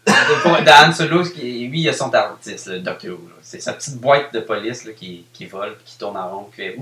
d'Han 0.06 0.92
Solo. 0.92 1.22
Lui, 1.24 1.80
il 1.80 1.88
a 1.88 1.92
son 1.92 2.10
TARDIS, 2.10 2.64
le 2.66 2.78
Doctor 2.80 3.12
Who. 3.12 3.28
C'est 3.42 3.60
sa 3.60 3.72
petite 3.72 3.96
boîte 3.98 4.32
de 4.32 4.40
police 4.40 4.84
là, 4.84 4.92
qui, 4.92 5.24
qui 5.32 5.46
vole, 5.46 5.76
qui 5.84 5.98
tourne 5.98 6.16
en 6.16 6.28
rond, 6.30 6.44
qui 6.50 6.56
fait 6.56 6.76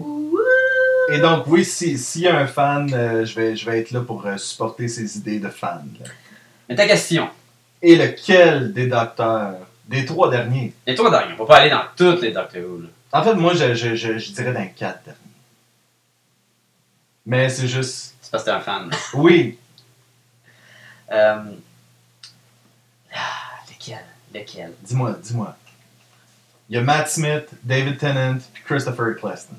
Et 1.12 1.18
donc, 1.18 1.44
oui, 1.46 1.64
si- 1.64 1.98
s'il 1.98 2.22
y 2.22 2.28
a 2.28 2.37
un 2.38 2.46
fan, 2.46 2.92
euh, 2.92 3.24
je, 3.24 3.34
vais, 3.34 3.56
je 3.56 3.68
vais 3.68 3.80
être 3.80 3.90
là 3.90 4.00
pour 4.00 4.26
euh, 4.26 4.37
supporter 4.37 4.88
ses 4.88 5.16
idées 5.16 5.38
de 5.38 5.48
fan. 5.48 5.87
là. 6.00 6.06
Mais 6.68 6.74
ta 6.76 6.87
question. 6.87 7.28
Et 7.82 7.96
lequel 7.96 8.72
des 8.72 8.87
docteurs 8.87 9.56
Des 9.88 10.04
trois 10.04 10.30
derniers? 10.30 10.72
Et 10.87 10.94
toi, 10.94 11.10
Dorian, 11.10 11.34
on 11.38 11.44
va 11.44 11.46
pas 11.46 11.60
aller 11.60 11.70
dans 11.70 11.82
toutes 11.96 12.22
les 12.22 12.32
Doctor 12.32 12.62
Who. 12.62 12.82
là. 12.82 12.88
En 13.12 13.22
fait, 13.22 13.34
moi, 13.34 13.54
je, 13.54 13.74
je, 13.74 13.94
je, 13.94 14.18
je 14.18 14.32
dirais 14.32 14.52
dans 14.52 14.60
les 14.60 14.70
quatre 14.70 15.04
derniers. 15.04 15.18
Mais 17.26 17.48
c'est 17.48 17.68
juste. 17.68 18.14
C'est 18.20 18.30
parce 18.30 18.44
que 18.44 18.50
t'es 18.50 18.56
un 18.56 18.60
fan. 18.60 18.90
là. 18.90 18.96
Oui, 19.14 19.58
Euh... 21.12 21.37
lequel? 24.35 24.73
Dis-moi, 24.83 25.16
dis-moi. 25.23 25.57
Il 26.70 26.77
y 26.77 26.79
a 26.79 26.83
Matt 26.83 27.09
Smith, 27.09 27.47
David 27.62 27.99
Tennant, 27.99 28.38
puis 28.53 28.62
Christopher 28.64 29.09
Eccleston. 29.11 29.55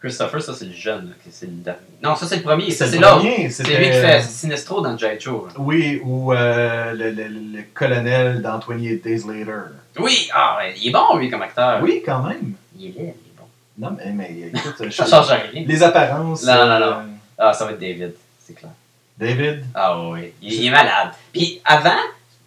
Christopher, 0.00 0.40
ça 0.42 0.54
c'est 0.54 0.64
le 0.64 0.72
jeune. 0.72 1.14
c'est 1.30 1.44
le 1.44 1.52
dernier. 1.52 1.78
Non, 2.02 2.16
ça 2.16 2.26
c'est 2.26 2.36
le 2.36 2.42
premier. 2.42 2.70
C'est 2.70 2.86
c'est 2.86 2.96
le 2.96 3.02
l'autre. 3.02 3.22
C'est 3.50 3.64
lui 3.64 3.84
qui 3.90 3.92
fait 3.92 4.22
Sinestro 4.22 4.80
dans 4.80 4.96
G.I. 4.96 5.20
Joe. 5.20 5.48
là. 5.48 5.54
Oui, 5.58 6.00
ou 6.02 6.32
euh, 6.32 6.92
le, 6.94 7.10
le, 7.10 7.28
le 7.28 7.62
colonel 7.74 8.40
dans 8.40 8.58
28 8.58 9.02
Days 9.04 9.24
Later. 9.28 9.64
Oui, 9.98 10.30
ah, 10.32 10.60
il 10.74 10.88
est 10.88 10.90
bon 10.90 11.16
lui 11.18 11.28
comme 11.28 11.42
acteur. 11.42 11.82
Oui, 11.82 12.02
quand 12.04 12.22
même. 12.22 12.54
Il 12.78 12.86
est 12.86 12.88
laid, 12.98 12.98
il 12.98 13.08
est 13.08 13.36
bon. 13.36 13.44
Non, 13.76 13.94
mais, 13.98 14.10
mais 14.12 14.48
écoute, 14.54 14.74
je- 14.84 14.88
Ça 14.90 15.04
change 15.04 15.28
rien. 15.52 15.64
les 15.66 15.82
apparences. 15.82 16.44
Non, 16.44 16.54
non, 16.54 16.60
euh, 16.70 16.78
non. 17.02 17.02
Ah, 17.36 17.52
ça 17.52 17.66
va 17.66 17.72
être 17.72 17.80
David, 17.80 18.14
c'est 18.42 18.54
clair. 18.54 18.72
David? 19.18 19.66
Ah 19.74 20.00
oui, 20.08 20.32
il, 20.40 20.54
il 20.54 20.66
est 20.66 20.70
malade. 20.70 21.10
Puis 21.30 21.60
avant, 21.62 21.90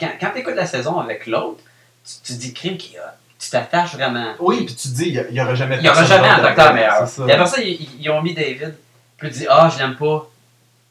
quand, 0.04 0.12
quand 0.20 0.34
tu 0.34 0.40
écoutes 0.40 0.56
la 0.56 0.66
saison 0.66 1.00
avec 1.00 1.28
l'autre, 1.28 1.64
tu, 2.06 2.34
tu 2.34 2.40
dis 2.40 2.54
crime 2.54 2.78
qu'il 2.78 2.98
a. 2.98 3.16
tu 3.40 3.50
t'attaches 3.50 3.94
vraiment. 3.94 4.34
Oui, 4.40 4.66
puis 4.66 4.76
tu 4.76 4.90
te 4.90 4.94
dis, 4.94 5.10
il 5.10 5.34
n'y 5.34 5.42
aura 5.42 5.56
jamais 5.56 5.78
Il 5.78 5.82
n'y 5.82 5.90
aura 5.90 6.04
jamais 6.04 6.28
un 6.28 6.42
docteur 6.42 6.74
meilleur. 6.74 7.08
Et 7.28 7.32
après 7.32 7.48
ça, 7.48 7.62
ils, 7.62 7.88
ils 8.00 8.10
ont 8.10 8.22
mis 8.22 8.34
David. 8.34 8.76
Puis 9.18 9.30
tu 9.32 9.40
dis, 9.40 9.46
ah, 9.50 9.70
je 9.74 9.80
l'aime 9.80 9.96
pas. 9.96 10.30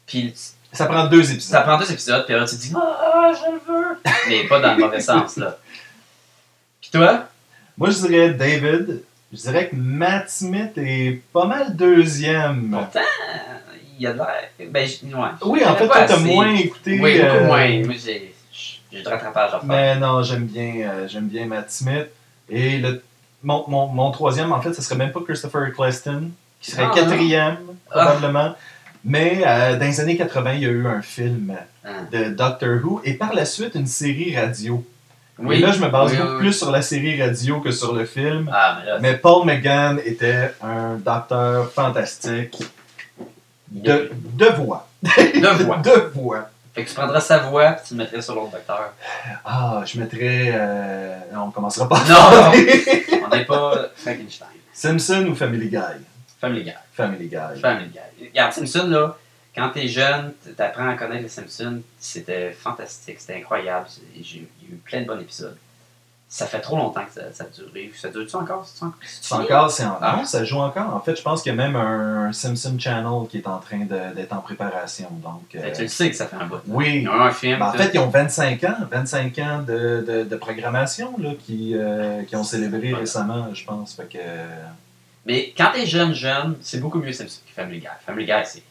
Puis 0.07 0.33
Ça 0.71 0.85
prend 0.87 1.05
deux 1.05 1.31
épisodes. 1.31 1.51
ça 1.51 1.61
prend 1.61 1.77
deux 1.77 1.91
épisodes, 1.91 2.25
puis 2.25 2.33
après 2.33 2.47
tu 2.47 2.55
te 2.55 2.61
dis, 2.61 2.73
ah, 2.75 3.31
je 3.31 3.51
le 3.51 3.59
veux. 3.67 3.97
Mais 4.29 4.47
pas 4.47 4.59
dans 4.59 4.73
le 4.73 4.79
mauvais 4.79 5.01
sens, 5.01 5.37
là. 5.37 5.57
Puis 6.81 6.89
toi, 6.91 7.25
Moi, 7.77 7.89
je 7.91 8.07
dirais 8.07 8.33
David. 8.33 9.03
Je 9.31 9.37
dirais 9.37 9.69
que 9.69 9.75
Matt 9.75 10.29
Smith 10.29 10.77
est 10.77 11.21
pas 11.33 11.45
mal 11.45 11.75
deuxième. 11.75 12.69
pourtant, 12.69 12.99
il 13.97 14.05
a 14.07 14.13
de 14.13 14.17
l'air. 14.17 14.49
Ben, 14.69 14.87
ouais. 14.87 15.29
Oui, 15.41 15.65
en 15.65 15.75
fait, 15.75 15.87
toi, 15.87 16.03
t'as 16.05 16.17
moins 16.17 16.53
écouté. 16.53 16.99
Oui, 17.01 17.19
beaucoup 17.19 17.35
euh, 17.35 17.45
moins. 17.45 17.79
Moi, 17.85 17.95
j'ai 18.03 18.32
j'ai 18.93 19.01
du 19.01 19.07
rattrapage 19.07 19.49
à 19.49 19.59
faire. 19.59 19.63
Mais 19.65 19.95
non, 19.97 20.21
j'aime 20.23 20.45
bien, 20.45 20.73
euh, 20.87 21.07
j'aime 21.07 21.27
bien 21.27 21.45
Matt 21.45 21.71
Smith. 21.71 22.07
Et 22.49 22.77
le, 22.77 23.03
mon, 23.41 23.65
mon, 23.67 23.87
mon 23.87 24.11
troisième, 24.11 24.51
en 24.53 24.61
fait, 24.61 24.73
ce 24.73 24.81
serait 24.81 24.95
même 24.95 25.11
pas 25.11 25.21
Christopher 25.27 25.65
Eccleston, 25.67 26.29
qui 26.61 26.71
serait 26.71 26.85
Ah, 26.89 26.91
quatrième, 26.93 27.57
Ah. 27.91 28.05
probablement. 28.05 28.55
Mais 29.05 29.41
euh, 29.45 29.77
dans 29.77 29.85
les 29.85 29.99
années 29.99 30.15
80, 30.15 30.53
il 30.53 30.61
y 30.61 30.65
a 30.65 30.69
eu 30.69 30.87
un 30.87 31.01
film 31.01 31.55
Hein. 31.85 32.07
de 32.13 32.29
Doctor 32.29 32.79
Who 32.81 33.01
et 33.03 33.15
par 33.15 33.33
la 33.33 33.43
suite 33.43 33.75
une 33.75 33.87
série 33.87 34.37
radio. 34.37 34.85
Oui. 35.37 35.55
Et 35.57 35.59
là, 35.59 35.71
je 35.73 35.79
me 35.81 35.89
base 35.89 36.11
Oui, 36.11 36.17
beaucoup 36.17 36.31
oui, 36.33 36.39
plus 36.39 36.53
sur 36.53 36.71
la 36.71 36.81
série 36.81 37.21
radio 37.21 37.59
que 37.59 37.71
sur 37.71 37.93
le 37.93 38.05
film. 38.05 38.49
Ah, 38.53 38.77
mais 38.79 38.85
là, 38.89 38.99
Mais 39.01 39.17
Paul 39.17 39.45
McGann 39.45 39.99
était 40.05 40.53
un 40.61 40.95
docteur 40.95 41.69
fantastique 41.73 42.63
de, 43.69 44.11
de 44.13 44.45
voix. 44.45 44.87
de 45.03 45.63
voix. 45.63 45.77
de 45.83 46.11
voix. 46.13 46.49
Fait 46.73 46.83
que 46.83 46.89
tu 46.89 46.95
prendras 46.95 47.19
sa 47.21 47.37
voix, 47.39 47.71
puis 47.73 47.85
tu 47.89 47.93
le 47.93 48.03
mettrais 48.03 48.21
sur 48.21 48.33
l'autre 48.35 48.51
docteur. 48.51 48.93
Ah, 49.45 49.83
je 49.85 49.99
mettrais. 49.99 50.51
euh, 50.53 51.15
Non, 51.33 51.43
on 51.45 51.51
commencera 51.51 51.87
pas. 51.87 51.99
Non! 52.09 52.51
On 53.25 53.35
n'est 53.35 53.45
pas 53.45 53.89
Frankenstein. 53.95 54.47
Simpson 54.73 55.27
ou 55.29 55.35
Family 55.35 55.69
Guy? 55.69 55.77
Family 56.41 56.63
Guy. 56.63 56.73
Family 56.93 57.27
Guy. 57.27 57.59
Family 57.61 57.89
Guy. 57.89 58.27
Regarde, 58.29 58.53
Simpson, 58.53 58.87
là, 58.87 59.15
quand 59.55 59.69
t'es 59.69 59.87
jeune, 59.87 60.33
t'apprends 60.57 60.89
à 60.89 60.95
connaître 60.95 61.21
les 61.21 61.29
Simpsons, 61.29 61.81
c'était 61.99 62.51
fantastique, 62.51 63.19
c'était 63.19 63.35
incroyable. 63.39 63.85
J'ai 64.19 64.47
il 64.61 64.67
y 64.67 64.71
a 64.71 64.73
eu 64.73 64.77
plein 64.77 65.01
de 65.01 65.05
bons 65.07 65.19
épisodes. 65.19 65.57
Ça 66.35 66.47
fait 66.47 66.61
trop 66.61 66.77
longtemps 66.77 67.05
que 67.05 67.13
ça, 67.13 67.31
ça 67.31 67.43
a 67.43 67.47
duré. 67.47 67.91
Ça 67.95 68.09
dure-tu 68.09 68.35
encore? 68.35 68.65
C'est 68.65 69.35
encore? 69.35 69.69
C'est 69.69 69.85
en... 69.85 69.99
Ah. 70.01 70.15
non, 70.17 70.25
ça 70.25 70.43
joue 70.43 70.57
encore. 70.57 70.91
En 70.95 70.99
fait, 70.99 71.15
je 71.15 71.21
pense 71.21 71.43
qu'il 71.43 71.51
y 71.51 71.53
a 71.53 71.55
même 71.55 71.75
un 71.75 72.33
Simpson 72.33 72.75
Channel 72.79 73.27
qui 73.29 73.37
est 73.37 73.47
en 73.47 73.59
train 73.59 73.85
d'être 73.85 74.33
en 74.33 74.39
préparation. 74.41 75.09
Donc, 75.23 75.43
euh, 75.53 75.71
Tu 75.75 75.83
le 75.83 75.87
sais 75.89 76.09
que 76.09 76.15
ça 76.15 76.25
fait 76.25 76.35
un 76.37 76.47
bout. 76.47 76.57
oui. 76.65 77.01
Ils 77.03 77.07
ont 77.07 77.21
un 77.21 77.29
film. 77.29 77.59
Ben, 77.59 77.67
en 77.67 77.73
fait, 77.73 77.91
ils 77.93 77.99
ont 77.99 78.09
25 78.09 78.63
ans, 78.63 78.77
25 78.89 79.37
ans 79.37 79.59
de, 79.61 80.03
de, 80.07 80.23
de 80.23 80.35
programmation 80.35 81.13
là, 81.19 81.33
qui, 81.45 81.73
euh, 81.75 82.23
qui 82.23 82.35
ont 82.35 82.43
célébré 82.43 82.95
récemment, 82.95 83.53
je 83.53 83.63
pense. 83.63 83.93
Fait 83.93 84.11
que, 84.11 84.17
Mais 85.27 85.53
quand 85.55 85.69
t'es 85.75 85.85
jeune, 85.85 86.15
jeune, 86.15 86.55
c'est 86.61 86.79
beaucoup 86.79 86.97
mieux 86.97 87.13
Simpson 87.13 87.41
que 87.47 87.53
Family 87.53 87.77
Guy. 87.79 87.87
Family 88.07 88.25
Guy, 88.25 88.31
c'est. 88.45 88.63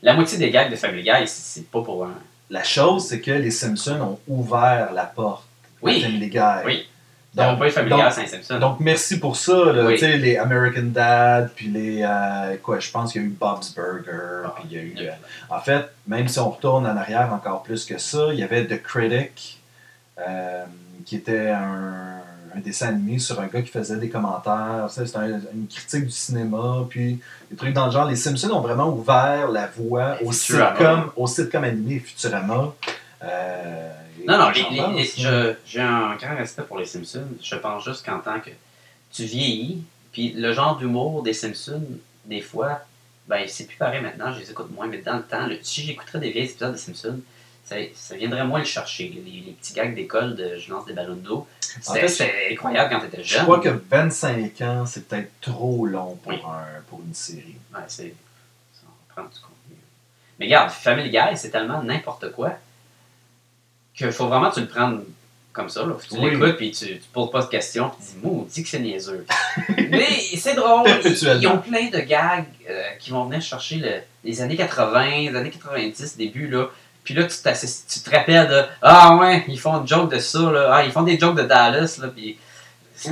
La 0.00 0.14
moitié 0.14 0.38
des 0.38 0.50
gags 0.50 0.70
de 0.70 0.76
Family 0.76 1.02
Guy, 1.02 1.26
c'est 1.28 1.70
pas 1.70 1.82
pour 1.82 2.06
un. 2.06 2.14
la 2.48 2.64
chose, 2.64 3.06
c'est 3.08 3.20
que 3.20 3.30
les 3.30 3.50
Simpsons 3.50 4.00
ont 4.00 4.18
ouvert 4.26 4.90
la 4.94 5.04
porte 5.04 5.44
Oui. 5.82 6.00
Family 6.00 6.30
Guy. 6.30 6.40
Oui. 6.64 6.88
Donc, 7.88 7.98
Donc, 8.60 8.78
merci 8.80 9.18
pour 9.18 9.36
ça. 9.36 9.52
là. 9.72 9.84
Oui. 9.86 9.98
Les 10.18 10.36
American 10.36 10.84
Dad, 10.84 11.50
puis 11.56 11.66
les. 11.68 12.02
euh, 12.02 12.56
quoi, 12.62 12.78
je 12.78 12.90
pense 12.90 13.12
qu'il 13.12 13.22
y 13.22 13.24
a 13.24 13.26
eu 13.28 13.30
Bob's 13.30 13.74
Burger, 13.74 14.44
Ah, 14.46 14.54
puis 14.56 14.64
il 14.70 14.76
y 14.76 14.78
a 14.78 14.82
eu. 14.82 15.08
a- 15.50 15.54
En 15.56 15.60
fait, 15.60 15.86
même 16.06 16.28
si 16.28 16.38
on 16.38 16.50
retourne 16.50 16.86
en 16.86 16.96
arrière 16.96 17.32
encore 17.32 17.62
plus 17.64 17.84
que 17.84 17.98
ça, 17.98 18.28
il 18.32 18.38
y 18.38 18.42
avait 18.44 18.64
The 18.66 18.80
Critic, 18.82 19.60
euh, 20.20 20.64
qui 21.04 21.16
était 21.16 21.50
un, 21.50 22.20
un 22.56 22.60
dessin 22.60 22.88
animé 22.90 23.18
sur 23.18 23.40
un 23.40 23.46
gars 23.48 23.62
qui 23.62 23.70
faisait 23.70 23.96
des 23.96 24.08
commentaires. 24.08 24.86
C'était 24.88 25.16
un- 25.16 25.40
une 25.52 25.66
critique 25.68 26.04
du 26.04 26.10
cinéma, 26.12 26.84
puis 26.88 27.18
des 27.50 27.56
trucs 27.56 27.72
dans 27.72 27.86
le 27.86 27.90
genre. 27.92 28.06
Les 28.06 28.14
Simpsons 28.16 28.50
ont 28.52 28.60
vraiment 28.60 28.88
ouvert 28.90 29.48
la 29.50 29.66
voie 29.76 30.18
au 30.24 30.30
sitcom, 30.76 31.10
au 31.16 31.26
sitcom 31.26 31.64
animé 31.64 31.98
Futurama. 31.98 32.72
Euh, 33.24 33.90
Non, 34.26 34.38
non, 34.38 34.52
je- 34.52 35.54
j'ai 35.66 35.80
un 35.80 36.14
grand 36.16 36.36
respect 36.36 36.62
pour 36.62 36.78
les 36.78 36.84
Simpsons. 36.86 37.26
Je 37.42 37.54
pense 37.56 37.84
juste 37.84 38.04
qu'en 38.04 38.18
tant 38.20 38.40
que 38.40 38.50
tu 39.12 39.24
vieillis, 39.24 39.82
puis 40.12 40.32
le 40.32 40.52
genre 40.52 40.76
d'humour 40.76 41.22
des 41.22 41.32
Simpsons, 41.34 41.82
des 42.24 42.40
fois, 42.40 42.80
ben 43.26 43.44
c'est 43.48 43.64
plus 43.66 43.76
pareil 43.76 44.00
maintenant, 44.02 44.32
je 44.32 44.40
les 44.40 44.50
écoute 44.50 44.70
moins, 44.70 44.86
mais 44.86 44.98
dans 44.98 45.16
le 45.16 45.22
temps, 45.22 45.46
le- 45.46 45.58
si 45.62 45.82
j'écouterais 45.82 46.20
des 46.20 46.30
vieilles 46.30 46.44
épisodes 46.44 46.72
des 46.72 46.78
Simpsons, 46.78 47.20
ça, 47.64 47.76
ça 47.94 48.14
viendrait 48.16 48.44
moins 48.46 48.58
le 48.58 48.64
chercher. 48.66 49.08
Les, 49.08 49.30
les 49.46 49.52
petits 49.52 49.72
gags 49.72 49.94
d'école 49.94 50.36
de 50.36 50.58
je 50.58 50.70
lance 50.70 50.84
des 50.86 50.92
ballons 50.92 51.14
d'eau, 51.16 51.46
En 51.78 51.82
c'était 51.82 52.00
fait, 52.00 52.08
c'était 52.08 52.48
incroyable 52.52 52.90
quand 52.90 53.00
t'étais 53.00 53.22
Je 53.24 53.34
jeune. 53.34 53.42
crois 53.44 53.60
que 53.60 53.70
25 53.90 54.60
ans, 54.60 54.84
c'est 54.86 55.08
peut-être 55.08 55.30
trop 55.40 55.86
long 55.86 56.16
pour, 56.22 56.30
Oui. 56.32 56.38
un, 56.46 56.80
pour 56.88 57.00
une 57.00 57.14
série. 57.14 57.56
Ouais, 57.74 57.80
c'est. 57.88 58.14
ça, 58.74 58.86
prend 59.08 59.22
du 59.22 59.30
contenu. 59.40 59.76
Mais 60.38 60.46
regarde, 60.46 60.70
Family 60.70 61.10
Guy, 61.10 61.36
c'est 61.36 61.50
tellement 61.50 61.82
n'importe 61.82 62.30
quoi 62.32 62.52
qu'il 63.96 64.10
faut 64.12 64.26
vraiment 64.26 64.50
que 64.50 64.54
tu 64.56 64.60
le 64.62 64.66
prennes 64.68 65.00
comme 65.52 65.68
ça. 65.68 65.80
Là. 65.82 65.94
Faut 65.94 66.14
que 66.14 66.20
tu 66.20 66.20
Oui. 66.20 66.30
l'écoutes 66.32 66.56
puis 66.56 66.70
tu, 66.72 66.86
tu 66.86 67.00
poses 67.12 67.30
pas 67.30 67.42
de 67.42 67.46
questions 67.48 67.90
puis 67.90 68.06
tu 68.22 68.54
dis, 68.54 68.62
que 68.64 68.68
c'est 68.68 68.80
niaiseux. 68.80 69.24
Mais 69.90 70.08
c'est 70.36 70.54
drôle. 70.54 70.88
Ils 71.40 71.46
ont 71.46 71.58
plein 71.58 71.88
de 71.90 72.00
gags 72.00 72.44
euh, 72.68 72.82
qui 72.98 73.10
vont 73.10 73.24
venir 73.26 73.40
chercher 73.40 73.76
le- 73.76 74.00
les 74.24 74.40
années 74.40 74.56
80, 74.56 75.04
les 75.30 75.36
années 75.36 75.50
90, 75.50 76.16
début. 76.16 76.48
là. 76.48 76.66
Puis 77.04 77.12
là, 77.14 77.24
tu, 77.24 77.36
tu 77.36 78.00
te 78.00 78.10
rappelles 78.10 78.48
de 78.48 78.62
Ah 78.82 79.16
ouais, 79.16 79.44
ils 79.48 79.60
font 79.60 79.80
une 79.80 79.86
joke 79.86 80.10
de 80.10 80.18
ça. 80.18 80.50
Là. 80.50 80.70
Ah, 80.72 80.84
ils 80.84 80.90
font 80.90 81.02
des 81.02 81.18
jokes 81.18 81.36
de 81.36 81.42
Dallas. 81.42 81.98
Là, 82.00 82.08
puis 82.08 82.38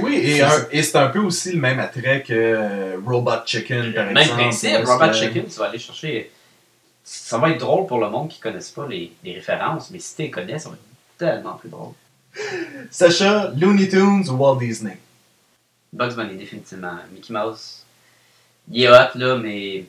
Oui, 0.00 0.16
et, 0.16 0.36
C'est- 0.38 0.42
un- 0.42 0.66
et 0.72 0.82
c'est 0.82 0.96
un 0.96 1.08
peu 1.08 1.18
aussi 1.20 1.52
le 1.52 1.60
même 1.60 1.78
attrait 1.78 2.22
que 2.26 2.32
euh, 2.32 2.96
Robot 3.06 3.44
Chicken, 3.46 3.92
par 3.92 4.06
Même 4.06 4.16
exemple. 4.16 4.40
principe, 4.40 4.72
Parce 4.84 4.90
Robot 4.90 5.12
Chicken, 5.12 5.44
tu 5.44 5.58
vas 5.58 5.66
aller 5.66 5.78
chercher. 5.78 6.30
Ça 7.04 7.38
va 7.38 7.50
être 7.50 7.58
drôle 7.60 7.86
pour 7.86 7.98
le 7.98 8.08
monde 8.08 8.28
qui 8.28 8.38
ne 8.38 8.42
connaisse 8.42 8.70
pas 8.70 8.86
les, 8.86 9.12
les 9.24 9.34
références, 9.34 9.90
mais 9.90 9.98
si 9.98 10.14
tu 10.16 10.22
les 10.22 10.30
connais, 10.30 10.58
ça 10.58 10.68
va 10.68 10.76
être 10.76 11.18
tellement 11.18 11.54
plus 11.54 11.68
drôle. 11.68 11.92
Sacha, 12.90 13.52
Looney 13.56 13.88
Tunes 13.88 14.28
ou 14.30 14.34
Walt 14.34 14.56
Disney? 14.58 14.98
Bugs 15.92 16.14
Bunny, 16.14 16.36
définitivement. 16.36 16.96
Mickey 17.12 17.32
Mouse, 17.32 17.84
il 18.70 18.82
est 18.84 18.88
hot, 18.88 19.16
là, 19.16 19.36
mais 19.36 19.86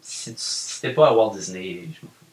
si 0.00 0.30
tu 0.32 0.40
si 0.40 0.88
pas 0.90 1.08
à 1.08 1.12
Walt 1.12 1.34
Disney, 1.34 1.88
je 1.92 2.06
m'en 2.06 2.12
fous. 2.12 2.24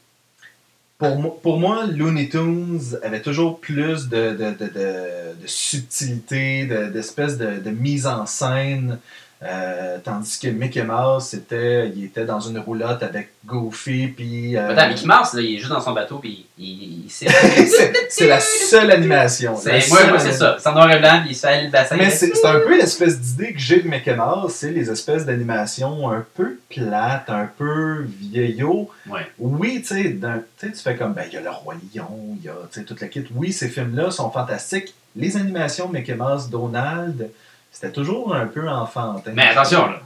Pour, 0.97 1.15
moi- 1.17 1.39
pour 1.41 1.59
moi, 1.59 1.85
Looney 1.87 2.29
Tunes 2.29 2.79
avait 3.03 3.21
toujours 3.21 3.59
plus 3.59 4.07
de, 4.07 4.31
de, 4.31 4.51
de, 4.51 5.35
de, 5.41 5.47
subtilité, 5.47 6.65
de- 6.67 6.85
d'espèce 6.89 7.37
de, 7.37 7.59
de 7.59 7.69
mise 7.71 8.05
en 8.07 8.25
scène. 8.25 8.99
Euh, 9.43 9.97
tandis 10.03 10.37
que 10.39 10.47
Mickey 10.49 10.83
Mouse, 10.83 11.23
c'était, 11.25 11.89
il 11.95 12.05
était 12.05 12.25
dans 12.25 12.39
une 12.39 12.59
roulotte 12.59 13.01
avec 13.01 13.29
Goofy, 13.43 14.07
puis... 14.07 14.55
euh, 14.55 14.69
Attends, 14.69 14.89
Mickey 14.89 15.07
Mouse, 15.07 15.33
là, 15.33 15.41
il 15.41 15.55
est 15.55 15.57
juste 15.57 15.71
dans 15.71 15.81
son 15.81 15.93
bateau, 15.93 16.19
puis 16.19 16.45
il, 16.59 16.65
il, 17.05 17.09
c'est 18.09 18.27
la 18.27 18.39
seule 18.39 18.91
animation. 18.91 19.55
C'est- 19.57 19.81
seule 19.81 20.09
moi, 20.09 20.19
c'est 20.19 20.33
ça. 20.33 20.57
C'est 20.59 20.69
en 20.69 20.73
noir 20.73 20.91
et 20.91 20.99
blanc, 20.99 21.21
puis 21.21 21.31
il 21.31 21.35
se 21.35 21.47
fait 21.47 21.63
le 21.63 21.71
bassin. 21.71 21.95
Mais 21.97 22.11
c'est 22.11 22.31
un 22.45 22.59
peu 22.59 22.77
l'espèce 22.77 23.19
d'idée 23.19 23.53
que 23.53 23.59
j'ai 23.59 23.81
de 23.81 23.87
Mickey 23.87 24.15
Mouse, 24.15 24.51
c'est 24.53 24.71
les 24.71 24.91
espèces 24.91 25.25
d'animation 25.25 26.09
un 26.11 26.23
peu 26.35 26.59
plates, 26.69 27.29
un 27.29 27.49
peu 27.57 28.05
vieillot. 28.19 28.89
Ouais. 29.09 29.21
Oui, 29.39 29.81
tu 29.81 29.87
sais, 29.95 30.17
tu 30.59 30.71
fais 30.75 30.95
comme, 30.95 31.13
ben, 31.13 31.23
il 31.27 31.33
y 31.33 31.37
a 31.37 31.41
le 31.41 31.49
Roi 31.49 31.73
Lion, 31.95 32.37
il 32.39 32.45
y 32.45 32.49
a, 32.49 32.53
tu 32.71 32.79
sais, 32.79 32.85
toute 32.85 33.01
la 33.01 33.07
kit. 33.07 33.25
Oui, 33.33 33.51
ces 33.51 33.69
films-là 33.69 34.11
sont 34.11 34.29
fantastiques. 34.29 34.93
Les 35.15 35.35
animations 35.35 35.89
Mickey 35.89 36.13
Mouse, 36.13 36.49
Donald, 36.49 37.29
c'était 37.71 37.91
toujours 37.91 38.33
un 38.35 38.45
peu 38.47 38.67
enfantin. 38.69 39.31
Mais 39.33 39.47
attention, 39.49 39.87
là. 39.87 39.99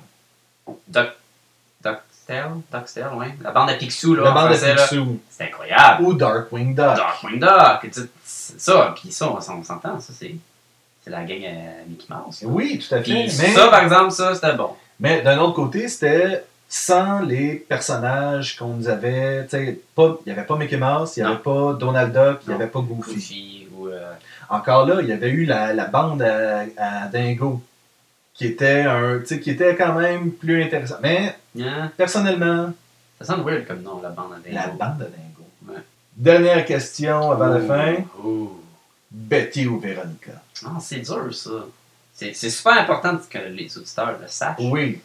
Doc. 0.88 1.08
Ducktail, 1.84 2.50
Ducktail, 2.74 3.14
ouais. 3.18 3.36
La 3.42 3.52
bande 3.52 3.70
à 3.70 3.74
Picsou, 3.76 4.16
là. 4.16 4.24
La 4.24 4.32
bande 4.32 4.52
là, 4.52 4.76
Picsou. 4.76 5.20
C'est 5.30 5.44
incroyable. 5.46 6.04
Ou 6.04 6.14
Darkwing 6.14 6.74
Duck. 6.74 6.96
Darkwing 6.96 7.40
Duck. 7.40 7.92
Ça, 8.24 8.96
puis 9.00 9.12
ça, 9.12 9.30
on, 9.32 9.40
s'en- 9.42 9.60
on 9.60 9.64
s'entend, 9.64 10.00
ça, 10.00 10.14
c'est. 10.18 10.36
C'est 11.04 11.12
la 11.12 11.24
gang 11.24 11.44
à 11.46 11.88
Mickey 11.88 12.08
Mouse. 12.10 12.40
Oui, 12.44 12.80
tout 12.80 12.96
à 12.96 13.04
fait. 13.04 13.12
Mais 13.14 13.30
ça, 13.30 13.68
par 13.68 13.84
exemple, 13.84 14.10
ça, 14.12 14.34
c'était 14.34 14.54
bon. 14.54 14.72
mais 15.00 15.22
d'un 15.22 15.38
autre 15.38 15.54
côté, 15.54 15.88
c'était 15.88 16.44
sans 16.68 17.20
les 17.20 17.54
personnages 17.58 18.56
qu'on 18.58 18.70
nous 18.70 18.88
avait. 18.90 19.44
tu 19.44 19.50
sais, 19.52 19.80
pas- 19.94 20.18
Il 20.26 20.34
n'y 20.34 20.38
avait 20.40 20.48
pas 20.48 20.56
Mickey 20.56 20.78
Mouse, 20.78 21.14
il 21.18 21.24
n'y 21.24 21.30
avait 21.30 21.38
pas 21.38 21.74
Donald 21.74 22.12
Duck, 22.12 22.40
il 22.44 22.50
n'y 22.50 22.56
avait 22.56 22.66
pas 22.72 22.80
Goofy. 22.80 23.12
Euh, 23.14 23.55
Encore 24.50 24.86
là, 24.86 25.02
il 25.02 25.08
y 25.08 25.12
avait 25.12 25.30
eu 25.30 25.46
la, 25.46 25.74
la 25.74 25.86
bande 25.86 26.22
à, 26.22 26.64
à 26.78 27.08
Dingo, 27.08 27.62
qui 28.34 28.46
était, 28.48 28.82
un, 28.82 29.20
qui 29.20 29.50
était 29.50 29.76
quand 29.76 29.94
même 29.94 30.32
plus 30.32 30.64
intéressant. 30.64 30.98
Mais 31.02 31.36
hein, 31.60 31.92
personnellement, 31.98 32.72
Ça 33.20 33.26
sonne 33.26 33.44
weird 33.44 33.66
comme 33.66 33.82
nom, 33.82 34.02
la 34.02 34.10
bande 34.10 34.34
à 34.34 34.40
Dingo. 34.40 34.56
la 34.56 34.68
bande 34.68 35.02
à 35.02 35.06
Dingo. 35.06 35.48
Ouais. 35.68 35.82
Dernière 36.16 36.66
question 36.66 37.32
avant 37.32 37.48
la 37.48 37.62
fin. 37.62 37.96
Betty 39.12 39.66
ou 39.68 39.80
Véronica? 39.80 40.32
Ah, 40.66 40.78
c'est 40.82 41.00
dur, 41.00 41.34
ça. 41.34 41.50
C'est 42.14 42.34
c'est 42.34 42.50
super 42.50 42.74
important 42.80 43.18
que 43.30 43.38
les 43.38 43.78
auditeurs 43.78 44.18
le 44.22 44.28
sachent. 44.28 44.56
Oui, 44.60 45.02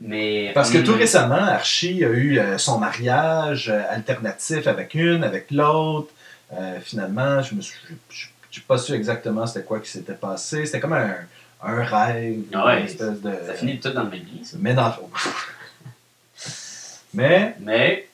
Mais. 0.00 0.52
parce 0.54 0.70
que 0.70 0.78
tout 0.78 0.92
hum, 0.92 0.98
récemment, 0.98 1.34
Archie 1.34 2.04
a 2.04 2.08
eu 2.08 2.38
euh, 2.38 2.56
son 2.58 2.78
mariage 2.78 3.68
euh, 3.68 3.82
alternatif 3.90 4.66
avec 4.66 4.94
une, 4.94 5.24
avec 5.24 5.50
l'autre. 5.50 6.12
Euh, 6.52 6.78
finalement, 6.80 7.42
je 7.42 7.54
me 7.54 7.60
suis, 7.60 7.76
je- 8.10 8.26
je- 8.50 8.56
J'ai 8.56 8.60
pas 8.62 8.78
su 8.78 8.92
exactement 8.94 9.46
c'était 9.46 9.64
quoi 9.64 9.80
qui 9.80 9.90
s'était 9.90 10.14
passé. 10.14 10.64
C'était 10.66 10.80
comme 10.80 10.92
un, 10.94 11.14
un 11.62 11.84
rêve, 11.84 12.42
Ah 12.52 12.66
ouais, 12.66 12.80
une 12.80 12.86
espèce 12.86 13.20
de. 13.20 13.32
Ça 13.46 13.54
finit 13.54 13.78
tout 13.80 13.90
dans 13.90 14.04
le 14.04 14.10
même 14.10 14.24
lit, 14.24 14.44
ça. 14.44 14.56
Mais 14.60 14.74
dans 14.74 14.86
le 14.86 14.92
fond. 14.92 15.10
Mais 17.14 17.54
Mais, 17.60 18.08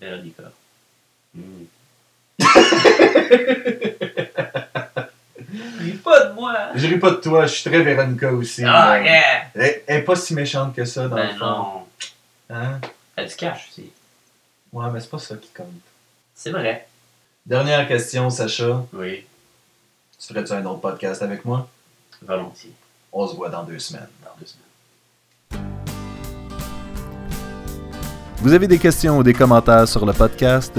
Véronica. 0.00 0.44
Hmm. 1.34 1.64
Ris 5.80 5.92
pas 6.04 6.26
de 6.26 6.32
moi! 6.34 6.54
je 6.74 6.86
ris 6.86 6.98
pas 6.98 7.10
de 7.12 7.16
toi, 7.16 7.46
je 7.46 7.54
suis 7.54 7.68
très 7.68 7.82
Véronica 7.82 8.32
aussi. 8.32 8.62
Ah, 8.64 9.00
yeah! 9.02 9.46
Elle, 9.54 9.82
elle 9.86 9.96
est 10.00 10.02
pas 10.02 10.16
si 10.16 10.34
méchante 10.34 10.74
que 10.74 10.84
ça 10.84 11.08
dans 11.08 11.16
le 11.16 11.22
Ben 11.22 11.36
fond. 11.36 11.46
non. 11.46 11.86
Hein? 12.50 12.80
Elle 13.16 13.28
du 13.28 13.34
cash 13.34 13.68
aussi. 13.70 13.90
Ouais, 14.72 14.86
mais 14.92 15.00
c'est 15.00 15.10
pas 15.10 15.18
ça 15.18 15.36
qui 15.36 15.48
compte. 15.48 15.66
C'est 16.34 16.50
vrai. 16.50 16.86
Dernière 17.44 17.86
question, 17.88 18.30
Sacha. 18.30 18.84
Oui, 18.92 19.24
Tu 20.20 20.34
ferais-tu 20.34 20.52
un 20.52 20.64
autre 20.66 20.80
podcast 20.80 21.22
avec 21.22 21.44
moi? 21.44 21.66
volontiers. 22.22 22.72
On 23.12 23.26
se 23.26 23.34
voit 23.34 23.48
dans 23.48 23.64
deux 23.64 23.78
semaines. 23.78 24.08
Dans 24.22 24.38
deux 24.38 24.46
semaines. 24.46 24.66
Vous 28.42 28.52
avez 28.52 28.68
des 28.68 28.78
questions 28.78 29.18
ou 29.18 29.22
des 29.22 29.32
commentaires 29.34 29.88
sur 29.88 30.04
le 30.06 30.12
podcast, 30.12 30.78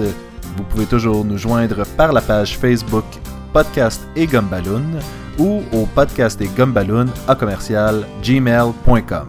vous 0.58 0.64
pouvez 0.64 0.86
toujours 0.86 1.24
nous 1.24 1.38
joindre 1.38 1.86
par 1.98 2.12
la 2.12 2.22
page 2.22 2.58
Facebook 2.58 3.06
Podcast 3.54 4.02
et 4.16 4.26
Gumballoon 4.26 5.00
ou 5.38 5.62
au 5.72 5.86
podcast 5.86 6.40
et 6.42 6.48
Gumballoon 6.48 7.08
à 7.28 7.36
commercial 7.36 8.06
gmail.com. 8.24 9.28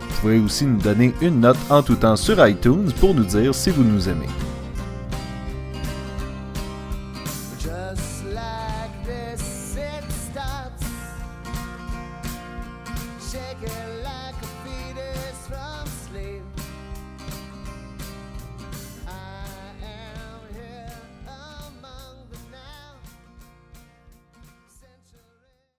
Vous 0.00 0.20
pouvez 0.20 0.38
aussi 0.38 0.66
nous 0.66 0.80
donner 0.80 1.14
une 1.20 1.40
note 1.40 1.58
en 1.70 1.82
tout 1.82 1.96
temps 1.96 2.16
sur 2.16 2.46
iTunes 2.46 2.92
pour 3.00 3.14
nous 3.14 3.24
dire 3.24 3.54
si 3.54 3.70
vous 3.70 3.84
nous 3.84 4.08
aimez. 4.08 4.28